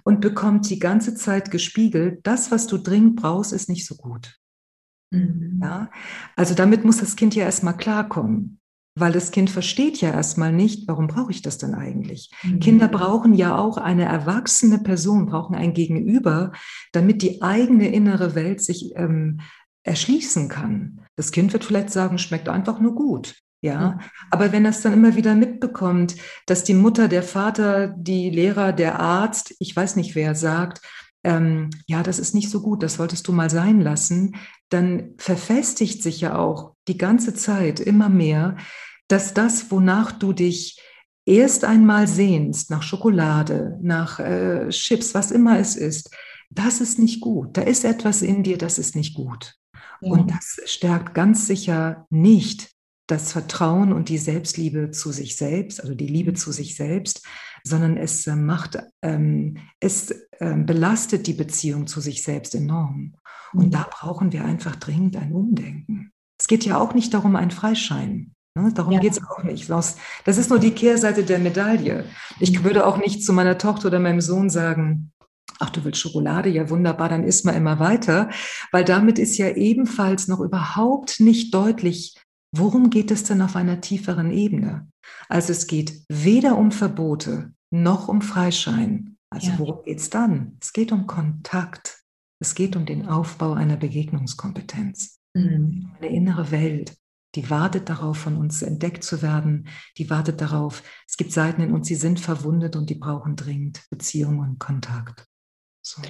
und 0.05 0.23
bekommt 0.23 0.71
die 0.71 0.79
ganze 0.79 1.15
Zeit 1.15 1.51
gespiegelt, 1.51 2.21
das, 2.23 2.51
was 2.51 2.67
du 2.67 2.79
dringend 2.79 3.17
brauchst, 3.17 3.53
ist 3.53 3.69
nicht 3.69 3.87
so 3.87 3.97
gut. 3.97 4.39
Mhm. 5.11 5.61
Ja? 5.63 5.91
Also 6.35 6.55
damit 6.55 6.85
muss 6.87 6.97
das 6.97 7.15
Kind 7.15 7.35
ja 7.35 7.45
erstmal 7.45 7.77
klarkommen. 7.77 8.59
Weil 8.97 9.13
das 9.13 9.33
Kind 9.33 9.51
versteht 9.51 10.01
ja 10.01 10.13
erstmal 10.13 10.53
nicht, 10.53 10.87
warum 10.87 11.09
brauche 11.09 11.33
ich 11.33 11.43
das 11.43 11.59
denn 11.59 11.75
eigentlich? 11.75 12.31
Mhm. 12.43 12.61
Kinder 12.61 12.89
brauchen 12.89 13.35
ja 13.35 13.59
auch 13.59 13.77
eine 13.77 14.05
erwachsene 14.05 14.79
Person, 14.79 15.27
brauchen 15.27 15.57
ein 15.57 15.75
Gegenüber, 15.75 16.53
damit 16.93 17.23
die 17.23 17.43
eigene 17.43 17.93
innere 17.93 18.37
Welt 18.37 18.63
sich 18.63 18.93
ähm, 18.95 19.41
erschließen 19.83 20.49
kann. 20.49 21.01
Das 21.17 21.33
Kind 21.33 21.53
wird 21.53 21.65
vielleicht 21.65 21.91
sagen, 21.91 22.19
schmeckt 22.19 22.49
einfach 22.49 22.81
nur 22.81 22.95
gut. 22.95 23.35
Ja, 23.63 23.99
aber 24.31 24.53
wenn 24.53 24.67
es 24.67 24.83
dann 24.83 24.93
immer 24.93 25.17
wieder 25.17 25.35
mitbekommt, 25.35 26.17
dass 26.45 26.65
die 26.65 26.75
Mutter, 26.75 27.09
der 27.09 27.23
Vater, 27.23 27.89
die 27.97 28.29
Lehrer, 28.29 28.75
der 28.75 29.01
Arzt, 29.01 29.55
ich 29.59 29.75
weiß 29.75 29.97
nicht 29.97 30.15
wer 30.15 30.35
sagt, 30.35 30.83
ähm, 31.25 31.71
ja, 31.87 32.03
das 32.03 32.19
ist 32.19 32.35
nicht 32.35 32.51
so 32.51 32.61
gut, 32.61 32.83
das 32.83 32.95
solltest 32.95 33.27
du 33.27 33.33
mal 33.33 33.49
sein 33.49 33.81
lassen, 33.81 34.37
dann 34.69 35.15
verfestigt 35.17 36.03
sich 36.03 36.21
ja 36.21 36.37
auch 36.37 36.74
die 36.89 36.99
ganze 36.99 37.35
Zeit 37.35 37.81
immer 37.81 38.09
mehr, 38.09 38.57
dass 39.09 39.35
das, 39.35 39.71
wonach 39.71 40.13
du 40.13 40.33
dich 40.33 40.81
erst 41.27 41.65
einmal 41.65 42.07
sehnst, 42.07 42.71
nach 42.71 42.83
Schokolade, 42.83 43.79
nach 43.83 44.19
äh, 44.21 44.69
Chips, 44.71 45.15
was 45.15 45.31
immer 45.31 45.59
es 45.59 45.77
ist, 45.77 46.15
das 46.51 46.81
ist 46.81 46.99
nicht 46.99 47.21
gut. 47.21 47.57
Da 47.57 47.63
ist 47.63 47.85
etwas 47.85 48.23
in 48.23 48.43
dir, 48.43 48.59
das 48.59 48.79
ist 48.79 48.95
nicht 48.95 49.15
gut. 49.15 49.55
Ja. 50.01 50.13
Und 50.13 50.31
das 50.31 50.61
stärkt 50.67 51.15
ganz 51.15 51.47
sicher 51.47 52.07
nicht 52.11 52.71
das 53.07 53.33
Vertrauen 53.33 53.93
und 53.93 54.09
die 54.09 54.19
Selbstliebe 54.19 54.91
zu 54.91 55.13
sich 55.13 55.37
selbst, 55.37 55.81
also 55.81 55.95
die 55.95 56.07
Liebe 56.07 56.33
zu 56.33 56.53
sich 56.53 56.75
selbst, 56.75 57.27
sondern 57.63 57.97
es 57.97 58.27
äh, 58.27 58.37
macht, 58.37 58.79
ähm, 59.03 59.59
es 59.81 60.11
äh, 60.39 60.57
belastet 60.57 61.27
die 61.27 61.35
Beziehung 61.35 61.87
zu 61.87 62.01
sich 62.01 62.23
selbst 62.23 62.55
enorm. 62.55 63.15
Und 63.53 63.73
da 63.73 63.87
brauchen 63.89 64.33
wir 64.33 64.45
einfach 64.45 64.75
dringend 64.77 65.17
ein 65.17 65.33
Umdenken. 65.33 66.13
Es 66.41 66.47
geht 66.47 66.65
ja 66.65 66.79
auch 66.79 66.95
nicht 66.95 67.15
darum, 67.15 67.37
ein 67.37 67.51
Freischein. 67.51 68.33
Ne? 68.57 68.73
Darum 68.73 68.93
ja. 68.93 69.01
geht 69.01 69.13
es 69.13 69.23
auch 69.23 69.43
nicht. 69.43 69.69
Das 69.71 69.97
ist 70.27 70.51
nur 70.51 70.59
die 70.59 70.73
Kehrseite 70.73 71.25
der 71.25 71.39
Medaille. 71.39 72.05
Ich 72.41 72.59
mhm. 72.59 72.65
würde 72.65 72.87
auch 72.87 72.99
nicht 72.99 73.25
zu 73.25 73.33
meiner 73.33 73.59
Tochter 73.59 73.89
oder 73.89 74.01
meinem 74.01 74.21
Sohn 74.21 74.51
sagen, 74.51 75.13
ach, 75.59 75.71
du 75.71 75.85
willst 75.85 76.01
Schokolade, 76.01 76.49
ja 76.49 76.71
wunderbar, 76.71 77.09
dann 77.09 77.25
isst 77.25 77.45
man 77.45 77.55
immer 77.55 77.79
weiter, 77.79 78.31
weil 78.73 78.85
damit 78.85 79.19
ist 79.19 79.37
ja 79.39 79.51
ebenfalls 79.51 80.29
noch 80.29 80.41
überhaupt 80.41 81.21
nicht 81.21 81.55
deutlich, 81.55 82.17
worum 82.53 82.91
geht 82.91 83.11
es 83.11 83.25
denn 83.25 83.43
auf 83.43 83.57
einer 83.57 83.81
tieferen 83.81 84.31
Ebene. 84.31 84.89
Also 85.29 85.53
es 85.53 85.67
geht 85.67 86.03
weder 86.09 86.57
um 86.57 86.71
Verbote 86.71 87.53
noch 87.71 88.09
um 88.09 88.23
Freischein. 88.23 89.17
Also 89.31 89.49
ja. 89.49 89.59
worum 89.59 89.83
geht 89.85 89.99
es 89.99 90.11
dann? 90.11 90.57
Es 90.61 90.73
geht 90.73 90.93
um 90.93 91.07
Kontakt. 91.07 92.03
Es 92.41 92.55
geht 92.55 92.77
um 92.77 92.87
den 92.87 93.09
Aufbau 93.09 93.55
einer 93.55 93.77
Begegnungskompetenz. 93.77 95.14
Mhm. 95.35 95.91
Eine 95.99 96.09
innere 96.09 96.51
Welt, 96.51 96.95
die 97.35 97.51
wartet 97.51 97.89
darauf, 97.89 98.17
von 98.19 98.37
uns 98.37 98.63
entdeckt 98.63 99.03
zu 99.03 99.23
werden. 99.23 99.69
Die 99.99 100.09
wartet 100.09 100.41
darauf, 100.41 100.83
es 101.09 101.17
gibt 101.17 101.33
Seiten 101.33 101.63
in 101.63 101.73
uns, 101.73 101.89
die 101.89 101.97
sind 101.97 102.21
verwundet 102.21 102.77
und 102.77 102.91
die 102.91 102.95
brauchen 102.95 103.37
dringend 103.37 103.83
Beziehung 103.91 104.39
und 104.39 104.59
Kontakt. 104.59 105.27
So. 105.85 106.01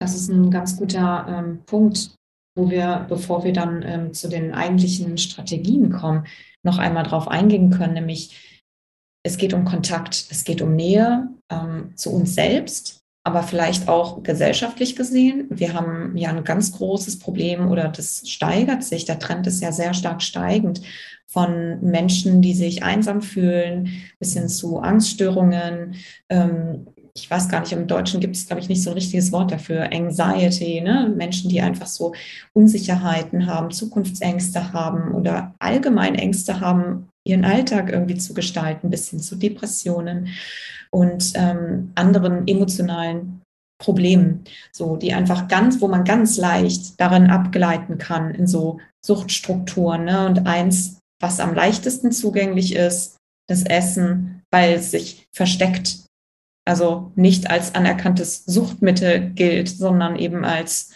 Das 0.00 0.14
ist 0.14 0.28
ein 0.28 0.50
ganz 0.50 0.76
guter 0.76 1.26
ähm, 1.28 1.64
Punkt, 1.66 2.14
wo 2.56 2.70
wir, 2.70 3.06
bevor 3.08 3.44
wir 3.44 3.52
dann 3.52 3.82
ähm, 3.82 4.12
zu 4.12 4.28
den 4.28 4.52
eigentlichen 4.52 5.18
Strategien 5.18 5.92
kommen, 5.92 6.26
noch 6.62 6.78
einmal 6.78 7.04
drauf 7.04 7.28
eingehen 7.28 7.70
können, 7.70 7.94
nämlich 7.94 8.62
es 9.26 9.38
geht 9.38 9.54
um 9.54 9.64
Kontakt, 9.64 10.26
es 10.30 10.44
geht 10.44 10.60
um 10.60 10.74
Nähe 10.76 11.28
ähm, 11.50 11.96
zu 11.96 12.12
uns 12.12 12.34
selbst, 12.34 13.03
aber 13.24 13.42
vielleicht 13.42 13.88
auch 13.88 14.22
gesellschaftlich 14.22 14.96
gesehen. 14.96 15.46
Wir 15.50 15.72
haben 15.72 16.16
ja 16.16 16.28
ein 16.28 16.44
ganz 16.44 16.72
großes 16.72 17.18
Problem 17.18 17.70
oder 17.70 17.88
das 17.88 18.28
steigert 18.28 18.84
sich, 18.84 19.06
der 19.06 19.18
Trend 19.18 19.46
ist 19.46 19.62
ja 19.62 19.72
sehr 19.72 19.94
stark 19.94 20.22
steigend 20.22 20.82
von 21.26 21.80
Menschen, 21.80 22.42
die 22.42 22.54
sich 22.54 22.84
einsam 22.84 23.22
fühlen, 23.22 23.88
bis 24.20 24.34
hin 24.34 24.48
zu 24.48 24.78
Angststörungen, 24.78 25.96
ähm, 26.28 26.86
ich 27.16 27.30
weiß 27.30 27.48
gar 27.48 27.60
nicht, 27.60 27.72
im 27.72 27.86
Deutschen 27.86 28.20
gibt 28.20 28.34
es, 28.34 28.46
glaube 28.46 28.60
ich, 28.60 28.68
nicht 28.68 28.82
so 28.82 28.90
ein 28.90 28.94
richtiges 28.94 29.30
Wort 29.30 29.52
dafür, 29.52 29.84
Anxiety, 29.92 30.80
ne? 30.80 31.12
Menschen, 31.16 31.48
die 31.48 31.60
einfach 31.60 31.86
so 31.86 32.12
Unsicherheiten 32.52 33.46
haben, 33.46 33.70
Zukunftsängste 33.70 34.72
haben 34.72 35.14
oder 35.14 35.54
allgemein 35.60 36.16
Ängste 36.16 36.60
haben, 36.60 37.08
ihren 37.22 37.44
Alltag 37.44 37.90
irgendwie 37.90 38.16
zu 38.16 38.34
gestalten, 38.34 38.90
bis 38.90 39.10
hin 39.10 39.20
zu 39.20 39.36
Depressionen 39.36 40.28
und 40.94 41.32
ähm, 41.34 41.90
anderen 41.96 42.46
emotionalen 42.46 43.42
Problemen, 43.82 44.44
so 44.72 44.96
die 44.96 45.12
einfach 45.12 45.48
ganz, 45.48 45.80
wo 45.80 45.88
man 45.88 46.04
ganz 46.04 46.36
leicht 46.36 47.00
darin 47.00 47.30
abgleiten 47.30 47.98
kann 47.98 48.32
in 48.32 48.46
so 48.46 48.78
Suchtstrukturen. 49.04 50.04
Ne? 50.04 50.26
Und 50.26 50.46
eins, 50.46 51.00
was 51.20 51.40
am 51.40 51.52
leichtesten 51.52 52.12
zugänglich 52.12 52.76
ist, 52.76 53.16
das 53.48 53.64
Essen, 53.64 54.42
weil 54.52 54.74
es 54.74 54.92
sich 54.92 55.26
versteckt 55.34 56.04
also 56.66 57.12
nicht 57.14 57.50
als 57.50 57.74
anerkanntes 57.74 58.44
Suchtmittel 58.46 59.30
gilt, 59.34 59.68
sondern 59.68 60.16
eben 60.16 60.44
als, 60.46 60.92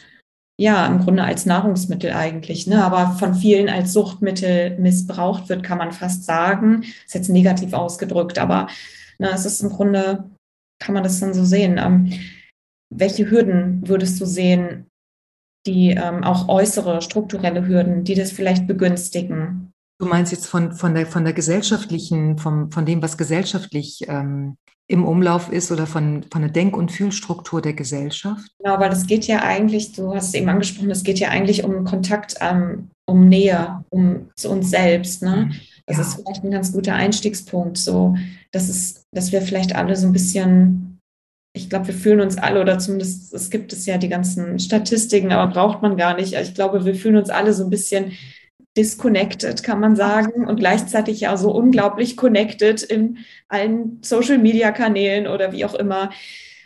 ja, 0.58 0.86
im 0.86 1.00
Grunde 1.00 1.24
als 1.24 1.44
Nahrungsmittel 1.44 2.12
eigentlich, 2.12 2.66
ne? 2.66 2.82
aber 2.82 3.16
von 3.18 3.34
vielen 3.34 3.68
als 3.68 3.92
Suchtmittel 3.92 4.78
missbraucht 4.78 5.50
wird, 5.50 5.62
kann 5.62 5.76
man 5.76 5.92
fast 5.92 6.24
sagen. 6.24 6.84
Ist 7.04 7.14
jetzt 7.14 7.28
negativ 7.28 7.74
ausgedrückt, 7.74 8.38
aber 8.38 8.68
ne, 9.20 9.30
es 9.30 9.44
ist 9.44 9.62
im 9.62 9.70
Grunde, 9.70 10.30
kann 10.80 10.94
man 10.94 11.02
das 11.02 11.20
dann 11.20 11.34
so 11.34 11.44
sehen. 11.44 11.78
Ähm, 11.78 12.12
welche 12.94 13.30
Hürden 13.30 13.86
würdest 13.86 14.20
du 14.20 14.24
sehen, 14.24 14.86
die 15.66 15.90
ähm, 15.90 16.24
auch 16.24 16.48
äußere 16.48 17.02
strukturelle 17.02 17.66
Hürden, 17.66 18.04
die 18.04 18.14
das 18.14 18.32
vielleicht 18.32 18.66
begünstigen? 18.66 19.72
Du 20.00 20.06
meinst 20.06 20.32
jetzt 20.32 20.46
von, 20.46 20.72
von, 20.72 20.94
der, 20.94 21.06
von 21.06 21.24
der 21.24 21.32
gesellschaftlichen, 21.32 22.38
vom, 22.38 22.70
von 22.70 22.86
dem, 22.86 23.02
was 23.02 23.18
gesellschaftlich 23.18 24.06
ähm, 24.06 24.56
im 24.86 25.04
Umlauf 25.04 25.52
ist 25.52 25.70
oder 25.70 25.86
von, 25.86 26.24
von 26.32 26.42
der 26.42 26.50
Denk- 26.50 26.76
und 26.76 26.90
Fühlstruktur 26.90 27.60
der 27.60 27.74
Gesellschaft? 27.74 28.48
Genau, 28.58 28.78
weil 28.78 28.92
es 28.92 29.06
geht 29.06 29.26
ja 29.26 29.42
eigentlich, 29.42 29.92
du 29.92 30.14
hast 30.14 30.28
es 30.28 30.34
eben 30.34 30.48
angesprochen, 30.48 30.90
es 30.90 31.02
geht 31.02 31.18
ja 31.18 31.28
eigentlich 31.28 31.64
um 31.64 31.84
Kontakt, 31.84 32.36
ähm, 32.40 32.90
um 33.06 33.28
Nähe, 33.28 33.84
um 33.90 34.30
zu 34.36 34.50
uns 34.50 34.70
selbst. 34.70 35.22
Ne? 35.22 35.46
Mhm. 35.46 35.54
Das 35.88 35.96
ja. 35.96 36.02
ist 36.02 36.14
vielleicht 36.16 36.44
ein 36.44 36.50
ganz 36.50 36.72
guter 36.72 36.94
Einstiegspunkt, 36.94 37.78
so 37.78 38.14
dass 38.52 38.68
es, 38.68 39.06
dass 39.12 39.32
wir 39.32 39.42
vielleicht 39.42 39.74
alle 39.74 39.96
so 39.96 40.06
ein 40.06 40.12
bisschen, 40.12 41.00
ich 41.54 41.68
glaube, 41.70 41.88
wir 41.88 41.94
fühlen 41.94 42.20
uns 42.20 42.36
alle, 42.38 42.60
oder 42.60 42.78
zumindest 42.78 43.34
es 43.34 43.50
gibt 43.50 43.72
es 43.72 43.86
ja 43.86 43.98
die 43.98 44.08
ganzen 44.08 44.58
Statistiken, 44.58 45.32
aber 45.32 45.52
braucht 45.52 45.82
man 45.82 45.96
gar 45.96 46.14
nicht. 46.14 46.34
Ich 46.34 46.54
glaube, 46.54 46.84
wir 46.84 46.94
fühlen 46.94 47.16
uns 47.16 47.30
alle 47.30 47.52
so 47.54 47.64
ein 47.64 47.70
bisschen 47.70 48.12
disconnected, 48.76 49.62
kann 49.62 49.80
man 49.80 49.96
sagen, 49.96 50.46
und 50.46 50.60
gleichzeitig 50.60 51.20
ja 51.20 51.36
so 51.36 51.50
unglaublich 51.50 52.16
connected 52.16 52.82
in 52.82 53.18
allen 53.48 53.98
Social-Media-Kanälen 54.02 55.26
oder 55.26 55.52
wie 55.52 55.64
auch 55.64 55.74
immer. 55.74 56.10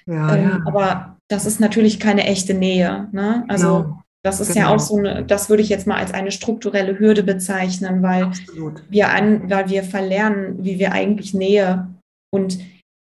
Ja, 0.06 0.34
ähm, 0.34 0.42
ja. 0.44 0.60
Aber 0.66 1.16
das 1.28 1.46
ist 1.46 1.60
natürlich 1.60 2.00
keine 2.00 2.24
echte 2.26 2.54
Nähe. 2.54 3.08
Ne? 3.12 3.44
Also 3.48 3.82
genau. 3.82 4.01
Das 4.24 4.40
ist 4.40 4.54
genau. 4.54 4.68
ja 4.68 4.74
auch 4.74 4.78
so 4.78 4.96
eine, 4.96 5.24
das 5.24 5.48
würde 5.50 5.62
ich 5.62 5.68
jetzt 5.68 5.86
mal 5.86 5.96
als 5.96 6.14
eine 6.14 6.30
strukturelle 6.30 6.98
Hürde 6.98 7.22
bezeichnen, 7.22 8.02
weil 8.02 8.30
wir 8.88 9.10
an, 9.10 9.50
weil 9.50 9.68
wir 9.68 9.82
verlernen, 9.82 10.64
wie 10.64 10.78
wir 10.78 10.92
eigentlich 10.92 11.34
Nähe 11.34 11.88
und 12.32 12.58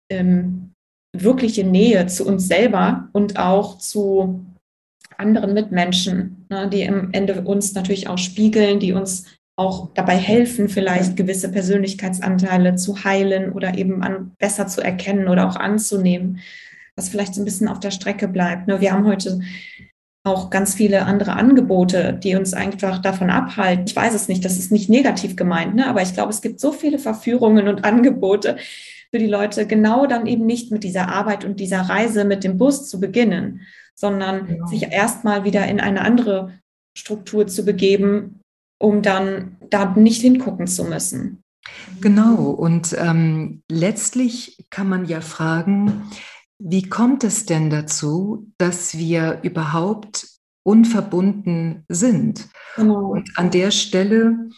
ähm, 0.09 0.71
wirkliche 1.15 1.65
Nähe 1.65 2.07
zu 2.07 2.25
uns 2.25 2.47
selber 2.47 3.09
und 3.11 3.37
auch 3.37 3.77
zu 3.77 4.45
anderen 5.17 5.53
Mitmenschen, 5.53 6.45
ne, 6.49 6.69
die 6.69 6.81
im 6.81 7.11
Ende 7.11 7.41
uns 7.41 7.73
natürlich 7.73 8.07
auch 8.07 8.17
spiegeln, 8.17 8.79
die 8.79 8.93
uns 8.93 9.25
auch 9.55 9.93
dabei 9.93 10.15
helfen, 10.15 10.69
vielleicht 10.69 11.15
gewisse 11.15 11.51
Persönlichkeitsanteile 11.51 12.75
zu 12.75 13.03
heilen 13.03 13.51
oder 13.51 13.77
eben 13.77 14.01
an, 14.01 14.31
besser 14.39 14.67
zu 14.67 14.81
erkennen 14.81 15.27
oder 15.27 15.47
auch 15.47 15.57
anzunehmen, 15.57 16.39
was 16.95 17.09
vielleicht 17.09 17.35
so 17.35 17.41
ein 17.41 17.45
bisschen 17.45 17.67
auf 17.67 17.79
der 17.79 17.91
Strecke 17.91 18.27
bleibt. 18.27 18.67
Ne, 18.67 18.81
wir 18.81 18.91
haben 18.91 19.05
heute 19.05 19.41
auch 20.24 20.49
ganz 20.49 20.74
viele 20.74 21.05
andere 21.05 21.34
Angebote, 21.34 22.13
die 22.13 22.36
uns 22.36 22.53
einfach 22.53 22.99
davon 22.99 23.30
abhalten. 23.30 23.86
Ich 23.88 23.95
weiß 23.95 24.13
es 24.13 24.30
nicht, 24.30 24.45
das 24.45 24.57
ist 24.57 24.71
nicht 24.71 24.89
negativ 24.89 25.36
gemeint, 25.36 25.76
ne? 25.76 25.88
aber 25.88 26.01
ich 26.01 26.13
glaube, 26.13 26.30
es 26.30 26.41
gibt 26.41 26.61
so 26.61 26.71
viele 26.71 26.97
Verführungen 26.97 27.67
und 27.67 27.84
Angebote 27.84 28.57
für 29.11 29.19
die 29.19 29.28
Leute, 29.28 29.67
genau 29.67 30.07
dann 30.07 30.26
eben 30.26 30.45
nicht 30.45 30.71
mit 30.71 30.84
dieser 30.84 31.09
Arbeit 31.09 31.43
und 31.43 31.59
dieser 31.59 31.82
Reise 31.82 32.24
mit 32.24 32.43
dem 32.43 32.57
Bus 32.57 32.89
zu 32.89 32.99
beginnen, 32.99 33.61
sondern 33.95 34.47
genau. 34.47 34.65
sich 34.67 34.91
erstmal 34.91 35.43
wieder 35.43 35.67
in 35.67 35.80
eine 35.80 36.01
andere 36.01 36.53
Struktur 36.97 37.45
zu 37.45 37.65
begeben, 37.65 38.39
um 38.82 39.01
dann 39.01 39.57
da 39.69 39.93
nicht 39.93 40.21
hingucken 40.21 40.67
zu 40.67 40.86
müssen. 40.86 41.43
Genau, 42.01 42.49
und 42.49 42.95
ähm, 42.97 43.61
letztlich 43.69 44.65
kann 44.69 44.89
man 44.89 45.05
ja 45.05 45.21
fragen, 45.21 46.09
wie 46.59 46.83
kommt 46.83 47.23
es 47.23 47.45
denn 47.45 47.69
dazu, 47.69 48.51
dass 48.57 48.97
wir 48.97 49.39
überhaupt 49.43 50.27
unverbunden 50.63 51.83
sind? 51.89 52.47
Genau. 52.75 53.11
Und 53.11 53.37
an 53.37 53.51
der 53.51 53.71
Stelle 53.71 54.49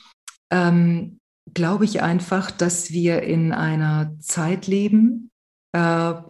ähm, 0.51 1.19
glaube 1.53 1.85
ich 1.85 2.01
einfach, 2.01 2.51
dass 2.51 2.91
wir 2.91 3.23
in 3.23 3.51
einer 3.51 4.15
Zeit 4.19 4.67
leben, 4.67 5.31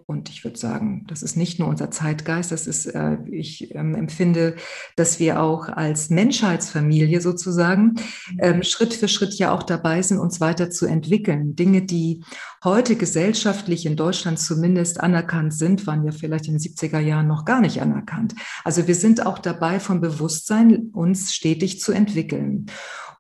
und 0.06 0.30
ich 0.30 0.44
würde 0.44 0.58
sagen, 0.58 1.06
das 1.08 1.22
ist 1.22 1.36
nicht 1.38 1.60
nur 1.60 1.68
unser 1.68 1.92
Zeitgeist, 1.92 2.52
das 2.52 2.66
ist, 2.66 2.88
äh, 2.88 3.18
ich 3.30 3.76
ähm, 3.76 3.94
empfinde, 3.94 4.56
dass 4.96 5.20
wir 5.20 5.42
auch 5.42 5.68
als 5.68 6.10
Menschheitsfamilie 6.10 7.22
sozusagen 7.22 7.96
ähm, 8.40 8.64
Schritt 8.64 8.94
für 8.94 9.08
Schritt 9.08 9.36
ja 9.36 9.54
auch 9.54 9.64
dabei 9.64 10.02
sind, 10.02 10.20
uns 10.20 10.42
weiterzuentwickeln. 10.42 11.56
Dinge, 11.56 11.84
die 11.84 12.24
heute 12.64 12.96
gesellschaftlich 12.96 13.86
in 13.86 13.96
Deutschland 13.96 14.40
zumindest 14.40 15.00
anerkannt 15.00 15.54
sind, 15.54 15.86
waren 15.86 16.04
ja 16.04 16.12
vielleicht 16.12 16.48
in 16.48 16.54
den 16.54 16.62
70er 16.62 17.00
Jahren 17.00 17.28
noch 17.28 17.46
gar 17.46 17.62
nicht 17.62 17.82
anerkannt. 17.82 18.34
Also 18.64 18.88
wir 18.88 18.96
sind 18.96 19.26
auch 19.26 19.38
dabei, 19.38 19.80
vom 19.80 20.02
Bewusstsein 20.02 20.90
uns 20.94 21.34
stetig 21.34 21.80
zu 21.80 21.92
entwickeln. 21.92 22.66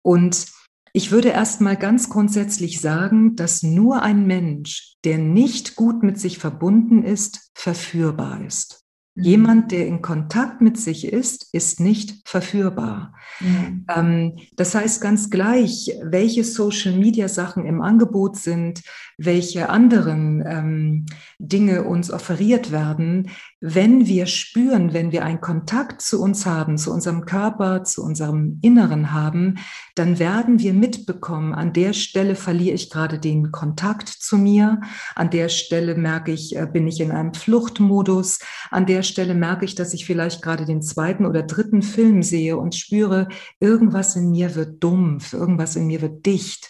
Und 0.02 0.55
ich 0.96 1.12
würde 1.12 1.28
erst 1.28 1.60
mal 1.60 1.76
ganz 1.76 2.10
grundsätzlich 2.10 2.80
sagen, 2.80 3.36
dass 3.36 3.64
nur 3.64 4.02
ein 4.02 4.26
Mensch, 4.26 4.96
der 5.04 5.18
nicht 5.18 5.76
gut 5.76 6.04
mit 6.04 6.18
sich 6.18 6.38
verbunden 6.38 7.04
ist, 7.04 7.52
verführbar 7.54 8.42
ist. 8.46 8.86
Mhm. 9.16 9.24
Jemand, 9.24 9.72
der 9.74 9.88
in 9.88 10.02
Kontakt 10.02 10.62
mit 10.62 10.78
sich 10.78 11.06
ist, 11.06 11.54
ist 11.54 11.82
nicht 11.82 12.26
verführbar. 12.26 13.14
Mhm. 13.42 13.86
Ähm, 13.94 14.36
das 14.56 14.74
heißt 14.74 15.02
ganz 15.02 15.30
gleich, 15.30 15.92
welche 16.02 16.46
Social-Media-Sachen 16.46 17.66
im 17.66 17.82
Angebot 17.82 18.38
sind, 18.38 18.82
welche 19.18 19.68
anderen 19.68 20.46
ähm, 20.48 21.06
Dinge 21.40 21.84
uns 21.84 22.10
offeriert 22.10 22.72
werden, 22.72 23.32
wenn 23.68 24.06
wir 24.06 24.28
spüren, 24.28 24.94
wenn 24.94 25.12
wir 25.12 25.26
einen 25.26 25.42
Kontakt 25.42 26.00
zu 26.00 26.22
uns 26.22 26.46
haben, 26.46 26.78
zu 26.78 26.94
unserem 26.94 27.26
Körper, 27.26 27.84
zu 27.84 28.04
unserem 28.04 28.60
Inneren 28.62 29.12
haben, 29.12 29.56
dann 29.96 30.20
werden 30.20 30.60
wir 30.60 30.72
mitbekommen, 30.72 31.52
an 31.52 31.74
der 31.74 31.94
Stelle 31.94 32.36
verliere 32.36 32.76
ich 32.76 32.92
gerade 32.92 33.18
den 33.18 33.52
Kontakt 33.52 34.08
zu 34.08 34.38
mir, 34.38 34.82
an 35.16 35.32
der 35.32 35.50
Stelle 35.50 35.96
merke 35.96 36.32
ich, 36.32 36.56
äh, 36.56 36.68
bin 36.72 36.88
ich 36.88 37.02
in 37.02 37.12
einem 37.12 37.34
Fluchtmodus, 37.34 38.38
an 38.70 38.86
der 38.86 39.02
Stelle 39.02 39.34
merke 39.34 39.66
ich, 39.66 39.74
dass 39.74 39.96
ich 39.96 40.06
vielleicht 40.06 40.44
gerade 40.44 40.66
den 40.66 40.84
zweiten 40.84 41.26
oder 41.26 41.42
dritten 41.42 41.82
Film 41.82 42.22
sehe 42.22 42.58
und 42.58 42.76
spüre, 42.76 43.30
irgendwas 43.60 44.16
in 44.16 44.30
mir 44.30 44.54
wird 44.54 44.84
dumpf, 44.84 45.34
irgendwas 45.34 45.76
in 45.76 45.88
mir 45.88 46.04
wird 46.04 46.24
dicht. 46.28 46.70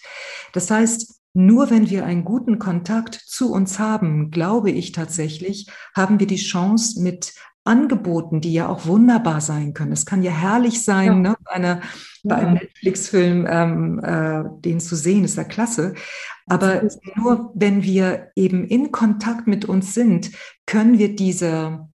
Das 0.54 0.72
heißt, 0.72 1.15
nur 1.36 1.70
wenn 1.70 1.90
wir 1.90 2.06
einen 2.06 2.24
guten 2.24 2.60
Kontakt 2.60 3.14
zu 3.14 3.52
uns 3.52 3.78
haben, 3.78 4.32
glaube 4.32 4.72
ich 4.72 4.94
tatsächlich, 4.94 5.70
haben 5.94 6.20
wir 6.20 6.28
die 6.28 6.38
Chance 6.38 7.02
mit 7.02 7.34
Angeboten, 7.66 8.42
die 8.42 8.54
ja 8.54 8.70
auch 8.70 8.86
wunderbar 8.86 9.42
sein 9.42 9.74
können. 9.74 9.92
Es 9.92 10.06
kann 10.06 10.24
ja 10.24 10.32
herrlich 10.32 10.84
sein, 10.84 11.08
ja. 11.08 11.32
Ne, 11.32 11.36
eine, 11.46 11.82
bei 12.24 12.36
einem 12.36 12.54
Netflix-Film 12.54 13.48
ähm, 13.50 14.00
äh, 14.04 14.44
den 14.62 14.80
zu 14.80 14.96
sehen, 14.96 15.26
ist 15.26 15.36
ja 15.36 15.44
klasse. 15.44 15.96
Aber 16.48 16.84
nur 17.16 17.52
wenn 17.56 17.84
wir 17.84 18.30
eben 18.36 18.66
in 18.66 18.92
Kontakt 18.92 19.48
mit 19.48 19.66
uns 19.66 19.94
sind, 19.94 20.32
können 20.66 21.00
wir 21.00 21.16
diese 21.16 21.90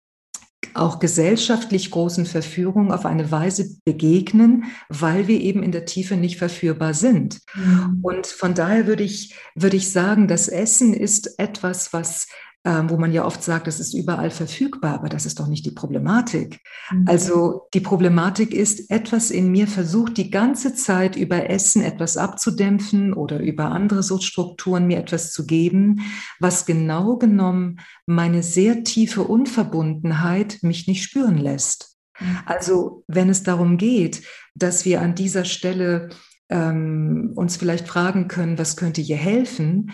auch 0.75 0.99
gesellschaftlich 0.99 1.91
großen 1.91 2.27
Verführungen 2.27 2.93
auf 2.93 3.07
eine 3.07 3.31
Weise 3.31 3.77
begegnen, 3.85 4.65
weil 4.89 5.29
wir 5.29 5.41
eben 5.41 5.63
in 5.63 5.73
der 5.73 5.85
Tiefe 5.85 6.17
nicht 6.17 6.39
verführbar 6.39 6.95
sind. 6.95 7.41
Mhm. 7.55 8.01
Und 8.03 8.27
von 8.27 8.55
daher 8.55 8.87
würde 8.87 9.03
ich, 9.03 9.35
würde 9.55 9.77
ich 9.77 9.91
sagen, 9.91 10.29
das 10.29 10.49
Essen 10.49 10.95
ist 10.95 11.39
etwas, 11.39 11.93
was 11.93 12.29
wo 12.67 12.97
man 12.97 13.13
ja 13.13 13.25
oft 13.25 13.45
sagt, 13.45 13.69
das 13.69 13.79
ist 13.79 13.95
überall 13.95 14.31
verfügbar, 14.31 14.95
aber 14.95 15.09
das 15.09 15.25
ist 15.25 15.39
doch 15.39 15.47
nicht 15.47 15.65
die 15.65 15.71
Problematik. 15.71 16.61
Mhm. 16.91 17.05
Also 17.07 17.69
die 17.75 17.81
Problematik 17.81 18.53
ist, 18.53 18.91
etwas 18.91 19.31
in 19.31 19.53
mir 19.53 19.69
versucht 19.69 20.17
die 20.17 20.31
ganze 20.31 20.75
Zeit 20.75 21.15
über 21.15 21.49
Essen 21.49 21.83
etwas 21.83 22.17
abzudämpfen 22.17 23.13
oder 23.13 23.39
über 23.39 23.67
andere 23.67 24.03
Substrukturen 24.03 24.87
mir 24.87 24.99
etwas 24.99 25.33
zu 25.33 25.47
geben, 25.47 26.01
was 26.41 26.67
genau 26.67 27.17
genommen 27.17 27.79
meine 28.05 28.43
sehr 28.43 28.83
tiefe 28.83 29.23
Unverbundenheit 29.23 30.59
mich 30.63 30.89
nicht 30.89 31.05
spüren 31.05 31.39
lässt. 31.39 31.97
Mhm. 32.19 32.39
Also 32.47 33.05
wenn 33.07 33.29
es 33.29 33.45
darum 33.45 33.77
geht, 33.77 34.23
dass 34.57 34.85
wir 34.85 35.03
an 35.03 35.15
dieser 35.15 35.45
Stelle 35.45 36.09
ähm, 36.49 37.33
uns 37.35 37.57
vielleicht 37.57 37.89
fragen 37.89 38.29
können, 38.29 38.59
was 38.59 38.77
könnte 38.77 39.01
hier 39.01 39.17
helfen, 39.17 39.93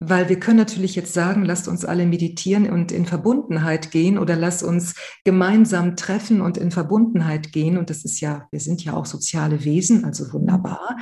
weil 0.00 0.28
wir 0.28 0.38
können 0.38 0.58
natürlich 0.58 0.94
jetzt 0.94 1.12
sagen, 1.12 1.44
lasst 1.44 1.66
uns 1.66 1.84
alle 1.84 2.06
meditieren 2.06 2.70
und 2.70 2.92
in 2.92 3.04
Verbundenheit 3.04 3.90
gehen 3.90 4.16
oder 4.18 4.36
lasst 4.36 4.62
uns 4.62 4.94
gemeinsam 5.24 5.96
treffen 5.96 6.40
und 6.40 6.56
in 6.56 6.70
Verbundenheit 6.70 7.52
gehen. 7.52 7.76
Und 7.76 7.90
das 7.90 8.04
ist 8.04 8.20
ja, 8.20 8.46
wir 8.52 8.60
sind 8.60 8.84
ja 8.84 8.94
auch 8.94 9.06
soziale 9.06 9.64
Wesen, 9.64 10.04
also 10.04 10.32
wunderbar. 10.32 10.96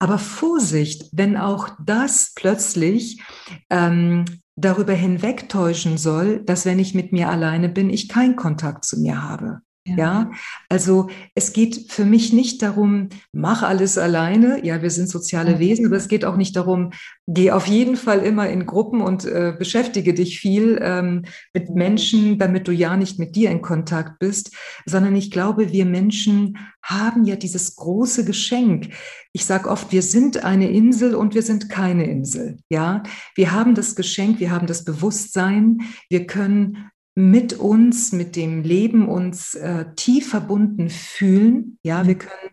Aber 0.00 0.18
Vorsicht, 0.18 1.08
wenn 1.12 1.36
auch 1.36 1.70
das 1.84 2.32
plötzlich 2.34 3.22
ähm, 3.70 4.24
darüber 4.56 4.92
hinwegtäuschen 4.92 5.96
soll, 5.96 6.44
dass 6.44 6.66
wenn 6.66 6.80
ich 6.80 6.94
mit 6.94 7.12
mir 7.12 7.28
alleine 7.28 7.68
bin, 7.68 7.90
ich 7.90 8.08
keinen 8.08 8.34
Kontakt 8.34 8.84
zu 8.84 9.00
mir 9.00 9.22
habe. 9.22 9.60
Ja. 9.84 9.96
ja. 9.96 10.30
also 10.68 11.08
es 11.34 11.52
geht 11.52 11.90
für 11.90 12.04
mich 12.04 12.32
nicht 12.32 12.62
darum, 12.62 13.08
mach 13.32 13.62
alles 13.62 13.98
alleine. 13.98 14.64
Ja, 14.64 14.80
wir 14.80 14.90
sind 14.90 15.08
soziale 15.08 15.58
Wesen, 15.58 15.86
aber 15.86 15.96
es 15.96 16.08
geht 16.08 16.24
auch 16.24 16.36
nicht 16.36 16.54
darum, 16.54 16.92
geh 17.26 17.50
auf 17.50 17.66
jeden 17.66 17.96
Fall 17.96 18.20
immer 18.20 18.48
in 18.48 18.66
Gruppen 18.66 19.00
und 19.00 19.24
äh, 19.24 19.54
beschäftige 19.58 20.14
dich 20.14 20.38
viel 20.38 20.78
ähm, 20.80 21.24
mit 21.52 21.70
Menschen, 21.70 22.38
damit 22.38 22.68
du 22.68 22.72
ja 22.72 22.96
nicht 22.96 23.18
mit 23.18 23.34
dir 23.34 23.50
in 23.50 23.60
Kontakt 23.60 24.20
bist, 24.20 24.54
sondern 24.86 25.16
ich 25.16 25.30
glaube, 25.30 25.72
wir 25.72 25.84
Menschen 25.84 26.58
haben 26.82 27.24
ja 27.24 27.36
dieses 27.36 27.76
große 27.76 28.24
Geschenk. 28.24 28.90
Ich 29.32 29.44
sage 29.44 29.68
oft, 29.68 29.92
wir 29.92 30.02
sind 30.02 30.44
eine 30.44 30.70
Insel 30.70 31.14
und 31.14 31.34
wir 31.34 31.42
sind 31.42 31.68
keine 31.68 32.04
Insel. 32.04 32.58
Ja, 32.68 33.02
wir 33.34 33.52
haben 33.52 33.74
das 33.74 33.94
Geschenk, 33.94 34.40
wir 34.40 34.50
haben 34.50 34.66
das 34.66 34.84
Bewusstsein, 34.84 35.78
wir 36.08 36.26
können 36.26 36.90
mit 37.14 37.54
uns, 37.54 38.12
mit 38.12 38.36
dem 38.36 38.62
Leben 38.62 39.08
uns 39.08 39.54
äh, 39.54 39.86
tief 39.96 40.30
verbunden 40.30 40.88
fühlen. 40.88 41.78
Ja, 41.82 42.06
wir 42.06 42.16
können, 42.16 42.50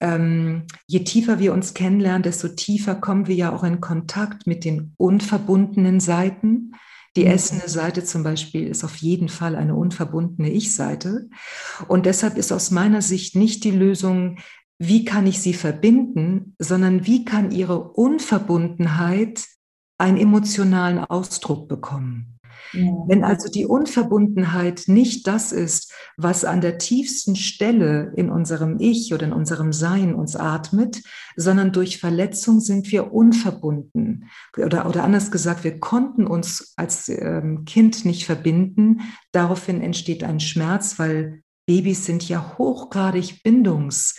ähm, 0.00 0.62
je 0.86 1.00
tiefer 1.00 1.38
wir 1.38 1.52
uns 1.52 1.74
kennenlernen, 1.74 2.22
desto 2.22 2.48
tiefer 2.48 2.94
kommen 2.94 3.26
wir 3.26 3.34
ja 3.34 3.52
auch 3.52 3.64
in 3.64 3.80
Kontakt 3.80 4.46
mit 4.46 4.64
den 4.64 4.94
unverbundenen 4.96 6.00
Seiten. 6.00 6.72
Die 7.16 7.24
mhm. 7.24 7.30
essende 7.30 7.68
Seite 7.68 8.04
zum 8.04 8.22
Beispiel 8.22 8.66
ist 8.66 8.84
auf 8.84 8.96
jeden 8.96 9.28
Fall 9.28 9.56
eine 9.56 9.74
unverbundene 9.74 10.50
Ich-Seite. 10.50 11.28
Und 11.86 12.06
deshalb 12.06 12.38
ist 12.38 12.52
aus 12.52 12.70
meiner 12.70 13.02
Sicht 13.02 13.36
nicht 13.36 13.64
die 13.64 13.72
Lösung, 13.72 14.38
wie 14.78 15.04
kann 15.04 15.26
ich 15.26 15.40
sie 15.40 15.54
verbinden, 15.54 16.54
sondern 16.58 17.04
wie 17.04 17.24
kann 17.24 17.50
ihre 17.50 17.82
Unverbundenheit 17.90 19.44
einen 19.98 20.16
emotionalen 20.16 20.98
Ausdruck 20.98 21.68
bekommen. 21.68 22.37
Ja. 22.72 22.92
Wenn 23.06 23.24
also 23.24 23.48
die 23.50 23.66
Unverbundenheit 23.66 24.84
nicht 24.86 25.26
das 25.26 25.52
ist, 25.52 25.92
was 26.16 26.44
an 26.44 26.60
der 26.60 26.78
tiefsten 26.78 27.36
Stelle 27.36 28.12
in 28.16 28.30
unserem 28.30 28.78
Ich 28.78 29.12
oder 29.14 29.26
in 29.26 29.32
unserem 29.32 29.72
Sein 29.72 30.14
uns 30.14 30.36
atmet, 30.36 31.02
sondern 31.36 31.72
durch 31.72 31.98
Verletzung 31.98 32.60
sind 32.60 32.90
wir 32.92 33.12
unverbunden. 33.12 34.28
Oder, 34.56 34.88
oder 34.88 35.04
anders 35.04 35.30
gesagt, 35.30 35.64
wir 35.64 35.78
konnten 35.80 36.26
uns 36.26 36.74
als 36.76 37.08
ähm, 37.08 37.64
Kind 37.64 38.04
nicht 38.04 38.26
verbinden. 38.26 39.00
Daraufhin 39.32 39.80
entsteht 39.80 40.24
ein 40.24 40.40
Schmerz, 40.40 40.98
weil 40.98 41.42
Babys 41.66 42.06
sind 42.06 42.28
ja 42.28 42.56
hochgradig 42.58 43.42
bindungs 43.42 44.18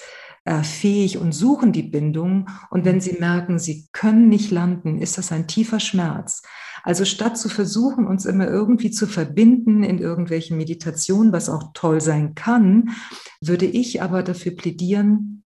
äh, 0.49 0.63
fähig 0.63 1.19
und 1.19 1.31
suchen 1.31 1.71
die 1.73 1.83
Bindung. 1.83 2.49
Und 2.71 2.83
wenn 2.83 2.99
sie 2.99 3.17
merken, 3.19 3.59
sie 3.59 3.87
können 3.91 4.29
nicht 4.29 4.49
landen, 4.49 4.97
ist 4.97 5.19
das 5.19 5.31
ein 5.31 5.47
tiefer 5.47 5.79
Schmerz. 5.79 6.41
Also 6.83 7.05
statt 7.05 7.37
zu 7.37 7.49
versuchen, 7.49 8.07
uns 8.07 8.25
immer 8.25 8.47
irgendwie 8.47 8.89
zu 8.89 9.05
verbinden 9.05 9.83
in 9.83 9.99
irgendwelchen 9.99 10.57
Meditationen, 10.57 11.31
was 11.31 11.49
auch 11.49 11.71
toll 11.75 12.01
sein 12.01 12.33
kann, 12.33 12.95
würde 13.41 13.67
ich 13.67 14.01
aber 14.01 14.23
dafür 14.23 14.55
plädieren, 14.55 15.43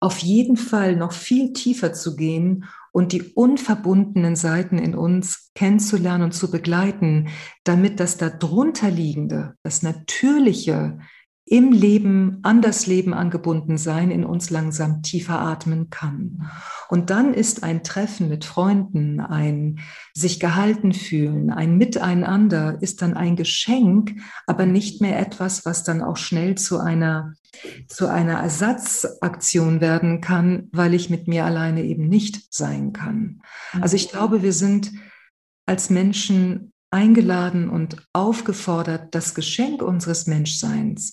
auf 0.00 0.18
jeden 0.18 0.56
Fall 0.56 0.96
noch 0.96 1.12
viel 1.12 1.52
tiefer 1.52 1.92
zu 1.92 2.16
gehen 2.16 2.64
und 2.90 3.12
die 3.12 3.22
unverbundenen 3.22 4.34
Seiten 4.34 4.78
in 4.78 4.96
uns 4.96 5.52
kennenzulernen 5.54 6.24
und 6.24 6.32
zu 6.32 6.50
begleiten, 6.50 7.28
damit 7.62 8.00
das 8.00 8.16
darunterliegende, 8.16 9.54
das 9.62 9.82
Natürliche, 9.82 10.98
im 11.46 11.72
Leben, 11.72 12.38
an 12.42 12.62
das 12.62 12.86
Leben 12.86 13.12
angebunden 13.12 13.76
sein, 13.76 14.10
in 14.10 14.24
uns 14.24 14.48
langsam 14.48 15.02
tiefer 15.02 15.40
atmen 15.40 15.90
kann. 15.90 16.50
Und 16.88 17.10
dann 17.10 17.34
ist 17.34 17.62
ein 17.62 17.82
Treffen 17.82 18.30
mit 18.30 18.46
Freunden, 18.46 19.20
ein 19.20 19.80
sich 20.14 20.40
gehalten 20.40 20.94
fühlen, 20.94 21.50
ein 21.50 21.76
Miteinander 21.76 22.78
ist 22.80 23.02
dann 23.02 23.14
ein 23.14 23.36
Geschenk, 23.36 24.12
aber 24.46 24.64
nicht 24.64 25.02
mehr 25.02 25.18
etwas, 25.18 25.66
was 25.66 25.84
dann 25.84 26.00
auch 26.00 26.16
schnell 26.16 26.54
zu 26.54 26.78
einer, 26.78 27.34
zu 27.88 28.06
einer 28.06 28.38
Ersatzaktion 28.40 29.82
werden 29.82 30.22
kann, 30.22 30.68
weil 30.72 30.94
ich 30.94 31.10
mit 31.10 31.28
mir 31.28 31.44
alleine 31.44 31.84
eben 31.84 32.08
nicht 32.08 32.54
sein 32.54 32.94
kann. 32.94 33.42
Also 33.80 33.96
ich 33.96 34.08
glaube, 34.08 34.42
wir 34.42 34.54
sind 34.54 34.92
als 35.66 35.90
Menschen 35.90 36.72
eingeladen 36.94 37.68
und 37.68 37.96
aufgefordert, 38.12 39.14
das 39.16 39.34
Geschenk 39.34 39.82
unseres 39.82 40.28
Menschseins, 40.28 41.12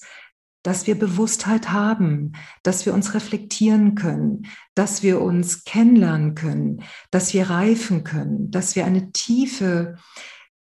dass 0.64 0.88
wir 0.88 0.98
Bewusstheit 0.98 1.72
haben, 1.72 2.34
dass 2.64 2.86
wir 2.86 2.94
uns 2.94 3.14
reflektieren 3.14 3.96
können, 3.96 4.48
dass 4.76 5.04
wir 5.04 5.22
uns 5.22 5.64
kennenlernen 5.64 6.36
können, 6.36 6.84
dass 7.10 7.34
wir 7.34 7.50
reifen 7.50 8.04
können, 8.04 8.52
dass 8.52 8.76
wir 8.76 8.86
eine 8.86 9.12
tiefe, 9.12 9.96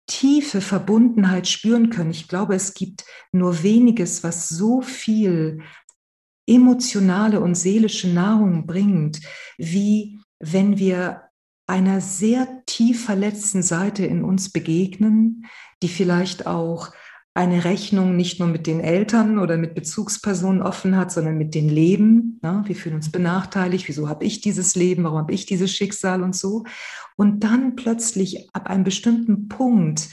tiefe 0.08 0.62
Verbundenheit 0.62 1.48
spüren 1.48 1.90
können. 1.90 2.12
Ich 2.12 2.28
glaube, 2.28 2.56
es 2.56 2.74
gibt 2.74 3.06
nur 3.32 3.64
weniges, 3.64 4.24
was 4.24 4.50
so 4.50 4.82
viel 4.82 5.62
emotionale 6.48 7.40
und 7.42 7.56
seelische 7.56 8.10
Nahrung 8.10 8.66
bringt, 8.66 9.22
wie 9.58 10.20
wenn 10.40 10.78
wir 10.78 11.24
einer 11.68 12.02
sehr 12.02 12.64
tief 12.66 13.06
verletzten 13.06 13.62
Seite 13.62 14.06
in 14.06 14.24
uns 14.24 14.52
begegnen, 14.52 15.46
die 15.84 15.88
vielleicht 15.88 16.48
auch 16.48 16.92
eine 17.40 17.64
Rechnung 17.64 18.18
nicht 18.18 18.40
nur 18.40 18.50
mit 18.50 18.68
den 18.68 18.82
Eltern 18.82 19.40
oder 19.40 19.56
mit 19.56 19.74
Bezugspersonen 19.74 20.62
offen 20.62 20.98
hat, 20.98 21.10
sondern 21.10 21.38
mit 21.38 21.56
den 21.56 21.70
Leben. 21.70 22.38
Ja, 22.44 22.68
wir 22.68 22.76
fühlen 22.76 22.96
uns 22.96 23.14
benachteiligt. 23.14 23.88
Wieso 23.88 24.10
habe 24.10 24.26
ich 24.26 24.42
dieses 24.42 24.76
Leben? 24.76 25.06
Warum 25.06 25.20
habe 25.20 25.34
ich 25.34 25.46
dieses 25.46 25.72
Schicksal 25.72 26.22
und 26.22 26.36
so? 26.36 26.66
Und 27.16 27.46
dann 27.46 27.78
plötzlich 27.78 28.50
ab 28.54 28.70
einem 28.70 28.84
bestimmten 28.84 29.48
Punkt 29.48 30.10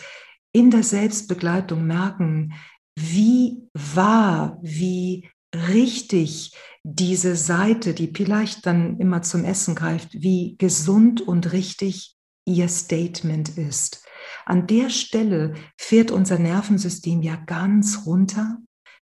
in 0.52 0.70
der 0.70 0.84
Selbstbegleitung 0.84 1.84
merken, 1.84 2.54
wie 2.94 3.68
wahr, 3.74 4.60
wie 4.62 5.28
richtig 5.52 6.52
diese 6.84 7.34
Seite, 7.34 7.92
die 7.92 8.12
vielleicht 8.14 8.66
dann 8.66 9.00
immer 9.00 9.22
zum 9.22 9.44
Essen 9.44 9.74
greift, 9.74 10.10
wie 10.12 10.54
gesund 10.58 11.22
und 11.22 11.52
richtig 11.52 12.14
ihr 12.44 12.68
Statement 12.68 13.58
ist. 13.58 14.05
An 14.46 14.66
der 14.68 14.90
Stelle 14.90 15.54
fährt 15.76 16.10
unser 16.10 16.38
Nervensystem 16.38 17.20
ja 17.20 17.36
ganz 17.36 18.06
runter. 18.06 18.58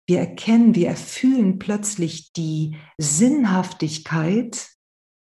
Wir 0.07 0.19
erkennen, 0.19 0.75
wir 0.75 0.89
erfühlen 0.89 1.59
plötzlich 1.59 2.33
die 2.33 2.77
Sinnhaftigkeit 2.99 4.69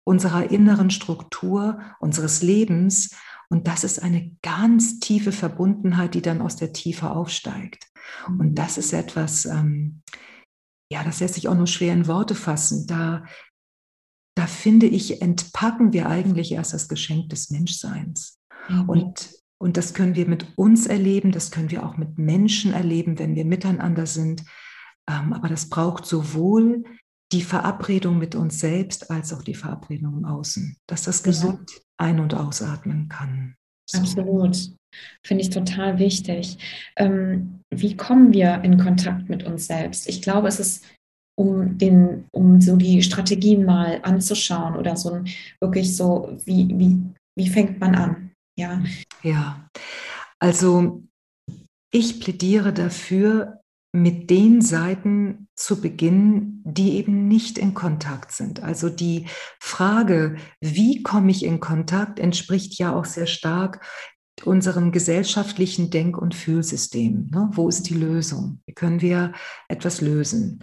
unserer 0.05 0.51
inneren 0.51 0.91
Struktur, 0.91 1.81
unseres 2.01 2.43
Lebens. 2.43 3.15
Und 3.49 3.67
das 3.69 3.85
ist 3.85 4.03
eine 4.03 4.37
ganz 4.43 4.99
tiefe 5.01 5.33
Verbundenheit, 5.33 6.15
die 6.15 6.23
dann 6.23 6.43
aus 6.43 6.57
der 6.57 6.73
Tiefe 6.73 7.11
aufsteigt. 7.11 7.87
Und 8.27 8.57
das 8.57 8.79
ist 8.79 8.93
etwas, 8.93 9.45
ähm, 9.45 10.03
ja, 10.91 11.05
das 11.05 11.21
lässt 11.21 11.35
sich 11.35 11.47
auch 11.49 11.55
nur 11.55 11.67
schwer 11.67 11.93
in 11.93 12.07
Worte 12.07 12.35
fassen. 12.35 12.87
Da, 12.87 13.25
da 14.37 14.47
finde 14.47 14.87
ich, 14.87 15.23
entpacken 15.23 15.93
wir 15.93 16.09
eigentlich 16.09 16.53
erst 16.53 16.73
das 16.73 16.89
Geschenk 16.89 17.29
des 17.31 17.51
Menschseins. 17.51 18.41
Mhm. 18.69 18.89
Und, 18.89 19.31
und 19.61 19.77
das 19.77 19.93
können 19.93 20.15
wir 20.15 20.29
mit 20.29 20.47
uns 20.57 20.87
erleben, 20.87 21.33
das 21.33 21.51
können 21.51 21.71
wir 21.71 21.85
auch 21.85 21.97
mit 21.97 22.17
Menschen 22.17 22.73
erleben, 22.73 23.19
wenn 23.19 23.35
wir 23.35 23.45
miteinander 23.45 24.07
sind. 24.07 24.45
Ähm, 25.09 25.33
aber 25.33 25.49
das 25.49 25.69
braucht 25.69 26.07
sowohl 26.07 26.85
die 27.33 27.43
Verabredung 27.43 28.19
mit 28.19 28.35
uns 28.35 28.61
selbst 28.61 29.11
als 29.11 29.33
auch 29.33 29.43
die 29.43 29.55
Verabredung 29.55 30.19
im 30.19 30.25
Außen, 30.25 30.77
dass 30.87 31.03
das 31.03 31.23
gesund 31.23 31.71
ja. 31.71 31.79
ein- 31.99 32.21
und 32.21 32.35
ausatmen 32.35 33.09
kann. 33.09 33.55
So. 33.91 33.99
Absolut. 33.99 34.57
Finde 35.27 35.43
ich 35.43 35.51
total 35.51 35.99
wichtig. 35.99 36.59
Ähm, 36.97 37.61
wie 37.71 37.97
kommen 37.97 38.33
wir 38.33 38.63
in 38.63 38.79
Kontakt 38.79 39.29
mit 39.29 39.45
uns 39.45 39.67
selbst? 39.67 40.09
Ich 40.09 40.23
glaube, 40.23 40.49
es 40.49 40.61
ist, 40.61 40.85
um, 41.39 41.77
den, 41.79 42.25
um 42.33 42.61
so 42.61 42.77
die 42.77 43.03
Strategien 43.03 43.65
mal 43.65 44.01
anzuschauen 44.03 44.77
oder 44.77 44.97
so 44.97 45.23
wirklich 45.61 45.95
so, 45.95 46.37
wie, 46.47 46.69
wie, 46.79 47.01
wie 47.37 47.49
fängt 47.49 47.79
man 47.79 47.95
an? 47.95 48.28
Ja. 48.59 48.83
Ja, 49.23 49.69
also 50.41 51.05
ich 51.93 52.21
plädiere 52.21 52.73
dafür, 52.73 53.61
mit 53.93 54.29
den 54.29 54.61
Seiten 54.61 55.49
zu 55.55 55.81
beginnen, 55.81 56.63
die 56.65 56.97
eben 56.97 57.27
nicht 57.27 57.57
in 57.57 57.73
Kontakt 57.73 58.33
sind. 58.33 58.63
Also 58.63 58.91
die 58.91 59.27
Frage, 59.61 60.37
wie 60.61 61.03
komme 61.03 61.31
ich 61.31 61.45
in 61.45 61.59
Kontakt, 61.61 62.19
entspricht 62.19 62.79
ja 62.79 62.95
auch 62.95 63.07
sehr 63.07 63.27
stark 63.27 63.87
unserem 64.45 64.93
gesellschaftlichen 64.93 65.91
Denk- 65.91 66.19
und 66.19 66.35
Fühlsystem. 66.35 67.29
Ne? 67.33 67.49
Wo 67.53 67.69
ist 67.69 67.89
die 67.89 67.95
Lösung? 67.95 68.61
Wie 68.67 68.75
können 68.75 69.01
wir 69.01 69.33
etwas 69.69 70.01
lösen? 70.01 70.63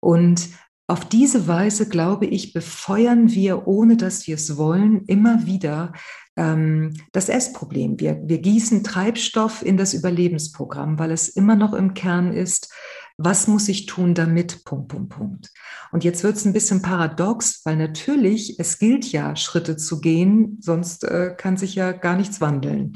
Und 0.00 0.48
auf 0.86 1.08
diese 1.08 1.46
Weise, 1.46 1.88
glaube 1.88 2.26
ich, 2.26 2.52
befeuern 2.52 3.30
wir, 3.30 3.66
ohne 3.66 3.96
dass 3.96 4.26
wir 4.26 4.34
es 4.34 4.56
wollen, 4.56 5.04
immer 5.06 5.46
wieder 5.46 5.92
ähm, 6.36 6.94
das 7.12 7.28
Essproblem. 7.28 8.00
Wir, 8.00 8.20
wir 8.24 8.38
gießen 8.38 8.84
Treibstoff 8.84 9.64
in 9.64 9.76
das 9.76 9.94
Überlebensprogramm, 9.94 10.98
weil 10.98 11.10
es 11.10 11.28
immer 11.28 11.56
noch 11.56 11.72
im 11.72 11.94
Kern 11.94 12.32
ist, 12.32 12.72
was 13.16 13.46
muss 13.46 13.68
ich 13.68 13.86
tun 13.86 14.14
damit? 14.14 14.64
Punkt, 14.64 14.88
Punkt, 14.88 15.10
Punkt. 15.10 15.52
Und 15.92 16.02
jetzt 16.02 16.24
wird 16.24 16.34
es 16.34 16.44
ein 16.44 16.52
bisschen 16.52 16.82
paradox, 16.82 17.60
weil 17.64 17.76
natürlich, 17.76 18.58
es 18.58 18.80
gilt 18.80 19.12
ja, 19.12 19.36
Schritte 19.36 19.76
zu 19.76 20.00
gehen, 20.00 20.58
sonst 20.60 21.04
äh, 21.04 21.32
kann 21.36 21.56
sich 21.56 21.76
ja 21.76 21.92
gar 21.92 22.16
nichts 22.16 22.40
wandeln. 22.40 22.94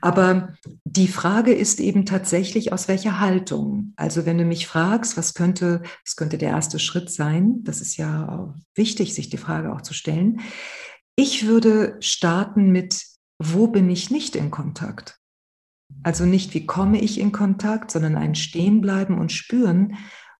Aber 0.00 0.54
die 0.84 1.08
Frage 1.08 1.52
ist 1.52 1.80
eben 1.80 2.06
tatsächlich, 2.06 2.72
aus 2.72 2.88
welcher 2.88 3.20
Haltung. 3.20 3.92
Also 3.96 4.24
wenn 4.24 4.38
du 4.38 4.44
mich 4.44 4.66
fragst, 4.66 5.18
was 5.18 5.34
könnte, 5.34 5.82
was 6.02 6.16
könnte 6.16 6.38
der 6.38 6.50
erste 6.50 6.78
Schritt 6.78 7.10
sein, 7.10 7.58
das 7.64 7.82
ist 7.82 7.98
ja 7.98 8.54
wichtig, 8.74 9.14
sich 9.14 9.28
die 9.28 9.36
Frage 9.36 9.74
auch 9.74 9.82
zu 9.82 9.92
stellen. 9.92 10.40
Ich 11.20 11.48
würde 11.48 11.96
starten 11.98 12.70
mit, 12.70 13.04
wo 13.40 13.66
bin 13.66 13.90
ich 13.90 14.08
nicht 14.12 14.36
in 14.36 14.52
Kontakt? 14.52 15.18
Also 16.04 16.24
nicht, 16.24 16.54
wie 16.54 16.64
komme 16.64 17.00
ich 17.00 17.18
in 17.18 17.32
Kontakt, 17.32 17.90
sondern 17.90 18.14
ein 18.14 18.36
Stehenbleiben 18.36 19.18
und 19.18 19.32
Spüren, 19.32 19.96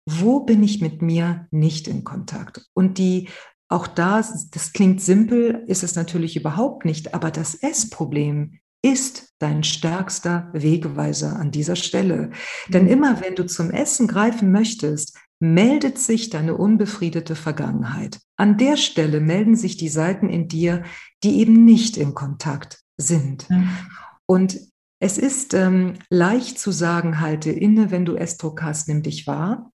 wo 0.07 0.39
bin 0.45 0.63
ich 0.63 0.81
mit 0.81 1.03
mir 1.03 1.49
nicht 1.51 1.89
in 1.89 2.05
Kontakt? 2.05 2.65
Und 2.75 2.99
die, 2.99 3.29
auch 3.69 3.89
da, 3.89 4.19
das 4.53 4.73
klingt 4.73 5.03
simpel, 5.03 5.65
ist 5.67 5.83
es 5.83 5.97
natürlich 5.97 6.37
überhaupt 6.37 6.85
nicht, 6.85 7.13
aber 7.13 7.33
das 7.33 7.57
Essproblem 7.57 8.61
ist 8.81 9.35
dein 9.41 9.65
stärkster 9.65 10.49
Wegweiser 10.53 11.35
an 11.41 11.51
dieser 11.51 11.75
Stelle. 11.75 12.31
Denn 12.69 12.85
mhm. 12.85 12.91
immer 12.91 13.21
wenn 13.21 13.35
du 13.35 13.47
zum 13.47 13.73
Essen 13.73 14.07
greifen 14.07 14.53
möchtest, 14.53 15.19
meldet 15.41 15.99
sich 15.99 16.31
deine 16.31 16.57
unbefriedete 16.57 17.37
Vergangenheit. 17.37 18.19
An 18.37 18.57
der 18.57 18.77
Stelle 18.77 19.21
melden 19.21 19.57
sich 19.57 19.77
die 19.77 19.89
Seiten 19.89 20.29
in 20.29 20.49
dir, 20.49 20.83
die 21.23 21.39
eben 21.39 21.65
nicht 21.65 21.97
in 21.97 22.15
Kontakt 22.15 22.81
sind. 22.97 23.49
Mhm. 23.49 23.71
Und 24.27 24.59
es 25.01 25.17
ist 25.17 25.55
ähm, 25.55 25.95
leicht 26.11 26.59
zu 26.59 26.73
sagen, 26.73 27.21
halte 27.21 27.51
inne, 27.51 27.91
wenn 27.91 28.05
du 28.05 28.17
Essdruck 28.17 28.63
hast, 28.63 28.89
nimm 28.89 29.03
dich 29.03 29.27
wahr. 29.27 29.73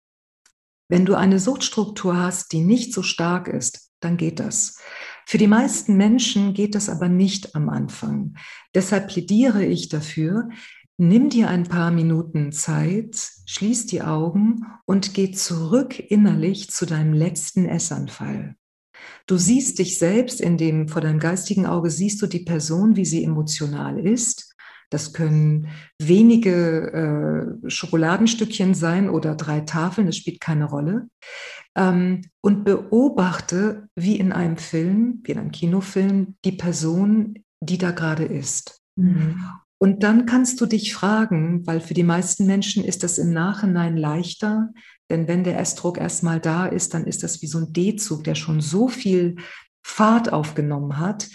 Wenn 0.88 1.06
du 1.06 1.14
eine 1.14 1.38
Suchtstruktur 1.38 2.18
hast, 2.18 2.52
die 2.52 2.60
nicht 2.60 2.92
so 2.92 3.02
stark 3.02 3.48
ist, 3.48 3.90
dann 4.00 4.16
geht 4.16 4.40
das. 4.40 4.78
Für 5.26 5.38
die 5.38 5.46
meisten 5.46 5.96
Menschen 5.96 6.54
geht 6.54 6.74
das 6.74 6.88
aber 6.88 7.08
nicht 7.08 7.54
am 7.54 7.68
Anfang. 7.68 8.34
Deshalb 8.74 9.08
plädiere 9.08 9.64
ich 9.64 9.88
dafür, 9.88 10.48
Nimm 11.04 11.30
dir 11.30 11.48
ein 11.48 11.64
paar 11.64 11.90
Minuten 11.90 12.52
Zeit, 12.52 13.16
schließ 13.46 13.86
die 13.86 14.02
Augen 14.02 14.66
und 14.86 15.14
geh 15.14 15.32
zurück 15.32 15.98
innerlich 15.98 16.70
zu 16.70 16.86
deinem 16.86 17.12
letzten 17.12 17.66
Essanfall. 17.66 18.54
Du 19.26 19.36
siehst 19.36 19.80
dich 19.80 19.98
selbst 19.98 20.40
in 20.40 20.58
dem, 20.58 20.86
vor 20.86 21.02
deinem 21.02 21.18
geistigen 21.18 21.66
Auge 21.66 21.90
siehst 21.90 22.22
du 22.22 22.28
die 22.28 22.44
Person, 22.44 22.94
wie 22.94 23.04
sie 23.04 23.24
emotional 23.24 23.98
ist. 23.98 24.54
Das 24.90 25.12
können 25.12 25.66
wenige 26.00 26.92
äh, 27.64 27.68
Schokoladenstückchen 27.68 28.74
sein 28.74 29.10
oder 29.10 29.34
drei 29.34 29.62
Tafeln, 29.62 30.06
das 30.06 30.16
spielt 30.16 30.40
keine 30.40 30.66
Rolle. 30.66 31.08
Ähm, 31.76 32.20
und 32.42 32.62
beobachte, 32.62 33.88
wie 33.96 34.20
in 34.20 34.30
einem 34.30 34.56
Film, 34.56 35.20
wie 35.24 35.32
in 35.32 35.38
einem 35.40 35.50
Kinofilm, 35.50 36.36
die 36.44 36.52
Person, 36.52 37.42
die 37.60 37.78
da 37.78 37.90
gerade 37.90 38.24
ist. 38.24 38.82
Mhm. 38.94 39.42
Und 39.82 40.04
dann 40.04 40.26
kannst 40.26 40.60
du 40.60 40.66
dich 40.66 40.94
fragen, 40.94 41.66
weil 41.66 41.80
für 41.80 41.92
die 41.92 42.04
meisten 42.04 42.46
Menschen 42.46 42.84
ist 42.84 43.02
das 43.02 43.18
im 43.18 43.32
Nachhinein 43.32 43.96
leichter, 43.96 44.70
denn 45.10 45.26
wenn 45.26 45.42
der 45.42 45.58
S-Druck 45.58 45.98
erstmal 45.98 46.38
da 46.38 46.66
ist, 46.66 46.94
dann 46.94 47.04
ist 47.04 47.24
das 47.24 47.42
wie 47.42 47.48
so 47.48 47.58
ein 47.58 47.72
D-Zug, 47.72 48.22
der 48.22 48.36
schon 48.36 48.60
so 48.60 48.86
viel 48.86 49.34
Fahrt 49.84 50.32
aufgenommen 50.32 51.00
hat. 51.00 51.28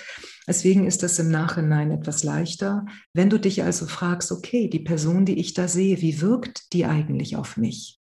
Deswegen 0.47 0.87
ist 0.87 1.03
das 1.03 1.19
im 1.19 1.29
Nachhinein 1.29 1.91
etwas 1.91 2.23
leichter. 2.23 2.85
Wenn 3.13 3.29
du 3.29 3.37
dich 3.37 3.63
also 3.63 3.85
fragst, 3.85 4.31
okay, 4.31 4.69
die 4.69 4.79
Person, 4.79 5.25
die 5.25 5.39
ich 5.39 5.53
da 5.53 5.67
sehe, 5.67 5.99
wie 5.99 6.21
wirkt 6.21 6.71
die 6.71 6.85
eigentlich 6.85 7.35
auf 7.35 7.57
mich? 7.57 7.99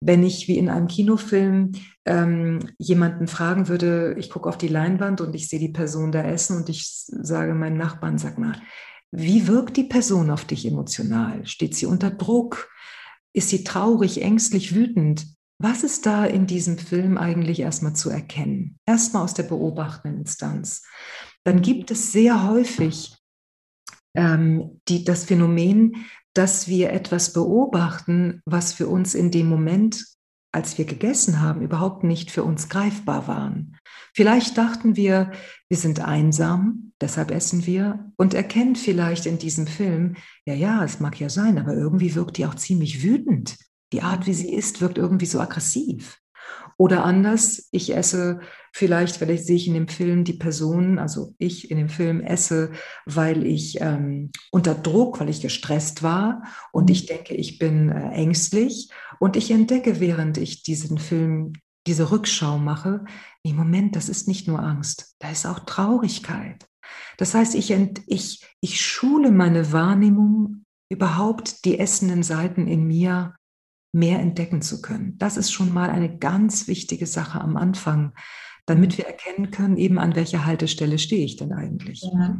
Wenn 0.00 0.22
ich 0.22 0.46
wie 0.46 0.56
in 0.56 0.68
einem 0.68 0.86
Kinofilm 0.86 1.72
ähm, 2.04 2.60
jemanden 2.78 3.26
fragen 3.26 3.66
würde, 3.66 4.14
ich 4.20 4.30
gucke 4.30 4.48
auf 4.48 4.56
die 4.56 4.68
Leinwand 4.68 5.20
und 5.20 5.34
ich 5.34 5.48
sehe 5.48 5.58
die 5.58 5.72
Person 5.72 6.12
da 6.12 6.22
essen 6.22 6.58
und 6.58 6.68
ich 6.68 6.86
sage 6.86 7.54
meinem 7.54 7.76
Nachbarn, 7.76 8.18
sag 8.18 8.38
mal, 8.38 8.54
wie 9.10 9.46
wirkt 9.46 9.76
die 9.76 9.84
Person 9.84 10.30
auf 10.30 10.44
dich 10.44 10.66
emotional? 10.66 11.46
Steht 11.46 11.74
sie 11.74 11.86
unter 11.86 12.10
Druck? 12.10 12.70
Ist 13.32 13.48
sie 13.48 13.64
traurig, 13.64 14.22
ängstlich, 14.22 14.74
wütend? 14.74 15.26
Was 15.58 15.82
ist 15.82 16.06
da 16.06 16.24
in 16.24 16.46
diesem 16.46 16.78
Film 16.78 17.18
eigentlich 17.18 17.60
erstmal 17.60 17.94
zu 17.94 18.10
erkennen? 18.10 18.78
Erstmal 18.86 19.24
aus 19.24 19.34
der 19.34 19.42
beobachtenden 19.44 20.20
Instanz. 20.20 20.84
Dann 21.44 21.62
gibt 21.62 21.90
es 21.90 22.12
sehr 22.12 22.48
häufig 22.48 23.16
ähm, 24.14 24.80
die, 24.88 25.04
das 25.04 25.24
Phänomen, 25.24 26.06
dass 26.34 26.68
wir 26.68 26.92
etwas 26.92 27.32
beobachten, 27.32 28.42
was 28.44 28.72
für 28.72 28.88
uns 28.88 29.14
in 29.14 29.30
dem 29.30 29.48
Moment 29.48 30.04
als 30.52 30.78
wir 30.78 30.84
gegessen 30.84 31.40
haben, 31.40 31.62
überhaupt 31.62 32.04
nicht 32.04 32.30
für 32.30 32.42
uns 32.42 32.68
greifbar 32.68 33.28
waren. 33.28 33.76
Vielleicht 34.14 34.56
dachten 34.56 34.96
wir, 34.96 35.30
wir 35.68 35.76
sind 35.76 36.00
einsam, 36.00 36.92
deshalb 37.00 37.30
essen 37.30 37.66
wir 37.66 38.12
und 38.16 38.34
erkennen 38.34 38.76
vielleicht 38.76 39.26
in 39.26 39.38
diesem 39.38 39.66
Film, 39.66 40.16
ja, 40.46 40.54
ja, 40.54 40.84
es 40.84 41.00
mag 41.00 41.20
ja 41.20 41.28
sein, 41.28 41.58
aber 41.58 41.74
irgendwie 41.74 42.14
wirkt 42.14 42.38
die 42.38 42.46
auch 42.46 42.54
ziemlich 42.54 43.02
wütend. 43.02 43.56
Die 43.92 44.02
Art, 44.02 44.26
wie 44.26 44.34
sie 44.34 44.52
ist, 44.52 44.80
wirkt 44.80 44.98
irgendwie 44.98 45.26
so 45.26 45.40
aggressiv. 45.40 46.18
Oder 46.76 47.04
anders, 47.04 47.68
ich 47.72 47.94
esse 47.94 48.40
vielleicht, 48.72 49.16
vielleicht 49.16 49.44
sehe 49.44 49.56
ich 49.56 49.66
in 49.66 49.74
dem 49.74 49.88
Film 49.88 50.24
die 50.24 50.34
Person, 50.34 50.98
also 50.98 51.34
ich 51.38 51.70
in 51.70 51.76
dem 51.76 51.88
Film 51.88 52.20
esse, 52.20 52.70
weil 53.06 53.44
ich 53.44 53.80
ähm, 53.80 54.30
unter 54.52 54.74
Druck, 54.74 55.18
weil 55.18 55.28
ich 55.28 55.40
gestresst 55.40 56.02
war 56.02 56.42
und 56.70 56.88
ich 56.90 57.06
denke, 57.06 57.34
ich 57.34 57.58
bin 57.58 57.90
äh, 57.90 58.10
ängstlich 58.12 58.90
und 59.20 59.36
ich 59.36 59.50
entdecke, 59.50 60.00
während 60.00 60.38
ich 60.38 60.62
diesen 60.62 60.98
Film, 60.98 61.54
diese 61.86 62.10
Rückschau 62.10 62.58
mache, 62.58 63.04
im 63.42 63.56
Moment, 63.56 63.96
das 63.96 64.08
ist 64.08 64.28
nicht 64.28 64.46
nur 64.46 64.60
Angst, 64.60 65.14
da 65.18 65.30
ist 65.30 65.46
auch 65.46 65.60
Traurigkeit. 65.60 66.66
Das 67.16 67.34
heißt, 67.34 67.54
ich, 67.54 67.74
ich, 68.06 68.46
ich 68.60 68.80
schule 68.80 69.30
meine 69.30 69.72
Wahrnehmung, 69.72 70.64
überhaupt 70.90 71.64
die 71.64 71.78
essenden 71.78 72.22
Seiten 72.22 72.66
in 72.66 72.86
mir 72.86 73.34
mehr 73.92 74.20
entdecken 74.20 74.62
zu 74.62 74.80
können. 74.80 75.16
Das 75.18 75.36
ist 75.36 75.50
schon 75.50 75.72
mal 75.72 75.90
eine 75.90 76.18
ganz 76.18 76.68
wichtige 76.68 77.06
Sache 77.06 77.40
am 77.40 77.56
Anfang, 77.56 78.12
damit 78.66 78.98
wir 78.98 79.06
erkennen 79.06 79.50
können, 79.50 79.76
eben 79.76 79.98
an 79.98 80.14
welcher 80.14 80.44
Haltestelle 80.44 80.98
stehe 80.98 81.24
ich 81.24 81.36
denn 81.36 81.52
eigentlich. 81.52 82.02
Ja, 82.02 82.38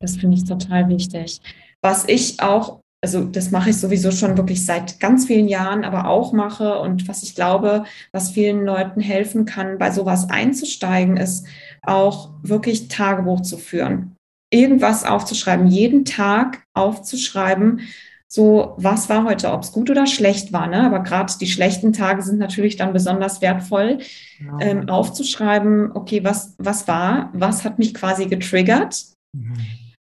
das 0.00 0.16
finde 0.16 0.36
ich 0.36 0.44
total 0.44 0.88
wichtig. 0.88 1.40
Was 1.82 2.08
ich 2.08 2.40
auch, 2.40 2.80
also 3.02 3.24
das 3.24 3.50
mache 3.50 3.70
ich 3.70 3.76
sowieso 3.78 4.12
schon 4.12 4.36
wirklich 4.36 4.64
seit 4.64 5.00
ganz 5.00 5.26
vielen 5.26 5.48
Jahren, 5.48 5.84
aber 5.84 6.06
auch 6.06 6.32
mache 6.32 6.78
und 6.78 7.08
was 7.08 7.24
ich 7.24 7.34
glaube, 7.34 7.84
was 8.12 8.30
vielen 8.30 8.64
Leuten 8.64 9.00
helfen 9.00 9.44
kann, 9.44 9.78
bei 9.78 9.90
sowas 9.90 10.30
einzusteigen, 10.30 11.16
ist 11.16 11.46
auch 11.82 12.30
wirklich 12.42 12.88
Tagebuch 12.88 13.40
zu 13.40 13.58
führen. 13.58 14.14
Irgendwas 14.52 15.04
aufzuschreiben, 15.04 15.66
jeden 15.66 16.04
Tag 16.04 16.62
aufzuschreiben, 16.74 17.80
so, 18.28 18.72
was 18.78 19.10
war 19.10 19.24
heute, 19.24 19.52
ob 19.52 19.62
es 19.62 19.72
gut 19.72 19.90
oder 19.90 20.06
schlecht 20.06 20.54
war. 20.54 20.66
Ne? 20.66 20.86
Aber 20.86 21.00
gerade 21.00 21.30
die 21.38 21.46
schlechten 21.46 21.92
Tage 21.92 22.22
sind 22.22 22.38
natürlich 22.38 22.76
dann 22.76 22.94
besonders 22.94 23.42
wertvoll, 23.42 23.98
genau. 24.38 24.58
ähm, 24.58 24.88
aufzuschreiben, 24.88 25.92
okay, 25.92 26.24
was, 26.24 26.54
was 26.56 26.88
war, 26.88 27.28
was 27.34 27.62
hat 27.62 27.78
mich 27.78 27.92
quasi 27.92 28.24
getriggert, 28.26 29.04
mhm. 29.36 29.58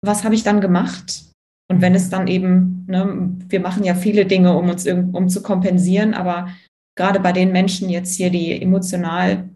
was 0.00 0.22
habe 0.22 0.36
ich 0.36 0.44
dann 0.44 0.60
gemacht. 0.60 1.33
Und 1.70 1.80
wenn 1.80 1.94
es 1.94 2.10
dann 2.10 2.28
eben, 2.28 2.84
ne, 2.88 3.36
wir 3.48 3.60
machen 3.60 3.84
ja 3.84 3.94
viele 3.94 4.26
Dinge, 4.26 4.56
um 4.56 4.68
uns 4.68 4.86
um 4.86 5.28
zu 5.28 5.42
kompensieren, 5.42 6.14
aber 6.14 6.48
gerade 6.96 7.20
bei 7.20 7.32
den 7.32 7.52
Menschen 7.52 7.88
jetzt 7.88 8.14
hier, 8.16 8.30
die 8.30 8.60
emotional 8.60 9.48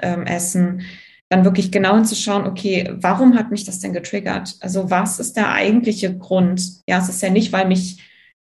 ähm, 0.00 0.24
essen, 0.24 0.82
dann 1.30 1.44
wirklich 1.44 1.72
genau 1.72 1.94
hinzuschauen, 1.94 2.46
okay, 2.46 2.92
warum 3.00 3.36
hat 3.36 3.50
mich 3.50 3.64
das 3.64 3.80
denn 3.80 3.92
getriggert? 3.92 4.56
Also 4.60 4.90
was 4.90 5.18
ist 5.18 5.36
der 5.36 5.50
eigentliche 5.52 6.16
Grund? 6.16 6.80
Ja, 6.88 6.98
es 6.98 7.08
ist 7.08 7.22
ja 7.22 7.30
nicht, 7.30 7.52
weil 7.52 7.66
mich, 7.66 8.02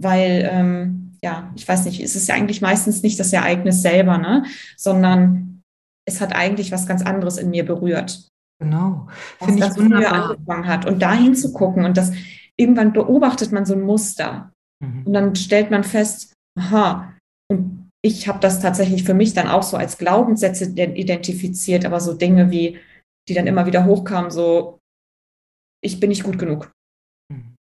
weil, 0.00 0.48
ähm, 0.50 1.18
ja, 1.22 1.52
ich 1.56 1.68
weiß 1.68 1.84
nicht, 1.84 2.00
es 2.00 2.16
ist 2.16 2.28
ja 2.28 2.36
eigentlich 2.36 2.62
meistens 2.62 3.02
nicht 3.02 3.20
das 3.20 3.32
Ereignis 3.32 3.82
selber, 3.82 4.18
ne? 4.18 4.44
sondern 4.76 5.62
es 6.06 6.20
hat 6.20 6.34
eigentlich 6.34 6.72
was 6.72 6.86
ganz 6.86 7.02
anderes 7.02 7.36
in 7.36 7.50
mir 7.50 7.66
berührt. 7.66 8.28
Genau. 8.60 9.08
Finde 9.42 9.66
ich 9.66 9.76
wunderbar. 9.76 10.30
angefangen 10.30 10.66
hat. 10.66 10.86
Und 10.86 11.00
da 11.00 11.12
hinzugucken 11.14 11.84
und 11.84 11.96
das 11.96 12.12
irgendwann 12.60 12.92
beobachtet 12.92 13.52
man 13.52 13.64
so 13.64 13.74
ein 13.74 13.80
Muster. 13.80 14.52
Mhm. 14.82 15.06
Und 15.06 15.12
dann 15.12 15.36
stellt 15.36 15.70
man 15.70 15.84
fest, 15.84 16.34
aha, 16.58 17.16
und 17.50 17.90
ich 18.02 18.28
habe 18.28 18.40
das 18.40 18.60
tatsächlich 18.60 19.04
für 19.04 19.14
mich 19.14 19.34
dann 19.34 19.48
auch 19.48 19.62
so 19.62 19.76
als 19.76 19.98
Glaubenssätze 19.98 20.64
identifiziert, 20.64 21.84
aber 21.84 22.00
so 22.00 22.14
Dinge 22.14 22.50
wie, 22.50 22.78
die 23.28 23.34
dann 23.34 23.46
immer 23.46 23.66
wieder 23.66 23.84
hochkamen, 23.84 24.30
so, 24.30 24.78
ich 25.82 26.00
bin 26.00 26.08
nicht 26.08 26.24
gut 26.24 26.38
genug. 26.38 26.72
Mhm. 27.30 27.56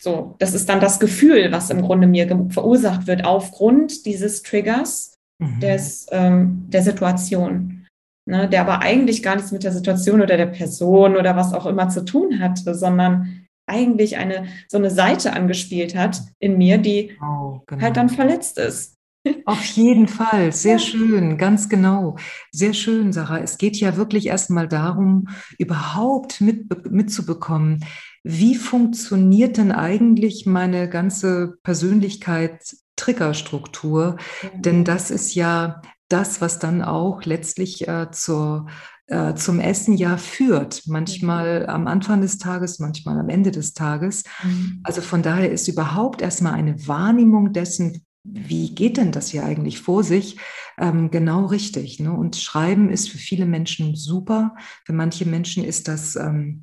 So, 0.00 0.34
das 0.38 0.54
ist 0.54 0.68
dann 0.68 0.80
das 0.80 0.98
Gefühl, 0.98 1.52
was 1.52 1.70
im 1.70 1.82
Grunde 1.82 2.06
mir 2.06 2.26
verursacht 2.50 3.06
wird 3.06 3.24
aufgrund 3.24 4.06
dieses 4.06 4.42
Triggers 4.42 5.14
mhm. 5.40 5.60
des, 5.60 6.06
ähm, 6.10 6.66
der 6.68 6.82
Situation. 6.82 7.86
Ne, 8.26 8.48
der 8.48 8.62
aber 8.62 8.80
eigentlich 8.80 9.22
gar 9.22 9.36
nichts 9.36 9.52
mit 9.52 9.64
der 9.64 9.72
Situation 9.72 10.22
oder 10.22 10.38
der 10.38 10.46
Person 10.46 11.14
oder 11.14 11.36
was 11.36 11.52
auch 11.52 11.66
immer 11.66 11.90
zu 11.90 12.06
tun 12.06 12.40
hatte, 12.40 12.74
sondern 12.74 13.43
eigentlich 13.66 14.16
eine 14.16 14.46
so 14.68 14.78
eine 14.78 14.90
Seite 14.90 15.32
angespielt 15.32 15.94
hat 15.94 16.20
in 16.38 16.58
mir, 16.58 16.78
die 16.78 17.16
oh, 17.22 17.60
genau. 17.66 17.82
halt 17.82 17.96
dann 17.96 18.08
verletzt 18.08 18.58
ist. 18.58 18.94
Auf 19.46 19.64
jeden 19.64 20.06
Fall, 20.06 20.52
sehr 20.52 20.78
schön, 20.78 21.38
ganz 21.38 21.68
genau. 21.68 22.16
Sehr 22.52 22.74
schön, 22.74 23.12
Sarah. 23.12 23.38
Es 23.38 23.56
geht 23.56 23.76
ja 23.76 23.96
wirklich 23.96 24.26
erstmal 24.26 24.68
darum, 24.68 25.28
überhaupt 25.58 26.40
mit, 26.40 26.90
mitzubekommen, 26.90 27.84
wie 28.22 28.54
funktioniert 28.54 29.58
denn 29.58 29.70
eigentlich 29.70 30.46
meine 30.46 30.88
ganze 30.88 31.58
Persönlichkeit, 31.62 32.74
Triggerstruktur? 32.96 34.16
Denn 34.54 34.84
das 34.84 35.10
ist 35.10 35.34
ja 35.34 35.82
das, 36.08 36.40
was 36.40 36.58
dann 36.58 36.80
auch 36.82 37.24
letztlich 37.24 37.86
äh, 37.86 38.10
zur, 38.12 38.66
äh, 39.06 39.34
zum 39.34 39.60
Essen 39.60 39.96
ja 39.96 40.16
führt. 40.16 40.82
Manchmal 40.86 41.66
am 41.66 41.86
Anfang 41.86 42.22
des 42.22 42.38
Tages, 42.38 42.78
manchmal 42.78 43.18
am 43.18 43.28
Ende 43.28 43.50
des 43.50 43.74
Tages. 43.74 44.24
Mhm. 44.42 44.80
Also 44.82 45.02
von 45.02 45.22
daher 45.22 45.50
ist 45.50 45.68
überhaupt 45.68 46.22
erstmal 46.22 46.54
eine 46.54 46.86
Wahrnehmung 46.86 47.52
dessen, 47.52 48.04
wie 48.24 48.74
geht 48.74 48.96
denn 48.96 49.12
das 49.12 49.28
hier 49.28 49.44
eigentlich 49.44 49.80
vor 49.80 50.02
sich? 50.02 50.38
Ähm, 50.78 51.10
genau 51.10 51.44
richtig. 51.44 52.00
Ne? 52.00 52.12
Und 52.12 52.36
Schreiben 52.36 52.88
ist 52.88 53.10
für 53.10 53.18
viele 53.18 53.44
Menschen 53.44 53.94
super. 53.94 54.56
Für 54.86 54.94
manche 54.94 55.26
Menschen 55.26 55.62
ist 55.62 55.88
das, 55.88 56.16
ähm, 56.16 56.62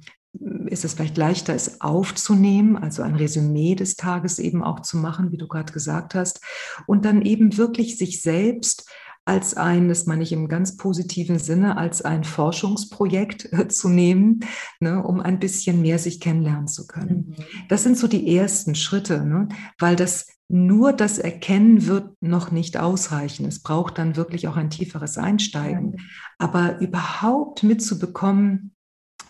ist 0.65 0.83
es 0.83 0.95
vielleicht 0.95 1.17
leichter, 1.17 1.53
es 1.53 1.81
aufzunehmen, 1.81 2.75
also 2.77 3.03
ein 3.03 3.15
Resümee 3.15 3.75
des 3.75 3.95
Tages 3.95 4.39
eben 4.39 4.63
auch 4.63 4.79
zu 4.79 4.97
machen, 4.97 5.31
wie 5.31 5.37
du 5.37 5.47
gerade 5.47 5.71
gesagt 5.71 6.15
hast. 6.15 6.41
Und 6.87 7.05
dann 7.05 7.21
eben 7.21 7.57
wirklich 7.57 7.99
sich 7.99 8.23
selbst 8.23 8.89
als 9.25 9.55
ein, 9.55 9.87
das 9.87 10.07
meine 10.07 10.23
ich 10.23 10.31
im 10.31 10.47
ganz 10.47 10.77
positiven 10.77 11.37
Sinne, 11.37 11.77
als 11.77 12.01
ein 12.01 12.23
Forschungsprojekt 12.23 13.53
äh, 13.53 13.67
zu 13.67 13.89
nehmen, 13.89 14.41
ne, 14.79 15.03
um 15.03 15.19
ein 15.19 15.39
bisschen 15.39 15.81
mehr 15.81 15.99
sich 15.99 16.19
kennenlernen 16.19 16.67
zu 16.67 16.87
können. 16.87 17.35
Mhm. 17.37 17.43
Das 17.69 17.83
sind 17.83 17.97
so 17.97 18.07
die 18.07 18.35
ersten 18.35 18.75
Schritte, 18.75 19.25
ne, 19.25 19.47
weil 19.77 19.95
das 19.95 20.27
nur 20.51 20.91
das 20.91 21.17
Erkennen 21.17 21.87
wird 21.87 22.21
noch 22.21 22.51
nicht 22.51 22.77
ausreichen. 22.77 23.45
Es 23.45 23.61
braucht 23.61 23.97
dann 23.97 24.17
wirklich 24.17 24.49
auch 24.49 24.57
ein 24.57 24.69
tieferes 24.69 25.17
Einsteigen. 25.17 25.95
Aber 26.39 26.79
überhaupt 26.81 27.63
mitzubekommen, 27.63 28.75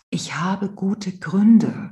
ich 0.09 0.35
habe 0.35 0.69
gute 0.69 1.11
Gründe. 1.17 1.91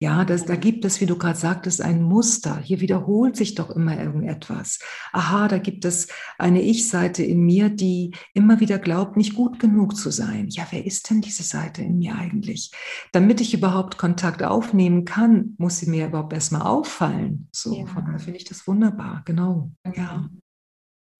Ja, 0.00 0.24
das, 0.24 0.44
da 0.44 0.54
gibt 0.54 0.84
es, 0.84 1.00
wie 1.00 1.06
du 1.06 1.18
gerade 1.18 1.38
sagtest, 1.38 1.80
ein 1.80 2.02
Muster. 2.02 2.58
Hier 2.58 2.80
wiederholt 2.80 3.36
sich 3.36 3.56
doch 3.56 3.68
immer 3.70 3.98
irgendetwas. 3.98 4.78
Aha, 5.12 5.48
da 5.48 5.58
gibt 5.58 5.84
es 5.84 6.06
eine 6.38 6.62
Ich-Seite 6.62 7.24
in 7.24 7.40
mir, 7.40 7.68
die 7.68 8.14
immer 8.32 8.60
wieder 8.60 8.78
glaubt, 8.78 9.16
nicht 9.16 9.34
gut 9.34 9.58
genug 9.58 9.96
zu 9.96 10.10
sein. 10.10 10.48
Ja, 10.50 10.68
wer 10.70 10.86
ist 10.86 11.10
denn 11.10 11.20
diese 11.20 11.42
Seite 11.42 11.82
in 11.82 11.98
mir 11.98 12.14
eigentlich? 12.14 12.70
Damit 13.10 13.40
ich 13.40 13.54
überhaupt 13.54 13.98
Kontakt 13.98 14.44
aufnehmen 14.44 15.04
kann, 15.04 15.56
muss 15.58 15.78
sie 15.78 15.90
mir 15.90 16.06
überhaupt 16.06 16.32
erstmal 16.32 16.62
auffallen. 16.62 17.48
So, 17.50 17.76
ja. 17.76 17.86
von 17.86 18.04
daher 18.04 18.20
finde 18.20 18.38
ich 18.38 18.44
das 18.44 18.68
wunderbar, 18.68 19.22
genau. 19.24 19.72
Ja. 19.96 20.28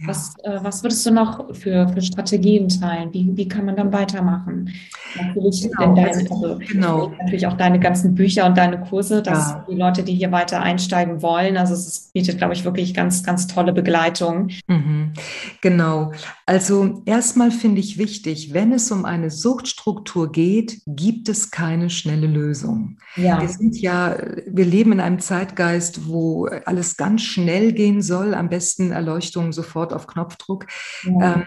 Ja. 0.01 0.09
Was, 0.09 0.35
äh, 0.45 0.59
was 0.63 0.85
würdest 0.85 1.05
du 1.07 1.11
noch 1.11 1.53
für, 1.57 1.89
für 1.89 2.01
Strategien 2.01 2.69
teilen? 2.69 3.13
Wie, 3.13 3.37
wie 3.37 3.49
kann 3.49 3.65
man 3.65 3.75
dann 3.75 3.93
weitermachen? 3.93 4.73
Natürlich, 5.17 5.63
genau, 5.63 5.93
deine, 5.97 6.09
also 6.09 6.59
genau. 6.59 7.13
natürlich 7.21 7.49
auch 7.49 7.57
deine 7.57 7.81
ganzen 7.81 8.15
Bücher 8.15 8.47
und 8.47 8.57
deine 8.57 8.81
Kurse, 8.81 9.23
dass 9.23 9.51
ja. 9.51 9.67
die 9.69 9.75
Leute, 9.75 10.05
die 10.05 10.15
hier 10.15 10.31
weiter 10.31 10.61
einsteigen 10.61 11.21
wollen, 11.21 11.57
also 11.57 11.75
es 11.75 12.11
bietet, 12.13 12.39
glaube 12.39 12.55
ich, 12.55 12.65
wirklich 12.65 12.95
ganz, 12.95 13.25
ganz 13.25 13.49
tolle 13.49 13.73
Begleitung. 13.73 14.51
Mhm. 14.69 15.15
Genau. 15.63 16.13
Also 16.47 17.03
erstmal 17.05 17.51
finde 17.51 17.81
ich 17.81 17.99
wichtig, 17.99 18.55
wenn 18.55 18.73
es 18.73 18.93
um 18.93 19.05
eine 19.05 19.33
Suchtstruktur 19.33 20.31
geht, 20.31 20.81
gibt 20.87 21.29
es 21.29 21.51
keine 21.51 21.91
schnelle 21.91 22.29
Lösung. 22.29 22.99
Ja. 23.17 23.41
Wir 23.41 23.49
sind 23.49 23.81
ja, 23.81 24.17
wir 24.47 24.65
leben 24.65 24.93
in 24.93 25.01
einem 25.01 25.19
Zeitgeist, 25.19 26.07
wo 26.07 26.47
alles 26.67 26.97
ganz 26.97 27.23
schnell 27.23 27.73
gehen 27.73 28.01
soll, 28.01 28.35
am 28.35 28.49
besten 28.49 28.93
Erleuchtung 28.93 29.53
sofort 29.53 29.88
sofort 29.89 29.93
auf 29.93 30.07
Knopfdruck. 30.07 30.67
Ja. 31.05 31.35
Ähm, 31.35 31.47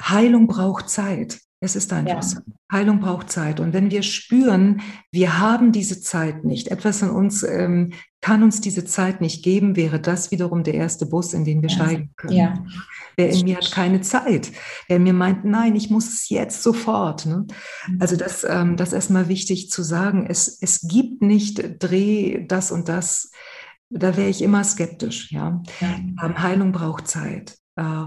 Heilung 0.00 0.46
braucht 0.46 0.88
Zeit. 0.88 1.40
Es 1.60 1.74
ist 1.74 1.92
einfach 1.92 2.14
ja. 2.14 2.22
so. 2.22 2.38
Heilung 2.70 3.00
braucht 3.00 3.30
Zeit. 3.30 3.58
Und 3.58 3.72
wenn 3.72 3.90
wir 3.90 4.04
spüren, 4.04 4.80
wir 5.10 5.40
haben 5.40 5.72
diese 5.72 6.00
Zeit 6.00 6.44
nicht, 6.44 6.68
etwas 6.68 7.02
in 7.02 7.10
uns 7.10 7.42
ähm, 7.42 7.94
kann 8.20 8.44
uns 8.44 8.60
diese 8.60 8.84
Zeit 8.84 9.20
nicht 9.20 9.42
geben, 9.42 9.74
wäre 9.74 10.00
das 10.00 10.30
wiederum 10.30 10.62
der 10.62 10.74
erste 10.74 11.06
Bus, 11.06 11.34
in 11.34 11.44
den 11.44 11.62
wir 11.62 11.68
ja. 11.68 11.74
steigen 11.74 12.12
können. 12.16 12.36
Ja. 12.36 12.64
Wer 13.16 13.30
in 13.30 13.44
mir 13.44 13.56
hat 13.56 13.72
keine 13.72 14.02
Zeit, 14.02 14.52
wer 14.86 15.00
mir 15.00 15.12
meint, 15.12 15.44
nein, 15.44 15.74
ich 15.74 15.90
muss 15.90 16.12
es 16.12 16.28
jetzt 16.28 16.62
sofort. 16.62 17.26
Ne? 17.26 17.46
Mhm. 17.88 17.96
Also 17.98 18.14
das, 18.14 18.46
ähm, 18.48 18.76
das 18.76 18.90
ist 18.90 18.94
erstmal 18.94 19.28
wichtig 19.28 19.70
zu 19.70 19.82
sagen. 19.82 20.26
Es, 20.28 20.58
es 20.60 20.82
gibt 20.82 21.22
nicht 21.22 21.82
Dreh 21.82 22.44
das 22.46 22.70
und 22.70 22.88
das 22.88 23.32
da 23.90 24.16
wäre 24.16 24.28
ich 24.28 24.42
immer 24.42 24.64
skeptisch. 24.64 25.30
Ja? 25.32 25.62
ja. 25.80 25.96
Ähm, 26.22 26.42
Heilung 26.42 26.72
braucht 26.72 27.08
Zeit. 27.08 27.58
Äh, 27.76 28.04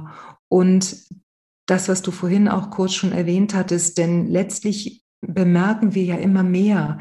und 0.47 0.95
das, 1.65 1.87
was 1.87 2.01
du 2.01 2.11
vorhin 2.11 2.47
auch 2.47 2.69
kurz 2.69 2.93
schon 2.93 3.11
erwähnt 3.11 3.53
hattest, 3.53 3.97
denn 3.97 4.27
letztlich 4.27 5.03
bemerken 5.21 5.93
wir 5.95 6.03
ja 6.03 6.15
immer 6.15 6.43
mehr, 6.43 6.99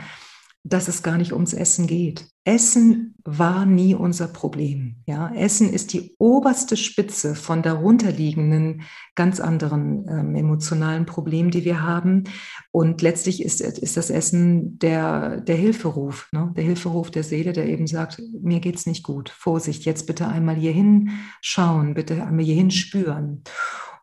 dass 0.63 0.89
es 0.89 1.03
gar 1.03 1.17
nicht 1.17 1.33
ums 1.33 1.55
Essen 1.55 1.87
geht. 1.87 2.27
Essen 2.45 3.15
war 3.25 3.65
nie 3.65 3.95
unser 3.95 4.29
Problem. 4.29 4.97
Ja, 5.07 5.33
Essen 5.35 5.73
ist 5.73 5.93
die 5.93 6.15
oberste 6.19 6.77
Spitze 6.77 7.35
von 7.35 7.63
darunterliegenden 7.63 8.83
ganz 9.15 9.41
anderen 9.41 10.07
ähm, 10.09 10.35
emotionalen 10.35 11.07
Problemen, 11.07 11.51
die 11.51 11.65
wir 11.65 11.83
haben. 11.83 12.25
Und 12.73 13.01
letztlich 13.03 13.43
ist, 13.43 13.61
ist 13.61 13.97
das 13.97 14.11
Essen 14.11 14.79
der, 14.79 15.41
der 15.41 15.57
Hilferuf, 15.57 16.29
ne? 16.33 16.53
der 16.57 16.65
Hilferuf 16.65 17.11
der 17.11 17.23
Seele, 17.23 17.53
der 17.53 17.67
eben 17.67 17.87
sagt, 17.87 18.21
mir 18.43 18.61
geht's 18.61 18.87
nicht 18.87 19.03
gut. 19.03 19.31
Vorsicht, 19.31 19.85
jetzt 19.85 20.07
bitte 20.07 20.29
einmal 20.29 20.57
hier 20.57 20.73
hinschauen, 20.73 21.95
bitte 21.95 22.25
einmal 22.25 22.45
hier 22.45 22.57
hinspüren. 22.57 23.45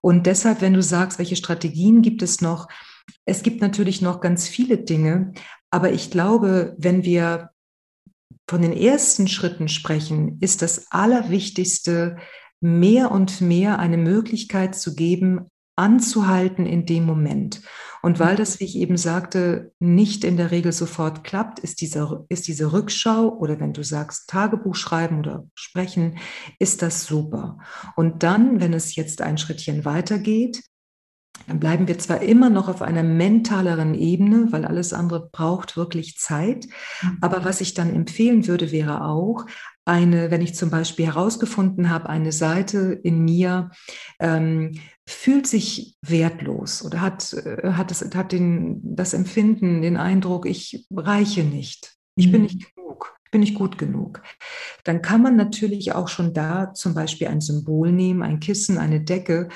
Und 0.02 0.26
deshalb, 0.26 0.62
wenn 0.62 0.74
du 0.74 0.82
sagst, 0.82 1.20
welche 1.20 1.36
Strategien 1.36 2.02
gibt 2.02 2.22
es 2.22 2.42
noch, 2.42 2.68
es 3.26 3.44
gibt 3.44 3.62
natürlich 3.62 4.02
noch 4.02 4.22
ganz 4.22 4.48
viele 4.48 4.78
Dinge, 4.78 5.34
aber 5.78 5.92
ich 5.92 6.10
glaube, 6.10 6.76
wenn 6.80 7.04
wir 7.04 7.52
von 8.50 8.64
den 8.64 8.74
ersten 8.74 9.28
Schritten 9.28 9.68
sprechen, 9.68 10.40
ist 10.42 10.64
das 10.64 10.92
Allerwichtigste, 10.92 12.18
mehr 12.60 13.12
und 13.12 13.42
mehr 13.42 13.78
eine 13.78 13.98
Möglichkeit 13.98 14.74
zu 14.74 14.96
geben, 14.96 15.52
anzuhalten 15.76 16.66
in 16.66 16.88
dem 16.88 17.06
Moment. 17.06 17.62
Und 18.02 18.18
weil 18.18 18.36
das, 18.36 18.60
wie 18.60 18.64
ich 18.64 18.76
eben 18.76 18.98
sagte, 18.98 19.72
nicht 19.78 20.24
in 20.24 20.36
der 20.36 20.50
Regel 20.50 20.72
sofort 20.72 21.24
klappt, 21.24 21.60
ist 21.60 21.80
diese, 21.80 22.26
ist 22.28 22.48
diese 22.48 22.74
Rückschau 22.74 23.38
oder 23.38 23.60
wenn 23.60 23.74
du 23.74 23.84
sagst 23.84 24.28
Tagebuch 24.32 24.74
schreiben 24.74 25.20
oder 25.20 25.46
sprechen, 25.54 26.18
ist 26.58 26.82
das 26.82 27.06
super. 27.06 27.60
Und 27.96 28.24
dann, 28.24 28.60
wenn 28.60 28.74
es 28.74 28.96
jetzt 28.96 29.22
ein 29.22 29.38
Schrittchen 29.38 29.86
weitergeht, 29.86 30.64
dann 31.48 31.60
bleiben 31.60 31.88
wir 31.88 31.98
zwar 31.98 32.22
immer 32.22 32.50
noch 32.50 32.68
auf 32.68 32.82
einer 32.82 33.04
mentaleren 33.04 33.96
Ebene, 33.96 34.52
weil 34.52 34.66
alles 34.66 34.94
andere 34.94 35.30
braucht 35.32 35.78
wirklich 35.78 36.18
Zeit. 36.18 36.68
Mhm. 37.02 37.18
Aber 37.22 37.46
was 37.46 37.62
ich 37.62 37.74
dann 37.74 37.94
empfehlen 37.94 38.48
würde, 38.48 38.72
wäre 38.72 39.06
auch 39.06 39.46
eine, 39.86 40.30
wenn 40.30 40.42
ich 40.42 40.56
zum 40.56 40.70
Beispiel 40.70 41.06
herausgefunden 41.06 41.90
habe, 41.90 42.10
eine 42.10 42.34
Seite 42.34 43.00
in 43.02 43.24
mir 43.24 43.72
ähm, 44.20 44.74
fühlt 45.08 45.48
sich 45.48 45.96
wertlos 46.02 46.84
oder 46.84 47.00
hat, 47.00 47.32
äh, 47.34 47.72
hat, 47.72 47.92
das, 47.92 48.02
hat 48.14 48.34
den, 48.34 48.82
das 48.84 49.14
Empfinden, 49.14 49.82
den 49.82 49.96
Eindruck, 49.96 50.46
ich 50.46 50.86
reiche 50.94 51.44
nicht. 51.44 51.96
Ich 52.16 52.30
bin 52.30 52.42
mhm. 52.42 52.48
nicht 52.48 52.76
genug 52.76 53.18
bin 53.32 53.44
ich 53.44 53.56
gut 53.56 53.78
genug. 53.78 54.22
Dann 54.84 55.02
kann 55.02 55.22
man 55.22 55.36
natürlich 55.36 55.94
auch 55.94 56.08
schon 56.08 56.34
da 56.34 56.74
zum 56.74 56.94
Beispiel 56.94 57.28
ein 57.28 57.42
Symbol 57.42 57.92
nehmen, 57.92 58.24
ein 58.24 58.40
Kissen, 58.40 58.78
eine 58.78 59.02
Decke 59.02 59.50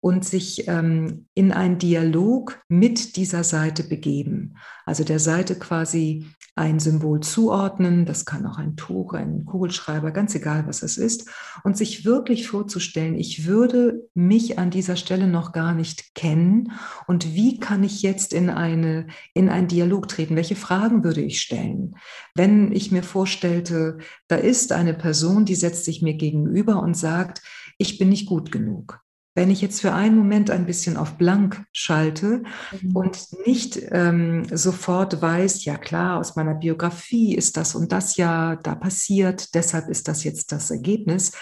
und 0.00 0.24
sich 0.24 0.68
ähm, 0.68 1.26
in 1.34 1.52
einen 1.52 1.78
Dialog 1.78 2.60
mit 2.68 3.16
dieser 3.16 3.42
Seite 3.42 3.82
begeben. 3.82 4.56
Also 4.86 5.02
der 5.02 5.18
Seite 5.18 5.56
quasi 5.56 6.26
ein 6.54 6.80
Symbol 6.80 7.20
zuordnen, 7.20 8.04
das 8.04 8.24
kann 8.24 8.46
auch 8.46 8.58
ein 8.58 8.76
Tuch, 8.76 9.14
ein 9.14 9.44
Kugelschreiber, 9.44 10.10
ganz 10.10 10.34
egal, 10.34 10.66
was 10.66 10.82
es 10.82 10.98
ist, 10.98 11.28
und 11.62 11.76
sich 11.76 12.04
wirklich 12.04 12.48
vorzustellen, 12.48 13.14
ich 13.14 13.46
würde 13.46 14.08
mich 14.14 14.58
an 14.58 14.70
dieser 14.70 14.96
Stelle 14.96 15.28
noch 15.28 15.52
gar 15.52 15.74
nicht 15.74 16.14
kennen 16.14 16.72
und 17.06 17.34
wie 17.34 17.58
kann 17.58 17.84
ich 17.84 18.02
jetzt 18.02 18.32
in, 18.32 18.50
eine, 18.50 19.06
in 19.34 19.48
einen 19.48 19.68
Dialog 19.68 20.08
treten? 20.08 20.36
Welche 20.36 20.56
Fragen 20.56 21.04
würde 21.04 21.20
ich 21.20 21.40
stellen? 21.40 21.96
Wenn 22.34 22.72
ich 22.72 22.90
mir 22.90 23.04
vorstellte, 23.04 23.98
da 24.26 24.36
ist 24.36 24.72
eine 24.72 24.94
Person, 24.94 25.44
die 25.44 25.54
setzt 25.54 25.84
sich 25.84 26.02
mir 26.02 26.14
gegenüber 26.14 26.82
und 26.82 26.96
sagt, 26.96 27.42
ich 27.78 27.98
bin 27.98 28.08
nicht 28.08 28.26
gut 28.26 28.50
genug 28.50 29.00
wenn 29.38 29.52
ich 29.52 29.60
jetzt 29.60 29.80
für 29.80 29.94
einen 29.94 30.18
Moment 30.18 30.50
ein 30.50 30.66
bisschen 30.66 30.96
auf 30.96 31.16
blank 31.16 31.64
schalte 31.72 32.42
mhm. 32.82 32.96
und 32.96 33.28
nicht 33.46 33.80
ähm, 33.92 34.44
sofort 34.50 35.22
weiß, 35.22 35.64
ja 35.64 35.76
klar, 35.76 36.18
aus 36.18 36.34
meiner 36.34 36.56
Biografie 36.56 37.36
ist 37.36 37.56
das 37.56 37.76
und 37.76 37.92
das 37.92 38.16
ja 38.16 38.56
da 38.56 38.74
passiert, 38.74 39.54
deshalb 39.54 39.90
ist 39.90 40.08
das 40.08 40.24
jetzt 40.24 40.50
das 40.50 40.72
Ergebnis, 40.72 41.34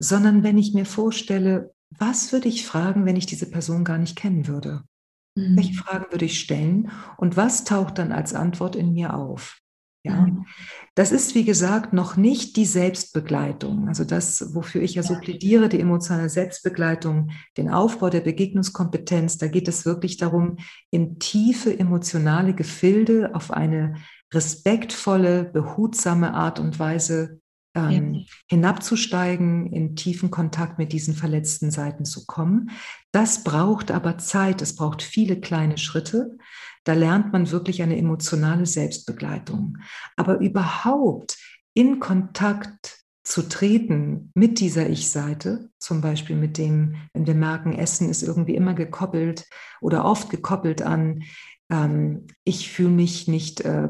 sondern 0.00 0.42
wenn 0.42 0.58
ich 0.58 0.74
mir 0.74 0.84
vorstelle, 0.84 1.72
was 1.90 2.32
würde 2.32 2.48
ich 2.48 2.66
fragen, 2.66 3.06
wenn 3.06 3.14
ich 3.14 3.26
diese 3.26 3.48
Person 3.48 3.84
gar 3.84 3.98
nicht 3.98 4.16
kennen 4.16 4.48
würde? 4.48 4.82
Mhm. 5.36 5.56
Welche 5.56 5.74
Fragen 5.74 6.06
würde 6.10 6.24
ich 6.24 6.40
stellen 6.40 6.90
und 7.18 7.36
was 7.36 7.62
taucht 7.62 7.98
dann 7.98 8.10
als 8.10 8.34
Antwort 8.34 8.74
in 8.74 8.94
mir 8.94 9.14
auf? 9.14 9.60
Ja, 10.06 10.28
das 10.94 11.12
ist 11.12 11.34
wie 11.34 11.44
gesagt 11.44 11.94
noch 11.94 12.16
nicht 12.16 12.56
die 12.56 12.66
Selbstbegleitung, 12.66 13.88
also 13.88 14.04
das, 14.04 14.54
wofür 14.54 14.82
ich 14.82 14.94
ja 14.96 15.02
so 15.02 15.14
plädiere, 15.14 15.70
die 15.70 15.80
emotionale 15.80 16.28
Selbstbegleitung, 16.28 17.30
den 17.56 17.70
Aufbau 17.70 18.10
der 18.10 18.20
Begegnungskompetenz. 18.20 19.38
Da 19.38 19.48
geht 19.48 19.66
es 19.66 19.86
wirklich 19.86 20.18
darum, 20.18 20.58
in 20.90 21.18
tiefe 21.18 21.76
emotionale 21.78 22.54
Gefilde 22.54 23.34
auf 23.34 23.50
eine 23.50 23.94
respektvolle, 24.32 25.44
behutsame 25.44 26.34
Art 26.34 26.60
und 26.60 26.78
Weise 26.78 27.40
ähm, 27.74 28.14
ja. 28.14 28.20
hinabzusteigen, 28.50 29.72
in 29.72 29.96
tiefen 29.96 30.30
Kontakt 30.30 30.78
mit 30.78 30.92
diesen 30.92 31.14
verletzten 31.14 31.70
Seiten 31.70 32.04
zu 32.04 32.26
kommen. 32.26 32.70
Das 33.10 33.42
braucht 33.42 33.90
aber 33.90 34.18
Zeit, 34.18 34.62
es 34.62 34.76
braucht 34.76 35.02
viele 35.02 35.40
kleine 35.40 35.78
Schritte. 35.78 36.36
Da 36.84 36.92
lernt 36.92 37.32
man 37.32 37.50
wirklich 37.50 37.82
eine 37.82 37.96
emotionale 37.96 38.66
Selbstbegleitung. 38.66 39.78
Aber 40.16 40.38
überhaupt 40.40 41.38
in 41.74 41.98
Kontakt 41.98 43.04
zu 43.24 43.48
treten 43.48 44.30
mit 44.34 44.60
dieser 44.60 44.88
Ich-Seite, 44.88 45.70
zum 45.78 46.02
Beispiel 46.02 46.36
mit 46.36 46.58
dem, 46.58 46.96
wenn 47.14 47.26
wir 47.26 47.34
merken, 47.34 47.72
Essen 47.72 48.10
ist 48.10 48.22
irgendwie 48.22 48.54
immer 48.54 48.74
gekoppelt 48.74 49.46
oder 49.80 50.04
oft 50.04 50.28
gekoppelt 50.28 50.82
an, 50.82 51.22
ähm, 51.70 52.26
ich 52.44 52.70
fühle 52.70 52.90
mich 52.90 53.26
nicht, 53.26 53.62
äh, 53.62 53.88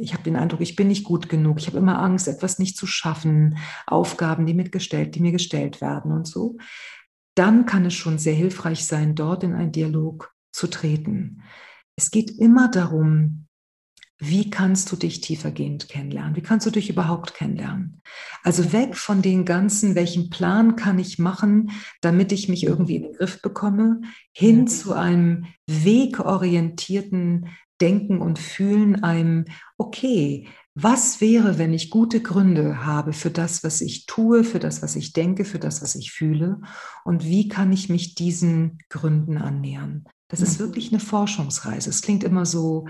ich 0.00 0.14
habe 0.14 0.22
den 0.24 0.36
Eindruck, 0.36 0.62
ich 0.62 0.76
bin 0.76 0.88
nicht 0.88 1.04
gut 1.04 1.28
genug, 1.28 1.58
ich 1.58 1.66
habe 1.66 1.76
immer 1.76 2.00
Angst, 2.00 2.26
etwas 2.26 2.58
nicht 2.58 2.78
zu 2.78 2.86
schaffen, 2.86 3.58
Aufgaben, 3.86 4.46
die, 4.46 4.54
mitgestellt, 4.54 5.14
die 5.14 5.20
mir 5.20 5.32
gestellt 5.32 5.82
werden 5.82 6.10
und 6.12 6.26
so, 6.26 6.56
dann 7.34 7.66
kann 7.66 7.84
es 7.84 7.94
schon 7.94 8.18
sehr 8.18 8.34
hilfreich 8.34 8.86
sein, 8.86 9.14
dort 9.14 9.44
in 9.44 9.54
einen 9.54 9.72
Dialog 9.72 10.32
zu 10.52 10.68
treten. 10.68 11.42
Es 11.96 12.10
geht 12.10 12.30
immer 12.38 12.68
darum, 12.68 13.46
wie 14.18 14.48
kannst 14.48 14.90
du 14.90 14.96
dich 14.96 15.20
tiefergehend 15.20 15.88
kennenlernen? 15.88 16.36
Wie 16.36 16.40
kannst 16.40 16.66
du 16.66 16.70
dich 16.70 16.88
überhaupt 16.88 17.34
kennenlernen? 17.34 18.00
Also 18.42 18.72
weg 18.72 18.96
von 18.96 19.22
den 19.22 19.44
ganzen, 19.44 19.94
welchen 19.94 20.30
Plan 20.30 20.76
kann 20.76 20.98
ich 20.98 21.18
machen, 21.18 21.70
damit 22.00 22.32
ich 22.32 22.48
mich 22.48 22.64
irgendwie 22.64 22.96
in 22.96 23.02
den 23.02 23.12
Griff 23.14 23.42
bekomme, 23.42 24.00
hin 24.32 24.66
zu 24.68 24.92
einem 24.92 25.46
wegorientierten 25.66 27.48
Denken 27.80 28.20
und 28.20 28.38
Fühlen 28.38 29.02
einem, 29.02 29.46
okay, 29.78 30.48
was 30.76 31.20
wäre, 31.20 31.58
wenn 31.58 31.72
ich 31.72 31.90
gute 31.90 32.20
Gründe 32.20 32.84
habe 32.84 33.12
für 33.12 33.30
das, 33.30 33.62
was 33.62 33.80
ich 33.80 34.06
tue, 34.06 34.42
für 34.42 34.58
das, 34.58 34.82
was 34.82 34.96
ich 34.96 35.12
denke, 35.12 35.44
für 35.44 35.58
das, 35.58 35.82
was 35.82 35.94
ich 35.96 36.12
fühle? 36.12 36.60
Und 37.04 37.24
wie 37.24 37.48
kann 37.48 37.72
ich 37.72 37.88
mich 37.88 38.14
diesen 38.14 38.78
Gründen 38.88 39.38
annähern? 39.38 40.04
Das 40.40 40.48
ist 40.48 40.58
wirklich 40.58 40.90
eine 40.90 40.98
Forschungsreise. 40.98 41.90
Es 41.90 42.02
klingt 42.02 42.24
immer 42.24 42.44
so, 42.44 42.86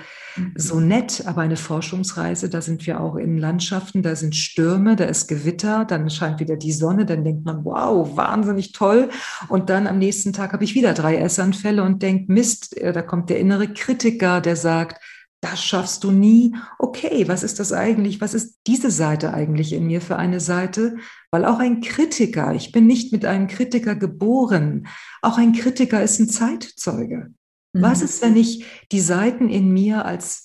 so 0.55 0.77
mhm. 0.77 0.89
nett, 0.89 1.25
aber 1.27 1.43
eine 1.43 1.57
Forschungsreise, 1.57 2.49
da 2.49 2.63
sind 2.63 2.87
wir 2.87 3.01
auch 3.01 3.17
in 3.17 3.37
Landschaften, 3.37 4.03
da 4.03 4.17
sind 4.17 4.35
Stürme, 4.35 4.97
da 4.97 5.05
ist 5.05 5.29
Gewitter, 5.29 5.85
dann 5.85 6.09
scheint 6.09 6.41
wieder 6.41 6.57
die 6.57 6.73
Sonne, 6.73 7.05
dann 7.05 7.23
denkt 7.23 7.45
man, 7.45 7.65
wow, 7.65 8.17
wahnsinnig 8.17 8.73
toll. 8.73 9.11
Und 9.49 9.69
dann 9.69 9.87
am 9.87 9.99
nächsten 9.99 10.33
Tag 10.33 10.55
habe 10.55 10.65
ich 10.65 10.75
wieder 10.75 10.95
drei 10.95 11.17
Essanfälle 11.17 11.83
und 11.83 12.03
denke, 12.03 12.33
Mist, 12.33 12.77
äh, 12.79 12.93
da 12.93 13.03
kommt 13.03 13.29
der 13.29 13.41
innere 13.41 13.69
Kritiker, 13.69 14.41
der 14.41 14.57
sagt, 14.57 15.03
das 15.45 15.63
schaffst 15.63 16.05
du 16.05 16.11
nie. 16.11 16.57
Okay, 16.79 17.29
was 17.29 17.43
ist 17.43 17.61
das 17.61 17.73
eigentlich? 17.73 18.23
Was 18.23 18.33
ist 18.33 18.61
diese 18.67 18.91
Seite 18.91 19.35
eigentlich 19.35 19.75
in 19.75 19.87
mir 19.87 20.01
für 20.01 20.17
eine 20.17 20.41
Seite? 20.41 20.97
Weil 21.31 21.45
auch 21.45 21.59
ein 21.59 21.83
Kritiker, 21.83 22.55
ich 22.55 22.73
bin 22.73 22.87
nicht 22.87 23.13
mit 23.13 23.27
einem 23.27 23.47
Kritiker 23.47 23.95
geboren, 23.95 24.87
auch 25.21 25.37
ein 25.37 25.53
Kritiker 25.53 26.03
ist 26.03 26.19
ein 26.19 26.31
Zeitzeuge. 26.31 27.35
Mhm. 27.75 27.83
Was 27.83 28.01
ist, 28.01 28.23
wenn 28.23 28.37
ich 28.37 28.65
die 28.91 29.01
Seiten 29.01 29.51
in 29.51 29.71
mir 29.71 30.07
als 30.07 30.45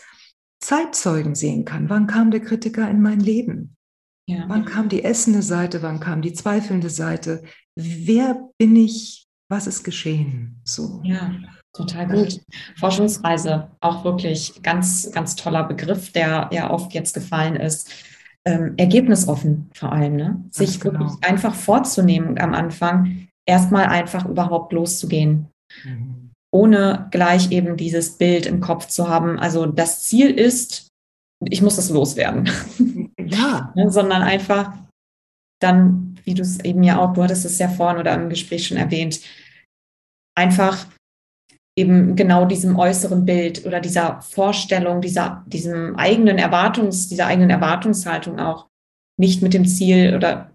Zeitzeugen 0.59 1.33
sehen 1.33 1.63
kann? 1.63 1.89
Wann 1.89 2.05
kam 2.05 2.29
der 2.29 2.41
Kritiker 2.41 2.89
in 2.89 3.01
mein 3.01 3.21
Leben? 3.21 3.77
Ja. 4.27 4.43
Wann 4.49 4.65
kam 4.65 4.89
die 4.89 5.05
essende 5.05 5.41
Seite? 5.41 5.81
Wann 5.81 6.01
kam 6.01 6.21
die 6.21 6.33
zweifelnde 6.33 6.89
Seite? 6.89 7.43
Wer 7.75 8.49
bin 8.57 8.75
ich? 8.75 9.27
Was 9.47 9.65
ist 9.65 9.83
geschehen? 9.83 10.59
So. 10.65 11.01
Ja. 11.05 11.31
Total 11.75 12.07
gut. 12.07 12.41
Forschungsreise, 12.77 13.69
auch 13.79 14.03
wirklich 14.03 14.61
ganz, 14.63 15.11
ganz 15.11 15.35
toller 15.35 15.63
Begriff, 15.63 16.11
der 16.11 16.49
ja 16.51 16.71
oft 16.71 16.93
jetzt 16.93 17.13
gefallen 17.13 17.55
ist. 17.55 17.91
Ähm, 18.45 18.73
ergebnisoffen 18.77 19.69
vor 19.73 19.91
allem, 19.91 20.15
ne? 20.15 20.43
sich 20.49 20.79
genau. 20.79 20.99
wirklich 20.99 21.23
einfach 21.23 21.53
vorzunehmen 21.53 22.39
am 22.39 22.53
Anfang, 22.53 23.27
erstmal 23.45 23.85
einfach 23.85 24.25
überhaupt 24.25 24.73
loszugehen. 24.73 25.47
Mhm. 25.83 26.31
Ohne 26.51 27.07
gleich 27.11 27.51
eben 27.51 27.77
dieses 27.77 28.17
Bild 28.17 28.45
im 28.45 28.61
Kopf 28.61 28.87
zu 28.87 29.07
haben. 29.07 29.37
Also 29.37 29.65
das 29.67 30.03
Ziel 30.03 30.31
ist, 30.31 30.87
ich 31.47 31.61
muss 31.61 31.75
das 31.75 31.89
loswerden. 31.89 32.49
Ja. 33.19 33.71
ne? 33.75 33.91
Sondern 33.91 34.23
einfach 34.23 34.73
dann, 35.61 36.19
wie 36.23 36.33
du 36.33 36.41
es 36.41 36.59
eben 36.61 36.81
ja 36.81 36.97
auch, 36.97 37.13
du 37.13 37.21
hattest 37.21 37.45
es 37.45 37.59
ja 37.59 37.67
vorhin 37.67 37.99
oder 37.99 38.15
im 38.15 38.29
Gespräch 38.29 38.65
schon 38.65 38.77
erwähnt, 38.77 39.19
einfach 40.35 40.87
eben 41.79 42.15
genau 42.15 42.45
diesem 42.45 42.77
äußeren 42.77 43.25
Bild 43.25 43.65
oder 43.65 43.79
dieser 43.79 44.21
Vorstellung, 44.21 45.01
dieser, 45.01 45.43
diesem 45.47 45.95
eigenen 45.95 46.37
Erwartungs, 46.37 47.07
dieser 47.07 47.27
eigenen 47.27 47.49
Erwartungshaltung 47.49 48.39
auch 48.39 48.67
nicht 49.17 49.41
mit 49.41 49.53
dem 49.53 49.65
Ziel 49.65 50.15
oder, 50.15 50.51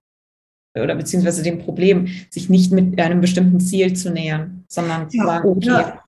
oder 0.79 0.95
beziehungsweise 0.95 1.43
dem 1.43 1.59
Problem, 1.59 2.09
sich 2.31 2.49
nicht 2.49 2.72
mit 2.72 3.01
einem 3.01 3.20
bestimmten 3.20 3.61
Ziel 3.61 3.95
zu 3.95 4.11
nähern, 4.11 4.64
sondern 4.68 5.11
zu 5.11 5.18
sagen, 5.18 5.49
okay, 5.49 5.66
ja 5.68 6.03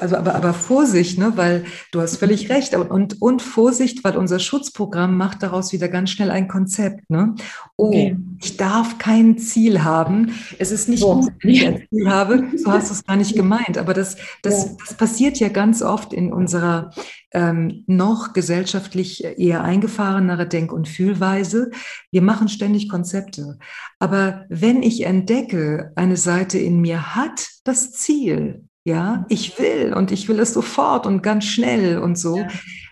also 0.00 0.16
aber, 0.16 0.34
aber 0.34 0.54
Vorsicht, 0.54 1.18
ne, 1.18 1.32
weil 1.36 1.64
du 1.92 2.00
hast 2.00 2.16
völlig 2.16 2.48
recht. 2.50 2.74
Und, 2.74 3.20
und 3.20 3.42
Vorsicht, 3.42 4.04
weil 4.04 4.16
unser 4.16 4.38
Schutzprogramm 4.38 5.16
macht 5.16 5.42
daraus 5.42 5.72
wieder 5.72 5.88
ganz 5.88 6.10
schnell 6.10 6.30
ein 6.30 6.48
Konzept. 6.48 7.08
Ne? 7.10 7.34
Oh, 7.76 7.88
okay. 7.88 8.16
ich 8.42 8.56
darf 8.56 8.98
kein 8.98 9.38
Ziel 9.38 9.82
haben. 9.82 10.32
Es 10.58 10.70
ist 10.70 10.88
nicht 10.88 11.00
so. 11.00 11.20
gut, 11.20 11.32
wenn 11.42 11.50
ich 11.50 11.66
ein 11.66 11.82
Ziel 11.90 12.08
habe. 12.08 12.44
So 12.56 12.70
hast 12.70 12.90
du 12.90 12.94
es 12.94 13.04
gar 13.04 13.16
nicht 13.16 13.34
gemeint. 13.34 13.78
Aber 13.78 13.94
das, 13.94 14.16
das, 14.42 14.64
ja. 14.64 14.70
das 14.86 14.94
passiert 14.94 15.38
ja 15.38 15.48
ganz 15.48 15.82
oft 15.82 16.12
in 16.12 16.32
unserer 16.32 16.90
ähm, 17.32 17.84
noch 17.86 18.32
gesellschaftlich 18.32 19.24
eher 19.24 19.62
eingefahrenere 19.62 20.46
Denk- 20.46 20.72
und 20.72 20.88
Fühlweise. 20.88 21.70
Wir 22.10 22.22
machen 22.22 22.48
ständig 22.48 22.88
Konzepte. 22.88 23.58
Aber 23.98 24.46
wenn 24.48 24.82
ich 24.82 25.04
entdecke, 25.04 25.92
eine 25.96 26.16
Seite 26.16 26.58
in 26.58 26.80
mir 26.80 27.14
hat 27.14 27.48
das 27.64 27.92
Ziel, 27.92 28.66
ja, 28.86 29.26
ich 29.28 29.58
will 29.58 29.92
und 29.94 30.12
ich 30.12 30.28
will 30.28 30.38
es 30.38 30.54
sofort 30.54 31.06
und 31.06 31.20
ganz 31.20 31.44
schnell 31.44 31.98
und 31.98 32.16
so, 32.16 32.38
ja. 32.38 32.48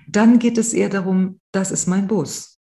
dann 0.09 0.41
geht 0.41 0.59
es 0.59 0.75
eher 0.75 0.89
darum, 0.89 1.39
das 1.53 1.71
ist 1.71 1.87
mein 1.87 2.09
Bus. 2.09 2.59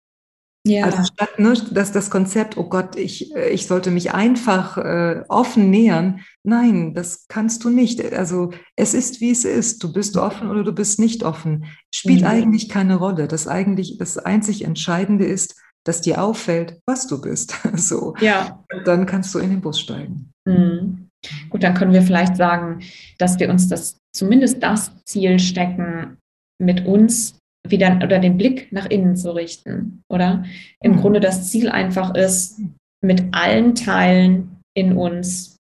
Ja. 0.65 0.85
Also 0.85 1.03
statt 1.03 1.37
ne, 1.37 1.53
dass 1.71 1.91
das 1.91 2.09
Konzept, 2.09 2.57
oh 2.57 2.69
Gott, 2.69 2.95
ich, 2.95 3.35
äh, 3.35 3.49
ich 3.49 3.67
sollte 3.67 3.91
mich 3.91 4.13
einfach 4.13 4.77
äh, 4.77 5.23
offen 5.27 5.69
nähern. 5.69 6.21
Nein, 6.43 6.93
das 6.93 7.27
kannst 7.27 7.65
du 7.65 7.69
nicht. 7.69 8.01
Also 8.13 8.51
es 8.77 8.93
ist, 8.93 9.19
wie 9.19 9.31
es 9.31 9.43
ist. 9.43 9.83
Du 9.83 9.91
bist 9.91 10.15
offen 10.15 10.49
oder 10.49 10.63
du 10.63 10.71
bist 10.71 10.97
nicht 10.97 11.23
offen. 11.23 11.65
Spielt 11.93 12.21
ja. 12.21 12.29
eigentlich 12.29 12.69
keine 12.69 12.95
Rolle. 12.95 13.27
Das 13.27 13.47
eigentlich, 13.47 13.97
das 13.97 14.17
einzig 14.17 14.63
Entscheidende 14.63 15.25
ist, 15.25 15.55
dass 15.83 15.99
dir 15.99 16.23
auffällt, 16.23 16.79
was 16.85 17.07
du 17.07 17.19
bist. 17.19 17.55
so. 17.75 18.13
Ja. 18.21 18.63
Und 18.73 18.87
dann 18.87 19.05
kannst 19.05 19.35
du 19.35 19.39
in 19.39 19.49
den 19.49 19.61
Bus 19.61 19.81
steigen. 19.81 20.31
Mhm. 20.45 21.06
Gut, 21.49 21.63
dann 21.63 21.73
können 21.73 21.93
wir 21.93 22.01
vielleicht 22.01 22.35
sagen, 22.35 22.81
dass 23.17 23.39
wir 23.39 23.49
uns 23.49 23.67
das 23.67 23.97
zumindest 24.15 24.61
das 24.63 24.91
Ziel 25.05 25.39
stecken, 25.39 26.17
mit 26.59 26.85
uns 26.85 27.37
wieder 27.67 27.99
oder 28.03 28.19
den 28.19 28.37
Blick 28.37 28.71
nach 28.71 28.87
innen 28.89 29.15
zu 29.15 29.35
richten, 29.35 30.01
oder? 30.09 30.45
Im 30.81 30.93
mhm. 30.93 30.97
Grunde 30.97 31.19
das 31.19 31.49
Ziel 31.49 31.69
einfach 31.69 32.15
ist, 32.15 32.59
mit 33.03 33.25
allen 33.31 33.75
Teilen 33.75 34.61
in 34.75 34.93
uns, 34.93 35.57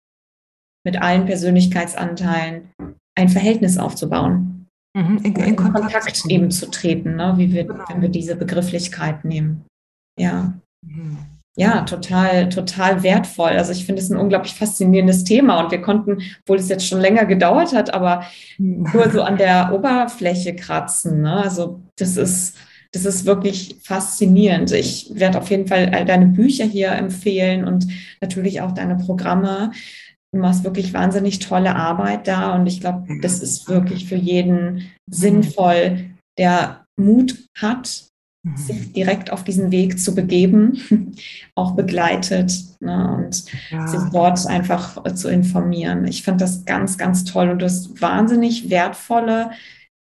mit 0.86 1.01
allen 1.01 1.26
Persönlichkeitsanteilen 1.26 2.70
ein 3.18 3.30
Verhältnis 3.30 3.78
aufzubauen. 3.78 4.68
Mhm, 4.95 5.18
in, 5.18 5.36
in, 5.36 5.43
in 5.43 5.56
Kontakt, 5.56 5.91
Kontakt, 5.93 6.26
eben 6.30 6.51
zu 6.51 6.70
treten, 6.70 7.16
ne? 7.16 7.34
wie 7.38 7.51
wir, 7.51 7.66
genau. 7.66 7.84
wenn 7.89 8.01
wir 8.01 8.10
diese 8.10 8.36
Begrifflichkeit 8.36 9.26
nehmen. 9.26 9.66
Ja. 10.18 10.53
Mhm 10.86 11.35
ja, 11.58 11.82
total, 11.84 12.49
total 12.49 13.01
wertvoll. 13.01 13.51
Also 13.51 13.72
ich 13.72 13.86
finde 13.86 14.01
es 14.01 14.10
ein 14.10 14.18
unglaublich 14.18 14.53
faszinierendes 14.53 15.24
Thema 15.24 15.60
und 15.62 15.72
wir 15.72 15.82
konnten, 15.82 16.22
obwohl 16.41 16.58
es 16.58 16.68
jetzt 16.68 16.86
schon 16.86 16.99
länger 16.99 17.26
gedauert 17.26 17.74
hat, 17.74 17.93
aber 17.93 18.26
nur 18.58 19.10
so 19.10 19.22
an 19.22 19.38
der 19.38 19.74
Oberfläche 19.74 20.56
kratzen. 20.56 21.22
Ne? 21.22 21.34
Also 21.34 21.82
das 21.95 22.18
ist, 22.18 22.58
das 22.91 23.06
ist 23.06 23.26
wirklich 23.26 23.78
faszinierend. 23.82 24.72
Ich 24.74 25.12
werde 25.14 25.38
auf 25.38 25.49
jeden 25.49 25.68
Fall 25.68 25.91
all 25.93 26.03
deine 26.03 26.28
Bücher 26.28 26.66
hier 26.66 26.91
empfehlen 26.91 27.66
und 27.66 27.88
natürlich 28.20 28.60
auch 28.60 28.74
deine 28.74 28.97
Programme. 28.97 29.72
Du 30.34 30.39
machst 30.39 30.66
wirklich 30.66 30.93
wahnsinnig 30.93 31.39
tolle 31.39 31.76
Arbeit 31.76 32.28
da 32.28 32.53
und 32.53 32.68
ich 32.68 32.82
glaube, 32.82 33.08
das 33.22 33.39
ist 33.39 33.70
wirklich 33.70 34.10
für 34.10 34.18
jeden 34.18 34.91
sinnvoll, 35.10 36.10
der 36.38 36.86
Mut 36.97 37.38
hat, 37.58 38.10
sich 38.54 38.93
direkt 38.93 39.32
auf 39.32 39.43
diesen 39.43 39.72
Weg 39.72 40.00
zu 40.00 40.14
begeben, 40.14 41.16
auch 41.56 41.76
begleitet 41.76 42.54
ne, 42.80 43.16
und 43.16 43.46
ja. 43.72 43.88
sich 43.88 44.02
dort 44.12 44.46
einfach 44.46 45.04
zu 45.16 45.30
informieren. 45.30 46.06
Ich 46.06 46.24
fand 46.24 46.41
das 46.41 46.66
ganz, 46.66 46.98
ganz 46.98 47.24
toll 47.24 47.50
und 47.50 47.60
du 47.60 47.66
hast 47.66 48.02
wahnsinnig 48.02 48.70
wertvolle 48.70 49.52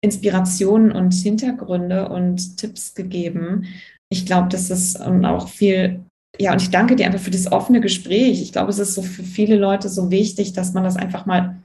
Inspirationen 0.02 0.92
und 0.92 1.14
Hintergründe 1.14 2.10
und 2.10 2.58
Tipps 2.58 2.94
gegeben. 2.94 3.66
Ich 4.10 4.26
glaube, 4.26 4.50
das 4.50 4.70
ist 4.70 5.00
auch 5.00 5.48
viel, 5.48 6.02
ja, 6.38 6.52
und 6.52 6.62
ich 6.62 6.70
danke 6.70 6.98
dir 6.98 7.06
einfach 7.06 7.22
für 7.22 7.32
das 7.32 7.50
offene 7.50 7.80
Gespräch. 7.80 8.42
Ich 8.42 8.52
glaube, 8.52 8.72
es 8.72 8.80
ist 8.80 8.96
so 8.96 9.02
für 9.02 9.24
viele 9.24 9.56
Leute 9.56 9.88
so 9.88 10.12
wichtig, 10.12 10.52
dass 10.52 10.74
man 10.74 10.84
das 10.84 10.98
einfach 10.98 11.26
mal 11.26 11.62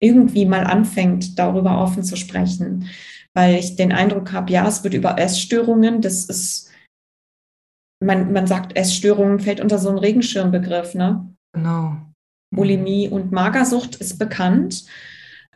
irgendwie 0.00 0.46
mal 0.46 0.64
anfängt, 0.64 1.38
darüber 1.38 1.78
offen 1.78 2.04
zu 2.04 2.16
sprechen 2.16 2.88
weil 3.34 3.56
ich 3.56 3.76
den 3.76 3.92
Eindruck 3.92 4.32
habe, 4.32 4.52
ja, 4.52 4.66
es 4.66 4.84
wird 4.84 4.94
über 4.94 5.18
Essstörungen, 5.18 6.00
das 6.00 6.24
ist, 6.26 6.70
man, 8.02 8.32
man 8.32 8.46
sagt, 8.46 8.76
Essstörungen 8.76 9.40
fällt 9.40 9.60
unter 9.60 9.78
so 9.78 9.88
einen 9.88 9.98
Regenschirmbegriff, 9.98 10.94
ne? 10.94 11.34
Genau. 11.52 11.96
Bulimie 12.54 13.08
und 13.08 13.32
Magersucht 13.32 13.96
ist 13.96 14.18
bekannt. 14.18 14.84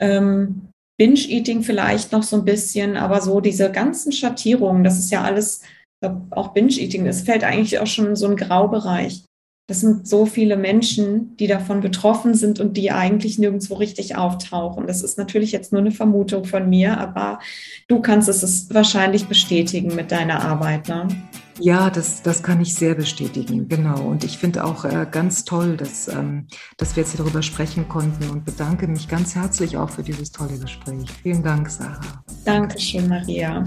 Ähm, 0.00 0.68
Binge-Eating 1.00 1.62
vielleicht 1.62 2.10
noch 2.10 2.24
so 2.24 2.36
ein 2.36 2.44
bisschen, 2.44 2.96
aber 2.96 3.20
so 3.20 3.40
diese 3.40 3.70
ganzen 3.70 4.10
Schattierungen, 4.10 4.82
das 4.82 4.98
ist 4.98 5.10
ja 5.10 5.22
alles, 5.22 5.62
auch 6.30 6.52
Binge-Eating, 6.52 7.04
das 7.04 7.22
fällt 7.22 7.44
eigentlich 7.44 7.78
auch 7.78 7.86
schon 7.86 8.06
in 8.06 8.16
so 8.16 8.26
einen 8.26 8.36
Graubereich 8.36 9.24
das 9.68 9.80
sind 9.80 10.08
so 10.08 10.24
viele 10.24 10.56
Menschen, 10.56 11.36
die 11.36 11.46
davon 11.46 11.80
betroffen 11.80 12.32
sind 12.32 12.58
und 12.58 12.78
die 12.78 12.90
eigentlich 12.90 13.38
nirgendwo 13.38 13.74
richtig 13.74 14.16
auftauchen. 14.16 14.86
Das 14.86 15.02
ist 15.02 15.18
natürlich 15.18 15.52
jetzt 15.52 15.72
nur 15.72 15.82
eine 15.82 15.90
Vermutung 15.90 16.46
von 16.46 16.70
mir, 16.70 16.98
aber 16.98 17.38
du 17.86 18.00
kannst 18.00 18.30
es 18.30 18.72
wahrscheinlich 18.72 19.26
bestätigen 19.26 19.94
mit 19.94 20.10
deiner 20.10 20.42
Arbeit. 20.42 20.88
Ne? 20.88 21.06
Ja, 21.60 21.90
das, 21.90 22.22
das 22.22 22.42
kann 22.42 22.62
ich 22.62 22.74
sehr 22.74 22.94
bestätigen, 22.94 23.68
genau. 23.68 24.00
Und 24.08 24.24
ich 24.24 24.38
finde 24.38 24.64
auch 24.64 24.86
äh, 24.86 25.06
ganz 25.10 25.44
toll, 25.44 25.76
dass, 25.76 26.08
ähm, 26.08 26.46
dass 26.78 26.96
wir 26.96 27.02
jetzt 27.02 27.14
hier 27.14 27.22
darüber 27.22 27.42
sprechen 27.42 27.88
konnten 27.88 28.30
und 28.30 28.46
bedanke 28.46 28.86
mich 28.86 29.06
ganz 29.06 29.34
herzlich 29.34 29.76
auch 29.76 29.90
für 29.90 30.02
dieses 30.02 30.32
tolle 30.32 30.56
Gespräch. 30.58 31.10
Vielen 31.22 31.42
Dank, 31.42 31.68
Sarah. 31.68 32.24
Dankeschön, 32.46 33.06
Maria. 33.06 33.66